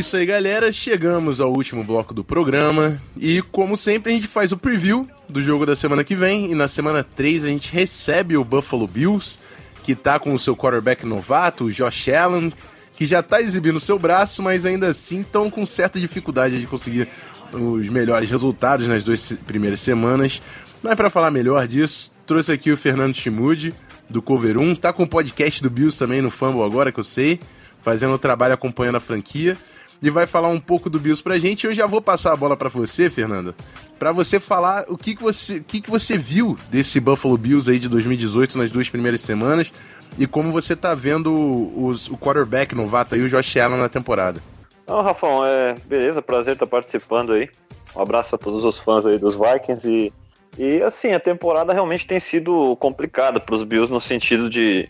isso 0.00 0.16
aí, 0.16 0.24
galera. 0.24 0.72
Chegamos 0.72 1.42
ao 1.42 1.50
último 1.50 1.84
bloco 1.84 2.14
do 2.14 2.24
programa. 2.24 2.98
E, 3.18 3.42
como 3.42 3.76
sempre, 3.76 4.10
a 4.10 4.14
gente 4.14 4.26
faz 4.26 4.50
o 4.50 4.56
preview 4.56 5.06
do 5.28 5.42
jogo 5.42 5.66
da 5.66 5.76
semana 5.76 6.02
que 6.02 6.14
vem. 6.14 6.50
E 6.50 6.54
na 6.54 6.68
semana 6.68 7.04
3 7.04 7.44
a 7.44 7.48
gente 7.48 7.70
recebe 7.70 8.34
o 8.34 8.42
Buffalo 8.42 8.86
Bills, 8.86 9.38
que 9.84 9.94
tá 9.94 10.18
com 10.18 10.32
o 10.32 10.38
seu 10.38 10.56
quarterback 10.56 11.04
novato, 11.04 11.64
o 11.64 11.70
Josh 11.70 12.08
Allen, 12.08 12.50
que 12.94 13.04
já 13.04 13.22
tá 13.22 13.42
exibindo 13.42 13.76
o 13.76 13.80
seu 13.80 13.98
braço, 13.98 14.42
mas 14.42 14.64
ainda 14.64 14.88
assim 14.88 15.20
estão 15.20 15.50
com 15.50 15.66
certa 15.66 16.00
dificuldade 16.00 16.58
de 16.58 16.66
conseguir 16.66 17.06
os 17.52 17.88
melhores 17.90 18.30
resultados 18.30 18.88
nas 18.88 19.04
duas 19.04 19.32
primeiras 19.46 19.80
semanas. 19.80 20.40
Mas 20.82 20.94
para 20.94 21.10
falar 21.10 21.30
melhor 21.30 21.68
disso, 21.68 22.10
trouxe 22.26 22.52
aqui 22.52 22.72
o 22.72 22.76
Fernando 22.76 23.14
Chimude, 23.14 23.74
do 24.08 24.22
Cover 24.22 24.58
1. 24.58 24.76
Tá 24.76 24.94
com 24.94 25.02
o 25.02 25.08
podcast 25.08 25.62
do 25.62 25.68
Bills 25.68 25.98
também 25.98 26.22
no 26.22 26.30
Fumble 26.30 26.62
agora, 26.62 26.90
que 26.90 27.00
eu 27.00 27.04
sei, 27.04 27.38
fazendo 27.82 28.14
o 28.14 28.18
trabalho 28.18 28.54
acompanhando 28.54 28.96
a 28.96 29.00
franquia 29.00 29.58
e 30.02 30.10
vai 30.10 30.26
falar 30.26 30.48
um 30.48 30.60
pouco 30.60 30.88
do 30.88 30.98
Bills 30.98 31.22
pra 31.22 31.38
gente. 31.38 31.66
Eu 31.66 31.72
já 31.72 31.86
vou 31.86 32.00
passar 32.00 32.32
a 32.32 32.36
bola 32.36 32.56
para 32.56 32.68
você, 32.68 33.10
Fernanda, 33.10 33.54
para 33.98 34.12
você 34.12 34.40
falar 34.40 34.84
o 34.88 34.96
que, 34.96 35.14
que 35.14 35.22
você 35.22 35.58
o 35.58 35.64
que, 35.64 35.80
que 35.80 35.90
você 35.90 36.16
viu 36.16 36.58
desse 36.70 37.00
Buffalo 37.00 37.36
Bills 37.36 37.70
aí 37.70 37.78
de 37.78 37.88
2018 37.88 38.56
nas 38.56 38.72
duas 38.72 38.88
primeiras 38.88 39.20
semanas 39.20 39.72
e 40.18 40.26
como 40.26 40.50
você 40.50 40.74
tá 40.74 40.94
vendo 40.94 41.32
os, 41.76 42.08
o 42.08 42.16
quarterback 42.16 42.74
novato 42.74 43.14
aí, 43.14 43.20
o 43.20 43.28
Josh 43.28 43.56
Allen 43.56 43.78
na 43.78 43.88
temporada. 43.88 44.40
Não, 44.86 45.02
Rafão, 45.02 45.44
é, 45.46 45.74
beleza, 45.86 46.20
prazer 46.20 46.54
estar 46.54 46.66
participando 46.66 47.32
aí. 47.32 47.48
Um 47.94 48.02
abraço 48.02 48.34
a 48.34 48.38
todos 48.38 48.64
os 48.64 48.78
fãs 48.78 49.06
aí 49.06 49.18
dos 49.18 49.36
Vikings 49.36 49.88
e 49.88 50.12
e 50.58 50.82
assim, 50.82 51.12
a 51.12 51.20
temporada 51.20 51.72
realmente 51.72 52.06
tem 52.06 52.18
sido 52.18 52.76
complicada 52.76 53.38
para 53.38 53.54
os 53.54 53.62
Bills 53.62 53.92
no 53.92 54.00
sentido 54.00 54.50
de 54.50 54.88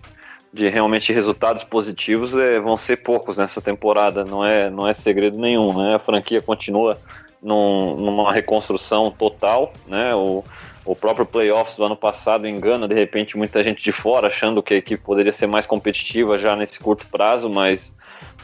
de 0.52 0.68
realmente 0.68 1.12
resultados 1.12 1.62
positivos 1.62 2.36
é, 2.36 2.58
vão 2.58 2.76
ser 2.76 2.96
poucos 2.96 3.38
nessa 3.38 3.60
temporada, 3.60 4.24
não 4.24 4.44
é, 4.44 4.68
não 4.68 4.86
é 4.86 4.92
segredo 4.92 5.38
nenhum, 5.38 5.76
né? 5.76 5.94
A 5.94 5.98
franquia 5.98 6.42
continua 6.42 6.98
num, 7.40 7.96
numa 7.96 8.32
reconstrução 8.32 9.10
total, 9.10 9.72
né? 9.86 10.14
O, 10.14 10.44
o 10.84 10.96
próprio 10.96 11.24
playoffs 11.24 11.76
do 11.76 11.84
ano 11.84 11.96
passado 11.96 12.48
engana 12.48 12.88
de 12.88 12.94
repente 12.94 13.36
muita 13.36 13.62
gente 13.62 13.82
de 13.82 13.92
fora, 13.92 14.26
achando 14.26 14.62
que 14.62 14.74
a 14.74 14.76
equipe 14.76 15.02
poderia 15.02 15.32
ser 15.32 15.46
mais 15.46 15.66
competitiva 15.66 16.36
já 16.36 16.56
nesse 16.56 16.80
curto 16.80 17.06
prazo, 17.06 17.48
mas, 17.48 17.94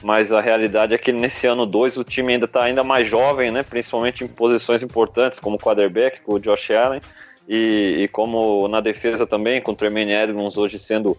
mas 0.01 0.33
a 0.33 0.41
realidade 0.41 0.95
é 0.95 0.99
que 0.99 1.11
nesse 1.13 1.47
ano 1.49 1.67
2 1.67 1.97
o 1.97 2.05
time 2.05 2.35
ainda 2.35 2.45
está 2.45 2.63
ainda 2.63 2.85
mais 2.85 3.09
jovem, 3.09 3.51
né? 3.51 3.65
principalmente 3.65 4.23
em 4.23 4.29
posições 4.29 4.83
importantes, 4.83 5.41
como 5.41 5.57
o 5.57 5.59
quarterback, 5.59 6.21
com 6.21 6.35
o 6.35 6.39
Josh 6.39 6.71
Allen, 6.71 7.01
e, 7.49 8.03
e 8.03 8.09
como 8.09 8.69
na 8.69 8.81
defesa 8.81 9.27
também, 9.27 9.61
com 9.61 9.73
o 9.73 9.77
Tremaine 9.77 10.13
Edmonds 10.13 10.57
hoje 10.57 10.79
sendo 10.79 11.17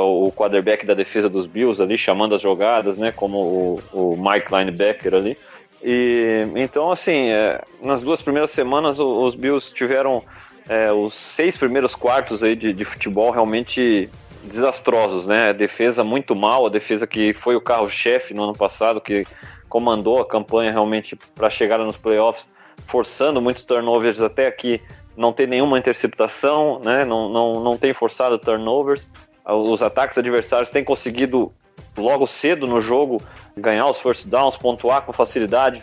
o 0.00 0.30
quarterback 0.32 0.84
da 0.84 0.94
defesa 0.94 1.28
dos 1.28 1.46
Bills 1.46 1.82
ali, 1.82 1.96
chamando 1.96 2.34
as 2.34 2.40
jogadas, 2.40 2.98
né, 2.98 3.12
como 3.12 3.38
o, 3.38 3.82
o 3.92 4.16
Mike 4.16 4.52
Linebacker 4.54 5.14
ali. 5.14 5.36
E 5.82 6.46
então, 6.54 6.90
assim, 6.90 7.30
é, 7.30 7.62
nas 7.82 8.02
duas 8.02 8.22
primeiras 8.22 8.50
semanas 8.50 8.98
os 8.98 9.34
Bills 9.34 9.72
tiveram 9.72 10.22
é, 10.68 10.92
os 10.92 11.14
seis 11.14 11.56
primeiros 11.56 11.94
quartos 11.94 12.42
aí 12.42 12.56
de, 12.56 12.72
de, 12.72 12.84
futebol 12.84 13.30
realmente 13.30 14.10
desastrosos, 14.44 15.26
né? 15.26 15.50
A 15.50 15.52
defesa 15.52 16.02
muito 16.02 16.34
mal, 16.34 16.66
a 16.66 16.70
defesa 16.70 17.06
que 17.06 17.34
foi 17.34 17.56
o 17.56 17.60
carro-chefe 17.60 18.32
no 18.32 18.44
ano 18.44 18.54
passado, 18.54 19.00
que 19.00 19.26
comandou 19.68 20.20
a 20.20 20.26
campanha 20.26 20.70
realmente 20.70 21.16
para 21.34 21.50
chegar 21.50 21.78
nos 21.78 21.96
playoffs, 21.96 22.46
forçando 22.86 23.40
muitos 23.40 23.64
turnovers 23.64 24.22
até 24.22 24.46
aqui, 24.46 24.80
não 25.16 25.32
tem 25.32 25.46
nenhuma 25.46 25.78
interceptação, 25.78 26.80
né? 26.80 27.04
Não, 27.04 27.28
não, 27.28 27.60
não 27.60 27.76
tem 27.76 27.92
forçado 27.92 28.38
turnovers. 28.38 29.08
Os 29.46 29.82
ataques 29.82 30.18
adversários 30.18 30.70
têm 30.70 30.82
conseguido 30.82 31.52
logo 31.96 32.26
cedo 32.26 32.66
no 32.66 32.80
jogo 32.80 33.22
ganhar 33.56 33.88
os 33.88 34.00
first 34.00 34.26
downs, 34.26 34.56
pontuar 34.56 35.02
com 35.02 35.12
facilidade, 35.12 35.82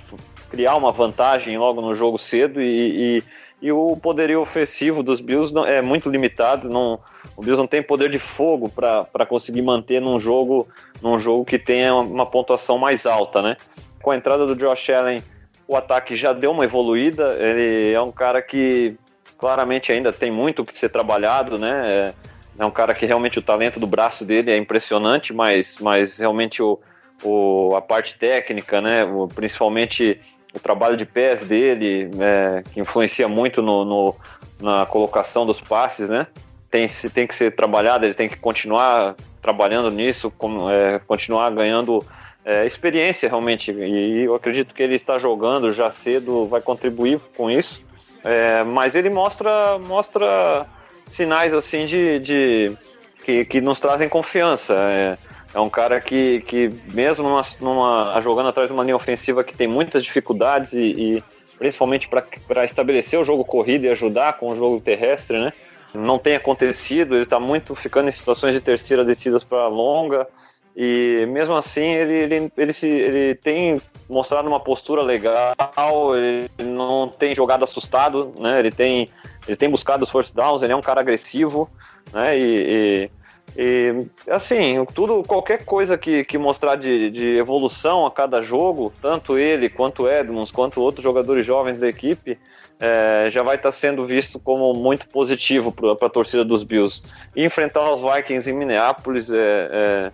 criar 0.50 0.76
uma 0.76 0.92
vantagem 0.92 1.58
logo 1.58 1.82
no 1.82 1.96
jogo 1.96 2.18
cedo 2.18 2.62
e, 2.62 3.20
e 3.20 3.24
e 3.64 3.72
o 3.72 3.96
poderio 3.96 4.42
ofensivo 4.42 5.02
dos 5.02 5.22
Bills 5.22 5.54
não, 5.54 5.66
é 5.66 5.82
muito 5.82 6.10
limitado. 6.10 6.70
Não, 6.70 7.00
o 7.38 7.42
Bills 7.42 7.58
não 7.58 7.66
tem 7.66 7.82
poder 7.82 8.10
de 8.10 8.20
fogo 8.20 8.68
para 8.68 9.26
conseguir 9.26 9.62
manter 9.62 10.02
num 10.02 10.20
jogo, 10.20 10.68
num 11.02 11.18
jogo 11.18 11.46
que 11.46 11.58
tenha 11.58 11.96
uma 11.96 12.26
pontuação 12.26 12.78
mais 12.78 13.06
alta, 13.06 13.42
né? 13.42 13.56
Com 14.02 14.12
a 14.12 14.18
entrada 14.18 14.46
do 14.46 14.54
Josh 14.54 14.90
Allen, 14.90 15.24
o 15.66 15.78
ataque 15.78 16.14
já 16.14 16.34
deu 16.34 16.52
uma 16.52 16.66
evoluída. 16.66 17.38
Ele 17.40 17.94
é 17.94 18.02
um 18.02 18.12
cara 18.12 18.42
que 18.42 18.98
claramente 19.38 19.94
ainda 19.94 20.12
tem 20.12 20.30
muito 20.30 20.66
que 20.66 20.78
ser 20.78 20.90
trabalhado, 20.90 21.58
né? 21.58 21.72
É, 21.90 22.14
é 22.58 22.66
um 22.66 22.72
cara 22.72 22.94
que 22.94 23.06
realmente 23.06 23.40
o 23.40 23.42
talento 23.42 23.80
do 23.80 23.88
braço 23.88 24.26
dele 24.26 24.52
é 24.52 24.58
impressionante, 24.58 25.34
mas, 25.34 25.78
mas 25.80 26.20
realmente 26.20 26.62
o, 26.62 26.80
o, 27.24 27.76
a 27.76 27.82
parte 27.82 28.18
técnica, 28.18 28.80
né? 28.82 29.04
O, 29.04 29.28
principalmente 29.28 30.20
o 30.54 30.60
trabalho 30.60 30.96
de 30.96 31.06
pés 31.06 31.42
dele, 31.48 32.10
é, 32.20 32.64
que 32.72 32.80
influencia 32.80 33.28
muito 33.28 33.62
no, 33.62 33.84
no, 33.84 34.16
na 34.62 34.86
colocação 34.86 35.46
dos 35.46 35.60
passes, 35.60 36.10
né? 36.10 36.28
Tem, 36.70 36.88
tem 37.14 37.28
que 37.28 37.36
ser 37.36 37.56
trabalhado, 37.56 38.06
ele 38.06 38.14
tem 38.14 38.30
que 38.30 38.38
continuar 38.38 39.16
trabalhando 39.42 39.90
nisso, 39.90 40.32
com, 40.32 40.70
é, 40.70 41.00
continuar 41.00 41.50
ganhando 41.52 42.04
é, 42.46 42.66
experiência 42.66 43.28
realmente. 43.28 43.72
E 43.72 44.24
eu 44.24 44.36
acredito 44.36 44.74
que 44.74 44.82
ele 44.82 44.96
está 44.96 45.18
jogando 45.18 45.72
já 45.72 45.90
cedo, 45.90 46.46
vai 46.46 46.62
contribuir 46.62 47.20
com 47.36 47.50
isso. 47.50 47.84
É, 48.24 48.64
mas 48.64 48.96
ele 48.96 49.10
mostra, 49.10 49.78
mostra 49.80 50.66
sinais 51.08 51.54
assim 51.54 51.86
de, 51.86 52.20
de 52.20 52.78
que, 53.24 53.46
que 53.46 53.62
nos 53.62 53.80
trazem 53.80 54.10
confiança. 54.10 54.74
É, 54.74 55.18
é 55.54 55.60
um 55.60 55.70
cara 55.70 56.02
que, 56.02 56.42
que 56.42 56.70
mesmo 56.94 57.24
numa, 57.24 57.42
numa, 57.62 58.22
jogando 58.22 58.50
atrás 58.50 58.68
de 58.68 58.74
uma 58.74 58.84
linha 58.84 58.96
ofensiva 58.96 59.44
que 59.44 59.56
tem 59.56 59.68
muitas 59.68 60.04
dificuldades 60.04 60.74
e, 60.74 60.80
e 60.80 61.24
principalmente 61.58 62.10
para 62.10 62.66
estabelecer 62.66 63.20
o 63.20 63.24
jogo 63.24 63.46
corrido 63.46 63.86
e 63.86 63.90
ajudar 63.90 64.34
com 64.34 64.50
o 64.50 64.56
jogo 64.56 64.82
terrestre, 64.82 65.40
né? 65.40 65.54
Não 65.94 66.18
tem 66.18 66.36
acontecido, 66.36 67.14
ele 67.14 67.24
está 67.24 67.40
muito 67.40 67.76
ficando 67.76 68.10
em 68.10 68.12
situações 68.12 68.56
de 68.56 68.62
terceira 68.62 69.06
descidas 69.06 69.44
para 69.44 69.68
longa 69.68 70.28
e 70.76 71.28
mesmo 71.30 71.56
assim 71.56 71.86
ele, 71.94 72.14
ele, 72.14 72.52
ele, 72.58 72.74
se, 72.74 72.88
ele 72.88 73.36
tem 73.36 73.80
mostrado 74.10 74.48
uma 74.48 74.60
postura 74.60 75.04
legal, 75.04 76.16
ele 76.18 76.50
não 76.58 77.08
tem 77.08 77.36
jogado 77.36 77.64
assustado, 77.64 78.34
né? 78.40 78.60
Ele 78.60 78.72
tem, 78.72 79.08
ele 79.48 79.58
tem 79.58 79.70
buscado 79.70 80.04
os 80.04 80.10
first 80.10 80.34
downs, 80.34 80.62
ele 80.64 80.74
é 80.74 80.76
um 80.76 80.82
cara 80.82 81.02
agressivo, 81.02 81.70
né? 82.14 82.38
e, 82.38 83.10
e 83.10 83.12
e, 83.56 84.08
assim, 84.28 84.84
tudo, 84.96 85.22
qualquer 85.24 85.64
coisa 85.64 85.98
que, 85.98 86.24
que 86.24 86.38
mostrar 86.38 86.76
de, 86.76 87.12
de 87.12 87.38
evolução 87.38 88.06
a 88.06 88.12
cada 88.12 88.42
jogo, 88.42 88.92
tanto 89.00 89.38
ele 89.38 89.70
quanto 89.70 90.10
Edmonds, 90.10 90.52
quanto 90.52 90.82
outros 90.82 91.04
jogadores 91.04 91.46
jovens 91.46 91.78
da 91.78 91.88
equipe, 91.88 92.38
é, 92.80 93.30
já 93.30 93.44
vai 93.44 93.56
estar 93.56 93.70
tá 93.70 93.72
sendo 93.72 94.04
visto 94.04 94.40
como 94.40 94.74
muito 94.74 95.08
positivo 95.08 95.72
para 95.72 96.08
a 96.08 96.10
torcida 96.10 96.44
dos 96.44 96.64
Bills. 96.64 97.04
E 97.36 97.46
enfrentar 97.46 97.92
os 97.92 98.02
Vikings 98.02 98.50
em 98.50 98.56
Minneapolis, 98.56 99.32
é, 99.32 99.68
é, 99.72 100.12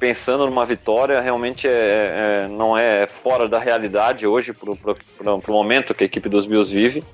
pensando 0.00 0.44
numa 0.44 0.64
vitória, 0.64 1.20
realmente 1.20 1.68
é, 1.68 2.42
é 2.44 2.48
não 2.48 2.76
é 2.76 3.06
fora 3.06 3.48
da 3.48 3.58
realidade 3.58 4.26
hoje 4.26 4.52
para 4.52 5.34
o 5.34 5.40
momento 5.52 5.94
que 5.94 6.02
a 6.02 6.06
equipe 6.06 6.28
dos 6.28 6.44
Bills 6.44 6.72
vive. 6.72 7.04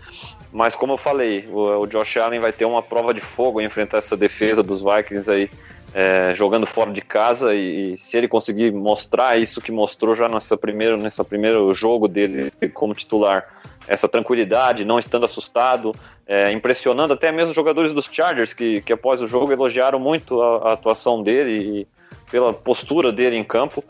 Mas 0.53 0.75
como 0.75 0.95
eu 0.95 0.97
falei, 0.97 1.49
o, 1.49 1.87
Josh 1.87 2.17
Allen 2.17 2.41
vai 2.41 2.53
ter 2.53 2.65
uma 2.65 2.83
prova 2.83 3.15
de 3.15 3.21
fogo 3.21 3.61
em 3.61 3.65
enfrentar 3.65 3.99
essa 3.99 4.17
defesa 4.17 4.63
dos 4.63 4.83
Vikings 4.83 5.31
aí, 5.31 5.51
é, 5.95 6.33
jogando 6.35 6.67
fora 6.67 6.91
de 6.91 7.01
casa. 7.01 7.55
E, 7.55 7.95
e, 7.95 7.99
se 7.99 8.17
ele 8.17 8.27
conseguir 8.27 8.73
mostrar 8.73 9.39
isso 9.39 9.61
que 9.61 9.71
mostrou 9.71 10.15
já 10.15 10.29
nessa 10.29 10.57
primeiro, 10.57 10.97
nessa 10.97 11.25
primeiro 11.25 11.73
jogo 11.73 12.09
dele 12.09 12.53
como 12.75 12.95
titular, 12.95 13.47
essa 13.87 14.09
tranquilidade, 14.09 14.85
não 14.85 14.99
estando 14.99 15.25
assustado, 15.25 15.93
é, 16.27 16.51
impressionando 16.53 17.13
até 17.13 17.31
mesmo 17.31 17.51
os 17.51 17.57
jogadores 17.57 17.93
dos 17.93 18.09
Chargers 18.11 18.53
que, 18.53 18.81
que 18.83 18.93
após 18.93 19.21
o 19.21 19.29
jogo 19.29 19.53
elogiaram 19.53 19.99
muito 19.99 20.41
a, 20.41 20.71
a 20.71 20.73
atuação 20.73 21.23
dele 21.23 21.81
e 21.81 21.89
pela 22.31 22.53
postura 22.53 23.13
dele 23.13 23.37
em 23.37 23.45
campo 23.45 23.85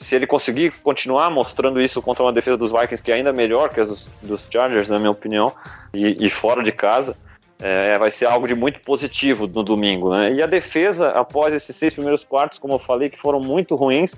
se 0.00 0.16
ele 0.16 0.26
conseguir 0.26 0.72
continuar 0.82 1.28
mostrando 1.28 1.80
isso 1.80 2.00
contra 2.00 2.24
uma 2.24 2.32
defesa 2.32 2.56
dos 2.56 2.72
Vikings 2.72 3.02
que 3.02 3.12
é 3.12 3.16
ainda 3.16 3.34
melhor 3.34 3.68
que 3.68 3.80
a 3.80 3.84
dos, 3.84 4.08
dos 4.22 4.48
Chargers, 4.50 4.88
na 4.88 4.98
minha 4.98 5.10
opinião, 5.10 5.52
e, 5.92 6.26
e 6.26 6.30
fora 6.30 6.62
de 6.62 6.72
casa, 6.72 7.14
é, 7.60 7.98
vai 7.98 8.10
ser 8.10 8.24
algo 8.24 8.48
de 8.48 8.54
muito 8.54 8.80
positivo 8.80 9.46
no 9.46 9.62
domingo. 9.62 10.10
Né? 10.10 10.32
E 10.32 10.42
a 10.42 10.46
defesa, 10.46 11.10
após 11.10 11.52
esses 11.52 11.76
seis 11.76 11.92
primeiros 11.92 12.24
quartos, 12.24 12.58
como 12.58 12.74
eu 12.74 12.78
falei, 12.78 13.10
que 13.10 13.18
foram 13.18 13.40
muito 13.40 13.76
ruins, 13.76 14.16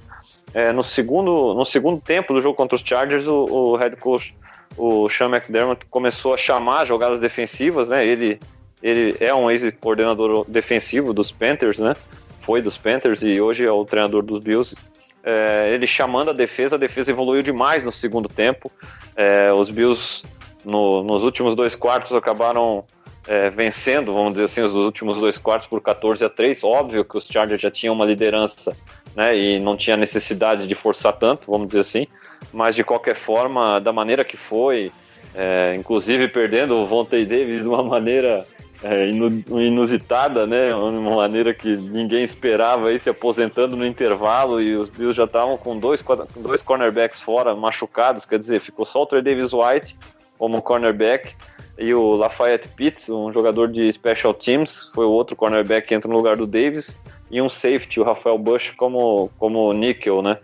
é, 0.54 0.70
no, 0.72 0.84
segundo, 0.84 1.52
no 1.52 1.64
segundo 1.64 2.00
tempo 2.00 2.32
do 2.32 2.40
jogo 2.40 2.54
contra 2.54 2.76
os 2.76 2.82
Chargers, 2.82 3.26
o, 3.26 3.44
o 3.44 3.76
head 3.76 3.96
coach, 3.96 4.36
o 4.76 5.08
Sean 5.08 5.30
McDermott, 5.30 5.84
começou 5.86 6.32
a 6.32 6.36
chamar 6.36 6.84
jogadas 6.84 7.18
defensivas. 7.18 7.88
Né? 7.88 8.06
Ele, 8.06 8.38
ele 8.80 9.16
é 9.18 9.34
um 9.34 9.50
ex-coordenador 9.50 10.44
defensivo 10.46 11.12
dos 11.12 11.32
Panthers, 11.32 11.80
né? 11.80 11.96
foi 12.38 12.62
dos 12.62 12.76
Panthers 12.76 13.22
e 13.22 13.40
hoje 13.40 13.64
é 13.66 13.70
o 13.72 13.84
treinador 13.84 14.22
dos 14.22 14.38
Bills 14.38 14.76
é, 15.24 15.70
ele 15.72 15.86
chamando 15.86 16.30
a 16.30 16.32
defesa, 16.32 16.76
a 16.76 16.78
defesa 16.78 17.10
evoluiu 17.10 17.42
demais 17.42 17.84
no 17.84 17.92
segundo 17.92 18.28
tempo. 18.28 18.70
É, 19.16 19.52
os 19.52 19.70
Bills, 19.70 20.24
no, 20.64 21.02
nos 21.02 21.22
últimos 21.22 21.54
dois 21.54 21.74
quartos, 21.74 22.14
acabaram 22.14 22.84
é, 23.26 23.48
vencendo, 23.48 24.12
vamos 24.12 24.32
dizer 24.32 24.44
assim, 24.44 24.62
os 24.62 24.72
últimos 24.72 25.18
dois 25.18 25.38
quartos 25.38 25.66
por 25.66 25.80
14 25.80 26.24
a 26.24 26.28
3. 26.28 26.64
Óbvio 26.64 27.04
que 27.04 27.16
os 27.16 27.26
Chargers 27.26 27.60
já 27.60 27.70
tinham 27.70 27.94
uma 27.94 28.04
liderança 28.04 28.76
né, 29.14 29.36
e 29.36 29.60
não 29.60 29.76
tinha 29.76 29.96
necessidade 29.96 30.66
de 30.66 30.74
forçar 30.74 31.12
tanto, 31.12 31.50
vamos 31.50 31.68
dizer 31.68 31.80
assim. 31.80 32.06
Mas 32.52 32.74
de 32.74 32.82
qualquer 32.82 33.14
forma, 33.14 33.78
da 33.80 33.92
maneira 33.92 34.24
que 34.24 34.36
foi, 34.36 34.90
é, 35.34 35.74
inclusive 35.76 36.28
perdendo 36.28 36.76
o 36.76 36.86
Vontae 36.86 37.24
Davis 37.24 37.62
de 37.62 37.68
uma 37.68 37.82
maneira 37.82 38.44
é, 38.82 39.08
inusitada, 39.08 40.46
né? 40.46 40.74
Uma 40.74 41.16
maneira 41.16 41.54
que 41.54 41.76
ninguém 41.76 42.24
esperava 42.24 42.88
aí 42.88 42.98
se 42.98 43.08
aposentando 43.08 43.76
no 43.76 43.86
intervalo 43.86 44.60
e 44.60 44.74
os 44.74 44.88
Bills 44.88 45.16
já 45.16 45.24
estavam 45.24 45.56
com 45.56 45.78
dois, 45.78 46.04
dois 46.36 46.62
cornerbacks 46.62 47.20
fora, 47.20 47.54
machucados, 47.54 48.24
quer 48.24 48.38
dizer, 48.38 48.60
ficou 48.60 48.84
só 48.84 49.02
o 49.02 49.06
Trey 49.06 49.22
Davis 49.22 49.52
White 49.52 49.96
como 50.36 50.60
cornerback 50.60 51.34
e 51.78 51.94
o 51.94 52.16
Lafayette 52.16 52.68
Pitts, 52.68 53.08
um 53.08 53.32
jogador 53.32 53.68
de 53.68 53.90
special 53.92 54.34
teams, 54.34 54.90
foi 54.94 55.06
o 55.06 55.10
outro 55.10 55.36
cornerback 55.36 55.88
que 55.88 55.94
entra 55.94 56.10
no 56.10 56.16
lugar 56.16 56.36
do 56.36 56.46
Davis 56.46 56.98
e 57.30 57.40
um 57.40 57.48
safety, 57.48 57.98
o 57.98 58.04
Rafael 58.04 58.36
Bush 58.36 58.72
como, 58.76 59.30
como 59.38 59.72
níquel, 59.72 60.22
né? 60.22 60.38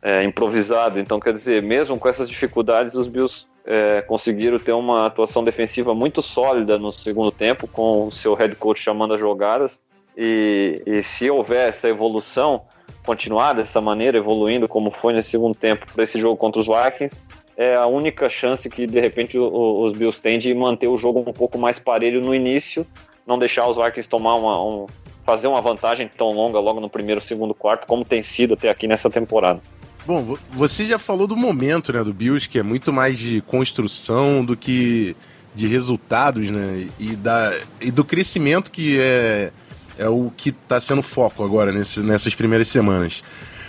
É, 0.00 0.22
improvisado. 0.22 1.00
Então, 1.00 1.18
quer 1.18 1.32
dizer, 1.32 1.60
mesmo 1.60 1.98
com 1.98 2.08
essas 2.08 2.28
dificuldades, 2.28 2.94
os 2.94 3.08
Bills 3.08 3.46
é, 3.70 4.00
conseguiram 4.00 4.58
ter 4.58 4.72
uma 4.72 5.06
atuação 5.06 5.44
defensiva 5.44 5.94
muito 5.94 6.22
sólida 6.22 6.78
no 6.78 6.90
segundo 6.90 7.30
tempo, 7.30 7.68
com 7.68 8.06
o 8.06 8.10
seu 8.10 8.32
head 8.32 8.56
coach 8.56 8.80
chamando 8.80 9.12
as 9.12 9.20
jogadas. 9.20 9.78
E, 10.16 10.82
e 10.86 11.02
se 11.02 11.30
houver 11.30 11.68
essa 11.68 11.86
evolução, 11.86 12.62
continuar 13.04 13.52
dessa 13.52 13.78
maneira, 13.78 14.16
evoluindo 14.16 14.66
como 14.66 14.90
foi 14.90 15.12
nesse 15.12 15.30
segundo 15.30 15.54
tempo 15.54 15.86
para 15.92 16.02
esse 16.02 16.18
jogo 16.18 16.38
contra 16.38 16.62
os 16.62 16.66
Vikings, 16.66 17.14
é 17.58 17.74
a 17.74 17.86
única 17.86 18.26
chance 18.26 18.70
que 18.70 18.86
de 18.86 19.00
repente 19.00 19.38
o, 19.38 19.82
os 19.82 19.92
Bills 19.92 20.18
têm 20.18 20.38
de 20.38 20.54
manter 20.54 20.88
o 20.88 20.96
jogo 20.96 21.20
um 21.20 21.32
pouco 21.32 21.58
mais 21.58 21.78
parelho 21.78 22.22
no 22.22 22.34
início, 22.34 22.86
não 23.26 23.38
deixar 23.38 23.68
os 23.68 23.76
Vikings 23.76 24.08
tomar 24.08 24.36
uma, 24.36 24.64
um, 24.64 24.86
fazer 25.26 25.46
uma 25.46 25.60
vantagem 25.60 26.08
tão 26.08 26.30
longa 26.30 26.58
logo 26.58 26.80
no 26.80 26.88
primeiro, 26.88 27.20
segundo 27.20 27.52
quarto, 27.52 27.86
como 27.86 28.02
tem 28.02 28.22
sido 28.22 28.54
até 28.54 28.70
aqui 28.70 28.88
nessa 28.88 29.10
temporada. 29.10 29.60
Bom, 30.08 30.22
vo- 30.22 30.38
você 30.50 30.86
já 30.86 30.98
falou 30.98 31.26
do 31.26 31.36
momento, 31.36 31.92
né, 31.92 32.02
do 32.02 32.14
Bills, 32.14 32.48
que 32.48 32.58
é 32.58 32.62
muito 32.62 32.90
mais 32.90 33.18
de 33.18 33.42
construção 33.42 34.42
do 34.42 34.56
que 34.56 35.14
de 35.54 35.66
resultados, 35.66 36.48
né, 36.50 36.86
e, 36.98 37.14
da, 37.14 37.54
e 37.78 37.90
do 37.90 38.02
crescimento 38.02 38.70
que 38.70 38.98
é, 38.98 39.52
é 39.98 40.08
o 40.08 40.32
que 40.34 40.48
está 40.48 40.80
sendo 40.80 41.02
foco 41.02 41.44
agora 41.44 41.70
nesse, 41.72 42.00
nessas 42.00 42.34
primeiras 42.34 42.68
semanas. 42.68 43.22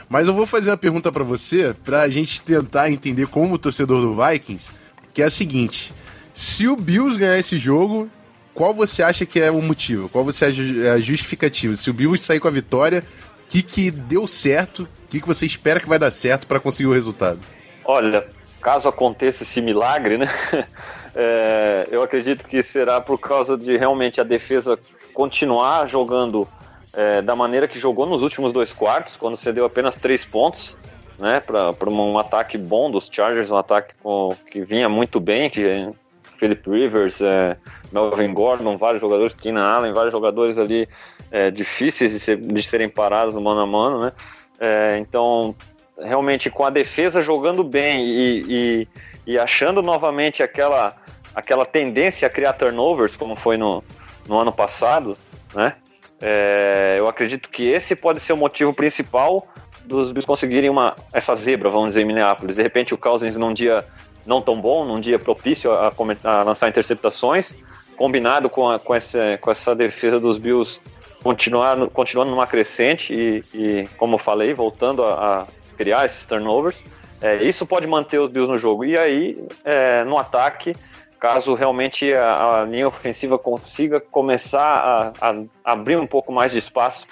Mas 0.07 0.29
eu 0.29 0.33
vou 0.33 0.45
fazer 0.45 0.71
uma 0.71 0.77
pergunta 0.77 1.11
para 1.11 1.25
você, 1.25 1.75
para 1.83 2.03
a 2.03 2.09
gente 2.09 2.41
tentar 2.41 2.89
entender 2.89 3.27
como 3.27 3.57
torcedor 3.57 4.01
do 4.01 4.15
Vikings, 4.15 4.69
que 5.13 5.21
é 5.21 5.25
a 5.25 5.29
seguinte: 5.29 5.91
se 6.33 6.69
o 6.69 6.77
Bills 6.77 7.19
ganhar 7.19 7.37
esse 7.37 7.57
jogo, 7.59 8.09
qual 8.53 8.73
você 8.73 9.03
acha 9.03 9.25
que 9.25 9.41
é 9.41 9.51
o 9.51 9.61
motivo? 9.61 10.07
Qual 10.07 10.23
você 10.23 10.45
acha 10.45 10.61
é 10.61 10.91
a 10.91 10.99
justificativa? 11.01 11.75
Se 11.75 11.89
o 11.89 11.93
Bills 11.93 12.23
sair 12.23 12.39
com 12.39 12.47
a 12.47 12.51
vitória, 12.51 13.03
que, 13.49 13.63
que 13.63 13.91
deu 13.91 14.27
certo? 14.27 14.83
O 14.83 15.07
que, 15.09 15.19
que 15.19 15.27
você 15.27 15.45
espera 15.45 15.79
que 15.79 15.89
vai 15.89 15.97
dar 15.97 16.11
certo 16.11 16.45
para 16.45 16.59
conseguir 16.59 16.87
o 16.87 16.93
resultado? 16.93 17.39
Olha, 17.83 18.27
caso 18.61 18.87
aconteça 18.87 19.43
esse 19.43 19.59
milagre, 19.59 20.17
né? 20.19 20.27
é, 21.15 21.87
eu 21.89 22.03
acredito 22.03 22.45
que 22.45 22.61
será 22.61 23.01
por 23.01 23.17
causa 23.17 23.57
de 23.57 23.75
realmente 23.75 24.21
a 24.21 24.23
defesa 24.23 24.77
continuar 25.13 25.87
jogando 25.87 26.47
é, 26.93 27.21
da 27.21 27.35
maneira 27.35 27.67
que 27.67 27.79
jogou 27.79 28.05
nos 28.05 28.21
últimos 28.21 28.53
dois 28.53 28.71
quartos, 28.71 29.17
quando 29.17 29.35
cedeu 29.35 29.65
apenas 29.65 29.95
três 29.95 30.23
pontos, 30.23 30.77
né? 31.17 31.39
Para 31.39 31.89
um 31.89 32.19
ataque 32.19 32.57
bom 32.57 32.91
dos 32.91 33.09
Chargers, 33.11 33.49
um 33.49 33.57
ataque 33.57 33.95
com, 34.01 34.35
que 34.51 34.61
vinha 34.61 34.87
muito 34.87 35.19
bem, 35.19 35.49
que 35.49 35.89
Philip 36.37 36.69
Rivers, 36.69 37.19
é, 37.21 37.57
Melvin 37.91 38.33
Gordon, 38.33 38.77
vários 38.77 39.01
jogadores, 39.01 39.33
Keenan 39.33 39.65
Allen, 39.65 39.93
vários 39.93 40.13
jogadores 40.13 40.57
ali 40.57 40.87
é, 41.31 41.49
difíceis 41.51 42.11
de, 42.11 42.19
ser, 42.19 42.37
de 42.37 42.63
serem 42.63 42.89
parados 42.89 43.33
no 43.33 43.41
mano 43.41 43.61
a 43.61 43.65
mano, 43.65 43.99
né? 43.99 44.11
É, 44.59 44.97
então, 44.97 45.55
realmente 45.97 46.49
com 46.49 46.65
a 46.65 46.69
defesa 46.69 47.21
jogando 47.21 47.63
bem 47.63 48.05
e, 48.05 48.43
e, 48.47 48.87
e, 49.33 49.39
achando 49.39 49.81
novamente 49.81 50.43
aquela, 50.43 50.93
aquela 51.33 51.65
tendência 51.65 52.27
a 52.27 52.29
criar 52.29 52.53
turnovers, 52.53 53.15
como 53.15 53.35
foi 53.35 53.57
no, 53.57 53.83
no 54.27 54.39
ano 54.39 54.51
passado, 54.51 55.17
né? 55.53 55.75
É, 56.21 56.95
eu 56.97 57.07
acredito 57.07 57.49
que 57.49 57.69
esse 57.69 57.95
pode 57.95 58.19
ser 58.19 58.33
o 58.33 58.37
motivo 58.37 58.73
principal 58.73 59.47
dos 59.85 60.11
Bills 60.11 60.27
conseguirem 60.27 60.69
uma, 60.69 60.95
essa 61.13 61.33
zebra, 61.33 61.69
vamos 61.69 61.89
dizer, 61.89 62.01
em 62.01 62.05
Minneapolis. 62.05 62.57
De 62.57 62.61
repente 62.61 62.93
o 62.93 62.97
Cousins 62.97 63.37
num 63.37 63.53
dia 63.53 63.85
não 64.25 64.41
tão 64.41 64.59
bom, 64.59 64.85
num 64.85 64.99
dia 64.99 65.17
propício 65.17 65.71
a, 65.71 65.91
a 66.23 66.43
lançar 66.43 66.67
interceptações, 66.67 67.55
combinado 67.99 68.49
com, 68.49 68.69
a, 68.69 68.79
com, 68.79 68.95
essa, 68.95 69.37
com 69.41 69.51
essa 69.51 69.75
defesa 69.75 70.21
dos 70.21 70.37
Bills 70.37 70.79
continuar, 71.21 71.75
continuando 71.89 72.31
numa 72.31 72.47
crescente 72.47 73.13
e, 73.13 73.43
e 73.53 73.87
como 73.97 74.15
eu 74.15 74.17
falei, 74.17 74.53
voltando 74.53 75.03
a, 75.03 75.41
a 75.41 75.47
criar 75.77 76.05
esses 76.05 76.23
turnovers. 76.23 76.81
É, 77.21 77.43
isso 77.43 77.65
pode 77.65 77.85
manter 77.85 78.17
os 78.17 78.31
Bills 78.31 78.49
no 78.49 78.57
jogo. 78.57 78.85
E 78.85 78.97
aí, 78.97 79.37
é, 79.65 80.05
no 80.05 80.17
ataque, 80.17 80.73
caso 81.19 81.53
realmente 81.55 82.13
a, 82.13 82.61
a, 82.61 82.63
linha 82.63 82.87
ofensiva 82.87 83.37
consiga 83.37 83.99
começar 83.99 85.13
a, 85.19 85.29
a, 85.29 85.35
abrir 85.65 85.97
um 85.97 86.07
pouco 86.07 86.31
mais 86.31 86.53
de 86.53 86.57
espaço 86.57 87.05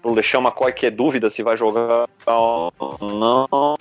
para 0.00 0.10
o 0.10 0.14
LeSean 0.14 0.40
McCoy, 0.40 0.72
que 0.72 0.86
é 0.86 0.90
dúvida 0.90 1.28
se 1.28 1.42
vai 1.42 1.56
jogar 1.56 2.08
ou 2.26 2.72
não. 3.00 3.76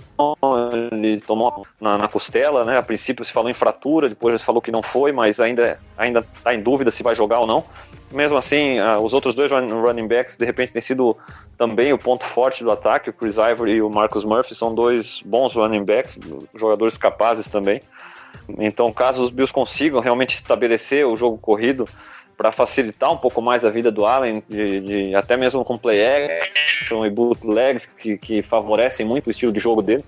Ele 0.92 1.20
tomou 1.22 1.66
na, 1.80 1.98
na, 1.98 2.08
costela, 2.08 2.64
né? 2.64 2.78
A 2.78 2.82
princípio 2.82 3.24
se 3.24 3.32
falou 3.32 3.50
em 3.50 3.54
fratura, 3.54 4.10
depois 4.10 4.40
se 4.40 4.46
falou 4.46 4.62
que 4.62 4.72
não 4.72 4.82
foi, 4.82 5.12
mas 5.12 5.40
ainda 5.40 5.80
ainda 5.98 6.26
está 6.36 6.54
em 6.54 6.62
dúvida 6.62 6.92
se 6.92 7.04
vai 7.04 7.14
jogar 7.14 7.40
ou 7.40 7.48
não. 7.48 7.64
Mesmo 8.12 8.38
assim, 8.38 8.80
uh, 8.80 9.02
os 9.02 9.14
outros 9.14 9.36
dois 9.36 9.52
running 9.52 10.08
backs 10.08 10.38
de 10.38 10.46
repente 10.46 10.74
têm 10.74 10.82
sido 10.82 11.18
também 11.58 11.92
o 11.94 11.98
ponto 11.98 12.24
forte 12.24 12.64
do 12.64 12.72
ataque. 12.72 13.10
O 13.10 13.14
Chris 13.14 13.36
Ivory 13.36 13.76
e 13.76 13.82
o 13.82 13.90
Marcus 13.90 14.24
Murphy 14.24 14.56
são 14.56 14.74
dois 14.74 15.22
bons 15.26 15.54
running 15.54 15.84
backs, 15.84 16.18
jogadores 16.56 16.98
capazes 16.98 17.48
também. 17.48 17.80
Então, 18.60 18.92
caso 18.94 19.24
os 19.24 19.30
Bills 19.30 19.52
consigam 19.52 20.00
realmente 20.00 20.36
estabelecer 20.36 21.06
o 21.06 21.16
jogo 21.16 21.38
corrido 21.38 21.88
para 22.38 22.52
facilitar 22.52 23.12
um 23.12 23.18
pouco 23.18 23.42
mais 23.42 23.66
a 23.66 23.70
vida 23.70 23.92
do 23.92 24.06
Allen, 24.06 24.44
de, 24.48 24.80
de, 24.80 25.16
até 25.16 25.36
mesmo 25.36 25.66
com 25.66 25.76
play 25.76 26.06
action 26.06 27.04
e 27.04 27.10
bootlegs 27.10 27.88
que, 27.88 28.16
que 28.16 28.42
favorecem 28.44 29.06
muito 29.06 29.28
o 29.28 29.32
estilo 29.32 29.52
de 29.52 29.60
jogo 29.60 29.82
dele, 29.82 30.06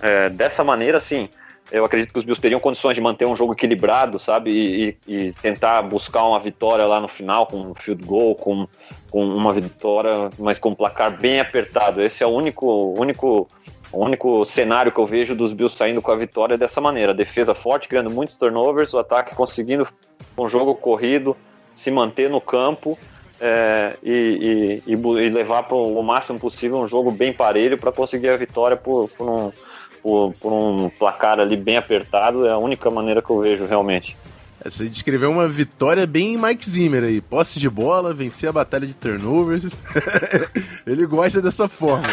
é, 0.00 0.30
dessa 0.30 0.64
maneira, 0.64 0.98
sim, 0.98 1.28
eu 1.70 1.84
acredito 1.84 2.12
que 2.12 2.18
os 2.18 2.24
Bills 2.24 2.40
teriam 2.40 2.60
condições 2.60 2.94
de 2.94 3.00
manter 3.00 3.26
um 3.26 3.34
jogo 3.34 3.52
equilibrado, 3.52 4.18
sabe? 4.18 4.50
E, 4.50 4.96
e, 5.06 5.32
tentar 5.32 5.82
buscar 5.82 6.24
uma 6.24 6.38
vitória 6.38 6.86
lá 6.86 7.00
no 7.00 7.08
final, 7.08 7.46
com 7.46 7.58
um 7.58 7.74
field 7.74 8.04
goal, 8.06 8.34
com, 8.36 8.68
com 9.10 9.24
uma 9.24 9.52
vitória, 9.52 10.30
mas 10.38 10.58
com 10.58 10.70
um 10.70 10.74
placar 10.74 11.18
bem 11.20 11.40
apertado. 11.40 12.00
Esse 12.00 12.22
é 12.22 12.26
o 12.26 12.30
único, 12.30 12.94
único, 12.96 13.48
o 13.90 14.04
único 14.04 14.44
cenário 14.44 14.92
que 14.92 14.98
eu 14.98 15.06
vejo 15.06 15.34
dos 15.34 15.52
Bills 15.52 15.76
saindo 15.76 16.00
com 16.00 16.12
a 16.12 16.16
vitória 16.16 16.56
dessa 16.56 16.80
maneira. 16.80 17.12
Defesa 17.12 17.52
forte, 17.52 17.88
criando 17.88 18.10
muitos 18.10 18.36
turnovers, 18.36 18.94
o 18.94 18.98
ataque 18.98 19.34
conseguindo 19.34 19.88
um 20.38 20.46
jogo 20.46 20.72
corrido 20.76 21.36
se 21.76 21.90
manter 21.90 22.28
no 22.28 22.40
campo 22.40 22.98
é, 23.40 23.96
e, 24.02 24.82
e, 24.86 24.92
e, 24.92 25.30
levar 25.30 25.62
para 25.62 25.76
o 25.76 26.02
máximo 26.02 26.38
possível 26.38 26.78
um 26.78 26.86
jogo 26.86 27.12
bem 27.12 27.32
parelho 27.32 27.78
para 27.78 27.92
conseguir 27.92 28.30
a 28.30 28.36
vitória 28.36 28.76
por, 28.76 29.08
por 29.10 29.28
um 29.28 29.52
por, 30.02 30.32
por, 30.34 30.52
um 30.52 30.88
placar 30.88 31.40
ali 31.40 31.56
bem 31.56 31.76
apertado, 31.76 32.46
é 32.46 32.52
a 32.52 32.58
única 32.58 32.88
maneira 32.88 33.20
que 33.20 33.28
eu 33.28 33.40
vejo 33.40 33.66
realmente. 33.66 34.16
Você 34.64 34.88
descreveu 34.88 35.30
uma 35.30 35.48
vitória 35.48 36.06
bem 36.06 36.36
Mike 36.36 36.68
Zimmer 36.68 37.04
aí. 37.04 37.20
Posse 37.20 37.58
de 37.58 37.68
bola, 37.68 38.14
vencer 38.14 38.48
a 38.48 38.52
batalha 38.52 38.86
de 38.86 38.94
turnovers. 38.94 39.72
Ele 40.86 41.06
gosta 41.06 41.42
dessa 41.42 41.68
forma. 41.68 42.04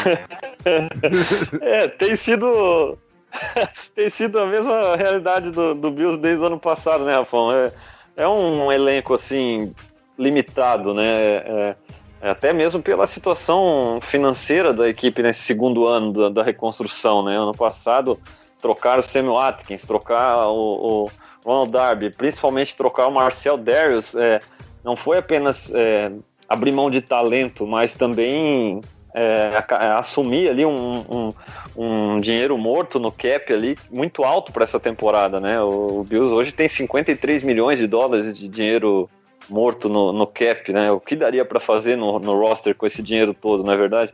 é, 1.61 1.87
tem 1.87 2.15
sido. 2.15 2.97
tem 3.95 4.09
sido 4.09 4.39
a 4.39 4.45
mesma 4.45 4.95
realidade 4.95 5.51
do, 5.51 5.73
do 5.73 5.89
Bills 5.89 6.19
desde 6.19 6.43
o 6.43 6.47
ano 6.47 6.59
passado, 6.59 7.05
né, 7.05 7.15
Rafão? 7.15 7.51
É, 7.51 7.71
é 8.15 8.27
um 8.27 8.71
elenco 8.71 9.13
assim 9.13 9.73
limitado, 10.17 10.93
né? 10.93 11.05
É, 11.05 11.75
é, 12.21 12.29
até 12.29 12.53
mesmo 12.53 12.81
pela 12.81 13.05
situação 13.05 13.99
financeira 14.01 14.73
da 14.73 14.87
equipe 14.87 15.21
nesse 15.21 15.41
segundo 15.41 15.85
ano 15.85 16.13
da, 16.13 16.29
da 16.29 16.43
reconstrução, 16.43 17.23
né? 17.23 17.37
Ano 17.37 17.53
passado 17.53 18.19
trocar 18.61 18.97
o 18.97 19.01
Samuel 19.01 19.39
Atkins, 19.39 19.83
trocar 19.83 20.47
o, 20.47 21.05
o 21.05 21.11
Ronald 21.45 21.71
Darby, 21.71 22.11
principalmente 22.11 22.77
trocar 22.77 23.07
o 23.07 23.11
Marcel 23.11 23.57
Darius, 23.57 24.15
é, 24.15 24.39
não 24.85 24.95
foi 24.95 25.17
apenas 25.17 25.69
é, 25.73 26.09
abrir 26.47 26.71
mão 26.71 26.89
de 26.89 27.01
talento, 27.01 27.67
mas 27.67 27.93
também 27.93 28.79
é, 29.13 29.63
assumir 29.95 30.49
ali 30.49 30.65
um, 30.65 31.05
um, 31.09 31.29
um, 31.75 32.19
dinheiro 32.19 32.57
morto 32.57 32.99
no 32.99 33.11
cap 33.11 33.53
ali 33.53 33.77
muito 33.91 34.23
alto 34.23 34.51
para 34.51 34.63
essa 34.63 34.79
temporada, 34.79 35.39
né? 35.39 35.61
O, 35.61 35.99
o 35.99 36.03
Bills 36.03 36.33
hoje 36.33 36.51
tem 36.51 36.67
53 36.67 37.43
milhões 37.43 37.77
de 37.77 37.85
dólares 37.85 38.33
de 38.33 38.47
dinheiro 38.47 39.09
morto 39.49 39.87
no, 39.87 40.11
no 40.11 40.25
cap, 40.25 40.71
né? 40.71 40.91
O 40.91 40.99
que 40.99 41.15
daria 41.15 41.45
para 41.45 41.59
fazer 41.59 41.95
no, 41.95 42.17
no, 42.19 42.39
roster 42.39 42.73
com 42.75 42.85
esse 42.85 43.03
dinheiro 43.03 43.33
todo, 43.33 43.63
não 43.63 43.73
é 43.73 43.77
verdade? 43.77 44.11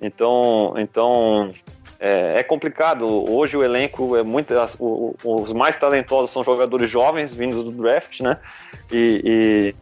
Então, 0.00 0.74
então 0.78 1.50
é, 2.00 2.40
é 2.40 2.42
complicado. 2.42 3.06
Hoje 3.30 3.56
o 3.56 3.62
elenco 3.62 4.16
é 4.16 4.22
muito. 4.22 4.52
O, 4.78 5.14
os 5.22 5.52
mais 5.52 5.76
talentosos 5.76 6.30
são 6.30 6.42
jogadores 6.42 6.90
jovens 6.90 7.32
vindos 7.32 7.62
do 7.62 7.70
draft, 7.70 8.20
né? 8.20 8.38
E, 8.90 9.22
e, 9.24 9.74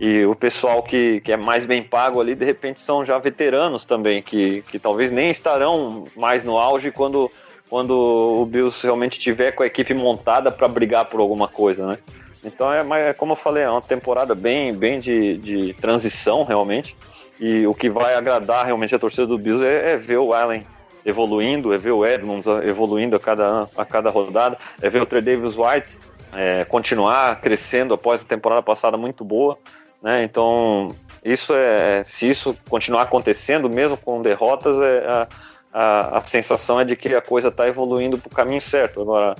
e, 0.00 0.24
o 0.24 0.34
pessoal 0.34 0.82
que, 0.82 1.20
que 1.20 1.32
é 1.32 1.36
mais 1.36 1.64
bem 1.64 1.82
pago 1.82 2.20
ali, 2.20 2.34
de 2.34 2.44
repente, 2.44 2.80
são 2.80 3.04
já 3.04 3.18
veteranos 3.18 3.84
também, 3.84 4.22
que, 4.22 4.62
que 4.62 4.78
talvez 4.78 5.10
nem 5.10 5.30
estarão 5.30 6.06
mais 6.16 6.42
no 6.44 6.56
auge 6.56 6.90
quando, 6.90 7.30
quando 7.68 7.92
o 7.92 8.46
Bills 8.46 8.82
realmente 8.82 9.18
tiver 9.18 9.52
com 9.52 9.62
a 9.62 9.66
equipe 9.66 9.92
montada 9.92 10.50
para 10.50 10.66
brigar 10.66 11.04
por 11.04 11.20
alguma 11.20 11.46
coisa, 11.46 11.86
né? 11.86 11.98
Então 12.42 12.72
é, 12.72 13.10
é 13.10 13.12
como 13.12 13.32
eu 13.32 13.36
falei, 13.36 13.64
é 13.64 13.70
uma 13.70 13.82
temporada 13.82 14.34
bem, 14.34 14.72
bem 14.72 14.98
de, 14.98 15.36
de 15.36 15.74
transição 15.74 16.42
realmente. 16.44 16.96
E 17.38 17.66
o 17.66 17.74
que 17.74 17.90
vai 17.90 18.14
agradar 18.14 18.64
realmente 18.64 18.94
a 18.94 18.98
torcida 18.98 19.26
do 19.26 19.38
Bills 19.38 19.64
é, 19.64 19.92
é 19.92 19.96
ver 19.96 20.18
o 20.18 20.32
Allen 20.32 20.66
evoluindo, 21.04 21.72
é 21.72 21.78
ver 21.78 21.92
o 21.92 22.06
Edmonds 22.06 22.46
evoluindo 22.64 23.16
a 23.16 23.20
cada, 23.20 23.68
a 23.76 23.84
cada 23.84 24.10
rodada, 24.10 24.58
é 24.80 24.88
ver 24.88 25.02
o 25.02 25.06
Trey 25.06 25.22
Davis 25.22 25.56
White 25.56 25.98
é, 26.32 26.64
continuar 26.64 27.40
crescendo 27.40 27.94
após 27.94 28.22
a 28.22 28.24
temporada 28.24 28.62
passada 28.62 28.96
muito 28.96 29.24
boa, 29.24 29.58
né? 30.02 30.22
Então 30.22 30.88
isso 31.24 31.54
é, 31.54 32.02
se 32.04 32.28
isso 32.28 32.56
continuar 32.68 33.02
acontecendo, 33.02 33.68
mesmo 33.68 33.96
com 33.96 34.22
derrotas, 34.22 34.80
é, 34.80 35.06
a, 35.06 35.28
a, 35.72 36.16
a 36.16 36.20
sensação 36.20 36.80
é 36.80 36.84
de 36.84 36.96
que 36.96 37.14
a 37.14 37.22
coisa 37.22 37.48
está 37.48 37.68
evoluindo 37.68 38.18
para 38.18 38.28
o 38.28 38.34
caminho 38.34 38.60
certo. 38.60 39.00
Agora 39.02 39.34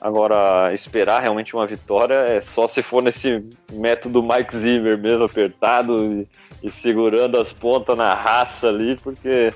Agora, 0.00 0.72
esperar 0.72 1.20
realmente 1.20 1.56
uma 1.56 1.66
vitória 1.66 2.14
é 2.14 2.40
só 2.40 2.68
se 2.68 2.82
for 2.82 3.02
nesse 3.02 3.44
método 3.72 4.22
Mike 4.22 4.56
Zimmer 4.56 4.96
mesmo, 4.96 5.24
apertado 5.24 6.04
e, 6.04 6.28
e 6.62 6.70
segurando 6.70 7.38
as 7.38 7.52
pontas 7.52 7.96
na 7.96 8.14
raça 8.14 8.68
ali, 8.68 8.96
porque, 9.02 9.52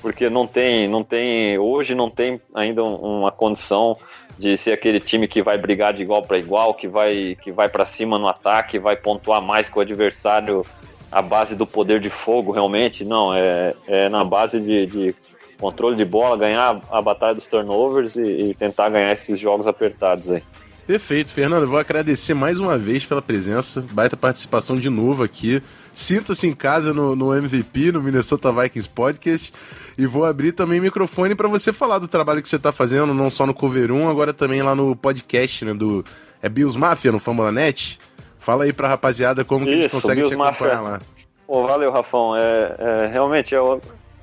porque 0.00 0.28
não 0.30 0.46
tem, 0.46 0.88
não 0.88 1.02
tem, 1.02 1.58
hoje 1.58 1.94
não 1.94 2.08
tem 2.08 2.40
ainda 2.54 2.82
uma 2.82 3.30
condição 3.30 3.96
de 4.38 4.56
ser 4.56 4.72
aquele 4.72 5.00
time 5.00 5.26
que 5.26 5.42
vai 5.42 5.58
brigar 5.58 5.92
de 5.92 6.02
igual 6.02 6.22
para 6.22 6.38
igual, 6.38 6.74
que 6.74 6.86
vai, 6.86 7.36
que 7.42 7.50
vai 7.50 7.68
para 7.68 7.84
cima 7.84 8.18
no 8.18 8.28
ataque, 8.28 8.78
vai 8.78 8.96
pontuar 8.96 9.42
mais 9.42 9.68
que 9.68 9.78
o 9.78 9.82
adversário 9.82 10.64
a 11.10 11.22
base 11.22 11.54
do 11.54 11.66
poder 11.66 12.00
de 12.00 12.10
fogo 12.10 12.52
realmente, 12.52 13.04
não, 13.04 13.34
é, 13.34 13.74
é 13.86 14.08
na 14.08 14.24
base 14.24 14.60
de, 14.60 14.86
de 14.86 15.14
controle 15.58 15.96
de 15.96 16.04
bola, 16.04 16.36
ganhar 16.36 16.80
a 16.90 17.02
batalha 17.02 17.34
dos 17.34 17.46
turnovers 17.46 18.16
e, 18.16 18.22
e, 18.22 18.54
tentar 18.54 18.90
ganhar 18.90 19.12
esses 19.12 19.38
jogos 19.38 19.66
apertados 19.66 20.30
aí. 20.30 20.42
Perfeito, 20.86 21.32
Fernando. 21.32 21.62
Eu 21.62 21.68
vou 21.68 21.78
agradecer 21.78 22.32
mais 22.32 22.58
uma 22.58 22.78
vez 22.78 23.04
pela 23.04 23.20
presença, 23.20 23.84
baita 23.90 24.16
participação 24.16 24.76
de 24.76 24.88
novo 24.88 25.22
aqui. 25.22 25.62
Sinta-se 25.94 26.46
em 26.46 26.54
casa 26.54 26.94
no, 26.94 27.16
no 27.16 27.34
MVP, 27.34 27.92
no 27.92 28.00
Minnesota 28.00 28.52
Vikings 28.52 28.88
Podcast. 28.88 29.52
E 29.98 30.06
vou 30.06 30.24
abrir 30.24 30.52
também 30.52 30.78
o 30.78 30.82
microfone 30.82 31.34
para 31.34 31.48
você 31.48 31.72
falar 31.72 31.98
do 31.98 32.06
trabalho 32.06 32.40
que 32.40 32.48
você 32.48 32.54
está 32.54 32.70
fazendo, 32.70 33.12
não 33.12 33.32
só 33.32 33.44
no 33.44 33.52
Cover 33.52 33.90
1, 33.90 34.08
agora 34.08 34.32
também 34.32 34.62
lá 34.62 34.72
no 34.72 34.94
podcast, 34.94 35.64
né, 35.64 35.74
do 35.74 36.04
é 36.40 36.48
Bills 36.48 36.78
Mafia 36.78 37.10
no 37.10 37.18
Fórmula 37.18 37.50
Net. 37.50 37.98
Fala 38.38 38.62
aí 38.62 38.72
pra 38.72 38.86
rapaziada 38.86 39.44
como 39.44 39.64
Isso, 39.64 39.72
que 39.72 39.78
eles 39.80 39.92
conseguem 39.92 40.28
Bills 40.28 40.36
te 40.36 40.40
acompanhar 40.40 40.82
Mafia. 40.82 40.90
lá. 40.92 40.98
Pô, 41.44 41.66
valeu, 41.66 41.90
Rafão. 41.90 42.36
É, 42.36 42.76
é 42.78 43.06
realmente, 43.08 43.56
é, 43.56 43.58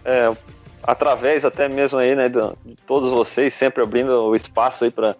é, 0.06 0.32
através 0.82 1.44
até 1.44 1.68
mesmo 1.68 2.00
aí, 2.00 2.16
né, 2.16 2.30
de, 2.30 2.40
todos 2.88 3.12
vocês, 3.12 3.54
sempre 3.54 3.84
abrindo 3.84 4.12
o 4.24 4.34
espaço 4.34 4.86
aí 4.86 4.92
para 4.92 5.18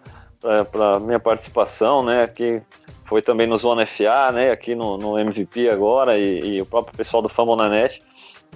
para 0.70 1.00
minha 1.00 1.18
participação, 1.18 2.04
né, 2.04 2.22
aqui 2.22 2.62
foi 3.04 3.20
também 3.20 3.46
no 3.46 3.56
Zona 3.56 3.84
FA, 3.84 4.30
né, 4.32 4.52
aqui 4.52 4.74
no, 4.74 4.96
no 4.96 5.18
MVP 5.18 5.68
agora 5.68 6.16
e, 6.16 6.56
e, 6.56 6.62
o 6.62 6.66
próprio 6.66 6.96
pessoal 6.96 7.22
do 7.22 7.28
Fórmula 7.28 7.68
Net 7.68 8.00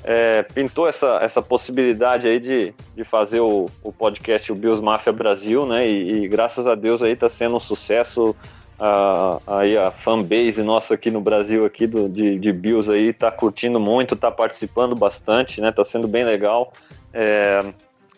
é, 0.03 0.43
pintou 0.43 0.89
essa, 0.89 1.19
essa 1.21 1.43
possibilidade 1.43 2.27
aí 2.27 2.41
de, 2.41 2.75
de 2.97 3.05
fazer 3.05 3.41
o, 3.41 3.67
o 3.83 3.93
podcast 3.93 4.51
o 4.51 4.55
Bills 4.55 4.83
Mafia 4.83 5.13
Brasil, 5.13 5.67
né? 5.67 5.87
E, 5.89 6.25
e 6.25 6.29
graças 6.29 6.67
a 6.67 6.75
Deus 6.75 7.03
aí 7.03 7.15
tá 7.15 7.29
sendo 7.29 7.57
um 7.57 7.61
sucesso. 7.61 8.35
A, 8.83 9.39
aí 9.47 9.77
a 9.77 9.91
fanbase 9.91 10.63
nossa 10.63 10.95
aqui 10.95 11.11
no 11.11 11.21
Brasil 11.21 11.67
aqui 11.67 11.87
do, 11.87 12.09
de, 12.09 12.39
de 12.39 12.51
Bills 12.51 12.91
aí 12.91 13.13
tá 13.13 13.31
curtindo 13.31 13.79
muito, 13.79 14.17
tá 14.17 14.31
participando 14.31 14.95
bastante, 14.95 15.61
né? 15.61 15.71
Tá 15.71 15.85
sendo 15.85 16.09
bem 16.09 16.25
legal. 16.25 16.73
É, 17.13 17.61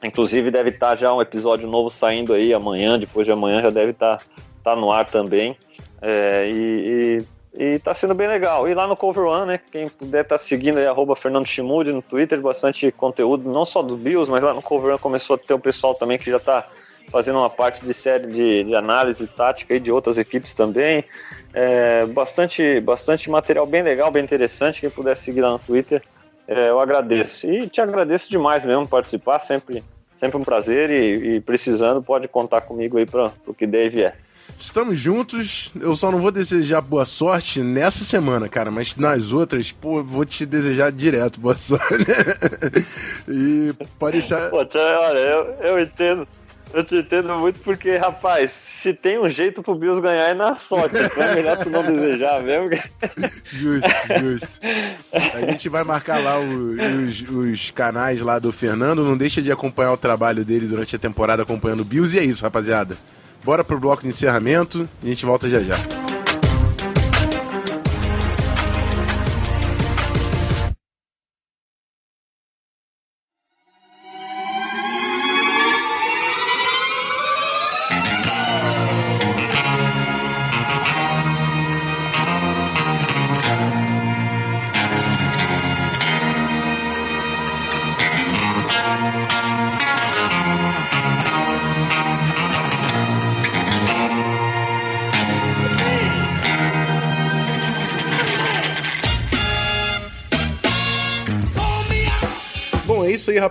inclusive 0.04 0.52
deve 0.52 0.70
estar 0.70 0.90
tá 0.90 0.96
já 0.96 1.12
um 1.12 1.20
episódio 1.20 1.68
novo 1.68 1.90
saindo 1.90 2.32
aí 2.32 2.54
amanhã, 2.54 2.96
depois 2.96 3.26
de 3.26 3.32
amanhã 3.32 3.60
já 3.60 3.70
deve 3.70 3.90
estar 3.90 4.18
tá, 4.18 4.24
tá 4.62 4.76
no 4.76 4.92
ar 4.92 5.06
também. 5.06 5.56
É, 6.00 6.48
e, 6.48 7.18
e 7.18 7.26
e 7.59 7.78
tá 7.78 7.92
sendo 7.92 8.14
bem 8.14 8.26
legal. 8.26 8.68
E 8.68 8.74
lá 8.74 8.86
no 8.86 8.96
Cover 8.96 9.24
One, 9.24 9.46
né? 9.46 9.61
Quem 9.70 9.88
puder 9.88 10.24
tá 10.24 10.38
seguindo 10.38 10.78
aí, 10.78 10.86
arroba 10.86 11.14
Fernando 11.14 11.46
Chimude 11.46 11.92
no 11.92 12.00
Twitter, 12.00 12.40
bastante 12.40 12.90
conteúdo, 12.90 13.50
não 13.50 13.64
só 13.64 13.82
dos 13.82 13.98
Bills, 13.98 14.30
mas 14.30 14.42
lá 14.42 14.55
no 14.55 14.62
Cover 14.62 14.90
One 14.90 14.98
começou 14.98 15.34
a 15.34 15.38
ter 15.38 15.53
o 15.53 15.59
pessoal 15.59 15.94
também 15.94 16.18
que 16.18 16.30
já 16.30 16.40
tá 16.40 16.66
fazendo 17.11 17.38
uma 17.38 17.50
parte 17.50 17.84
de 17.84 17.92
série 17.92 18.26
de, 18.26 18.64
de 18.64 18.74
análise 18.74 19.26
tática 19.26 19.74
aí 19.74 19.80
de 19.80 19.92
outras 19.92 20.16
equipes 20.16 20.55
também. 20.55 21.05
É, 21.53 22.07
bastante, 22.07 22.80
bastante 22.80 23.30
material 23.30 23.66
bem 23.66 23.82
legal, 23.82 24.11
bem 24.11 24.24
interessante. 24.24 24.80
Quem 24.80 24.88
puder 24.88 25.16
seguir 25.16 25.42
lá 25.42 25.50
no 25.50 25.59
Twitter, 25.59 26.03
é, 26.48 26.70
eu 26.70 26.80
agradeço. 26.80 27.46
E 27.46 27.68
te 27.68 27.82
agradeço 27.82 28.30
demais 28.30 28.64
mesmo 28.64 28.88
participar, 28.88 29.38
sempre, 29.40 29.84
sempre 30.16 30.38
um 30.38 30.44
prazer. 30.44 30.88
E, 30.88 31.36
e 31.36 31.40
precisando, 31.40 32.03
pode 32.03 32.26
contar 32.28 32.62
comigo 32.62 32.96
aí 32.96 33.05
para 33.05 33.30
o 33.46 33.53
que 33.53 33.66
deve 33.66 34.05
é. 34.05 34.14
Estamos 34.59 34.99
juntos. 34.99 35.72
Eu 35.80 35.97
só 35.97 36.11
não 36.11 36.20
vou 36.20 36.30
desejar 36.30 36.80
boa 36.80 37.05
sorte 37.05 37.61
nessa 37.61 38.05
semana, 38.05 38.49
cara, 38.49 38.70
mas 38.70 38.97
nas 38.97 39.32
outras, 39.32 39.72
pô, 39.72 40.03
vou 40.03 40.24
te 40.24 40.47
desejar 40.47 40.93
direto 40.93 41.40
boa 41.40 41.57
sorte. 41.57 42.07
e 43.28 43.74
pode 43.99 44.18
deixar. 44.18 44.51
Pô, 44.51 44.59
olha, 44.59 45.18
eu, 45.18 45.45
eu 45.62 45.78
entendo. 45.80 46.28
Eu 46.72 46.82
te 46.82 46.97
entendo 46.97 47.34
muito 47.38 47.61
porque, 47.61 47.97
rapaz, 47.97 48.51
se 48.51 48.95
tem 48.95 49.18
um 49.18 49.28
jeito 49.28 49.62
pro 49.62 49.74
Bills 49.74 50.01
ganhar 50.01 50.30
é 50.30 50.34
na 50.34 50.57
sorte. 50.57 50.97
Então 50.97 51.22
é 51.22 51.34
melhor 51.34 51.59
tu 51.59 51.68
não 51.68 51.82
desejar 51.82 52.43
mesmo. 52.43 52.68
Justo, 53.53 53.88
justo. 54.20 54.49
A 55.12 55.40
gente 55.40 55.68
vai 55.68 55.84
marcar 55.84 56.22
lá 56.22 56.40
os, 56.40 57.20
os, 57.28 57.70
canais 57.70 58.20
lá 58.20 58.38
do 58.38 58.51
Fernando. 58.51 59.05
Não 59.05 59.16
deixa 59.16 59.43
de 59.43 59.53
acompanhar 59.53 59.93
o 59.93 59.99
trabalho 59.99 60.45
dele 60.45 60.66
durante 60.66 60.97
a 60.97 60.99
temporada 60.99 61.43
acompanhando 61.43 61.80
o 61.80 61.84
Bills. 61.84 62.16
E 62.16 62.20
é 62.20 62.24
isso, 62.24 62.43
rapaziada. 62.43 62.97
Bora 63.45 63.64
pro 63.64 63.78
bloco 63.78 64.03
de 64.03 64.09
encerramento 64.09 64.88
e 65.03 65.07
a 65.07 65.11
gente 65.11 65.26
volta 65.26 65.49
já 65.49 65.61
já. 65.61 66.11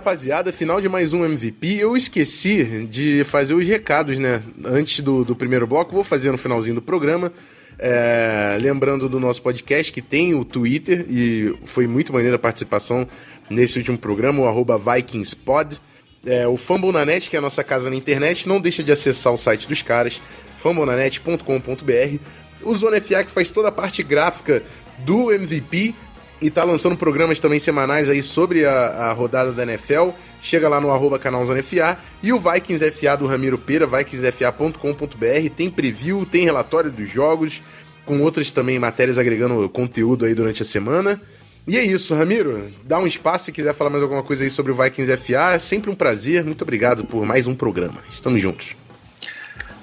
Rapaziada. 0.02 0.50
Final 0.50 0.80
de 0.80 0.88
mais 0.88 1.12
um 1.12 1.24
MVP. 1.24 1.76
Eu 1.76 1.96
esqueci 1.96 2.84
de 2.90 3.22
fazer 3.22 3.54
os 3.54 3.64
recados, 3.64 4.18
né? 4.18 4.42
Antes 4.64 4.98
do, 4.98 5.24
do 5.24 5.36
primeiro 5.36 5.64
bloco. 5.64 5.94
Vou 5.94 6.02
fazer 6.02 6.32
no 6.32 6.36
finalzinho 6.36 6.74
do 6.74 6.82
programa. 6.82 7.32
É, 7.78 8.58
lembrando 8.60 9.08
do 9.08 9.20
nosso 9.20 9.40
podcast 9.40 9.92
que 9.92 10.02
tem 10.02 10.34
o 10.34 10.44
Twitter 10.44 11.06
e 11.08 11.54
foi 11.64 11.86
muito 11.86 12.12
maneira 12.12 12.34
a 12.34 12.38
participação 12.38 13.06
nesse 13.48 13.78
último 13.78 13.96
programa, 13.96 14.42
o 14.42 14.48
arroba 14.48 14.76
VikingsPod. 14.76 15.80
É, 16.26 16.48
o 16.48 16.56
Fambonanet, 16.56 17.30
que 17.30 17.36
é 17.36 17.38
a 17.38 17.42
nossa 17.42 17.62
casa 17.62 17.88
na 17.88 17.94
internet, 17.94 18.48
não 18.48 18.60
deixa 18.60 18.82
de 18.82 18.90
acessar 18.90 19.32
o 19.32 19.38
site 19.38 19.68
dos 19.68 19.82
caras, 19.82 20.20
fambonanet.com.br. 20.58 22.18
O 22.64 22.74
Zona 22.74 23.00
FA, 23.00 23.22
que 23.22 23.30
faz 23.30 23.52
toda 23.52 23.68
a 23.68 23.72
parte 23.72 24.02
gráfica 24.02 24.64
do 24.98 25.30
MVP, 25.30 25.94
e 26.42 26.50
tá 26.50 26.64
lançando 26.64 26.96
programas 26.96 27.38
também 27.38 27.60
semanais 27.60 28.10
aí 28.10 28.20
sobre 28.20 28.66
a, 28.66 28.72
a 28.72 29.12
rodada 29.12 29.52
da 29.52 29.62
NFL. 29.62 30.10
Chega 30.40 30.68
lá 30.68 30.80
no 30.80 30.90
arroba 30.90 31.16
canalzonefa. 31.16 31.96
E 32.20 32.32
o 32.32 32.38
Vikings 32.38 32.90
FA 32.90 33.16
do 33.16 33.26
Ramiro 33.26 33.56
Pera, 33.56 33.86
vikingsfa.com.br. 33.86 35.50
Tem 35.56 35.70
preview, 35.70 36.26
tem 36.26 36.44
relatório 36.44 36.90
dos 36.90 37.08
jogos, 37.08 37.62
com 38.04 38.20
outras 38.20 38.50
também 38.50 38.76
matérias 38.76 39.18
agregando 39.18 39.68
conteúdo 39.68 40.24
aí 40.24 40.34
durante 40.34 40.62
a 40.62 40.66
semana. 40.66 41.20
E 41.64 41.78
é 41.78 41.84
isso, 41.84 42.12
Ramiro. 42.12 42.72
Dá 42.82 42.98
um 42.98 43.06
espaço 43.06 43.44
se 43.44 43.52
quiser 43.52 43.72
falar 43.72 43.90
mais 43.90 44.02
alguma 44.02 44.24
coisa 44.24 44.42
aí 44.42 44.50
sobre 44.50 44.72
o 44.72 44.74
Vikings 44.74 45.16
FA. 45.18 45.52
É 45.52 45.60
sempre 45.60 45.92
um 45.92 45.94
prazer. 45.94 46.42
Muito 46.44 46.62
obrigado 46.62 47.04
por 47.04 47.24
mais 47.24 47.46
um 47.46 47.54
programa. 47.54 48.02
Estamos 48.10 48.42
juntos. 48.42 48.74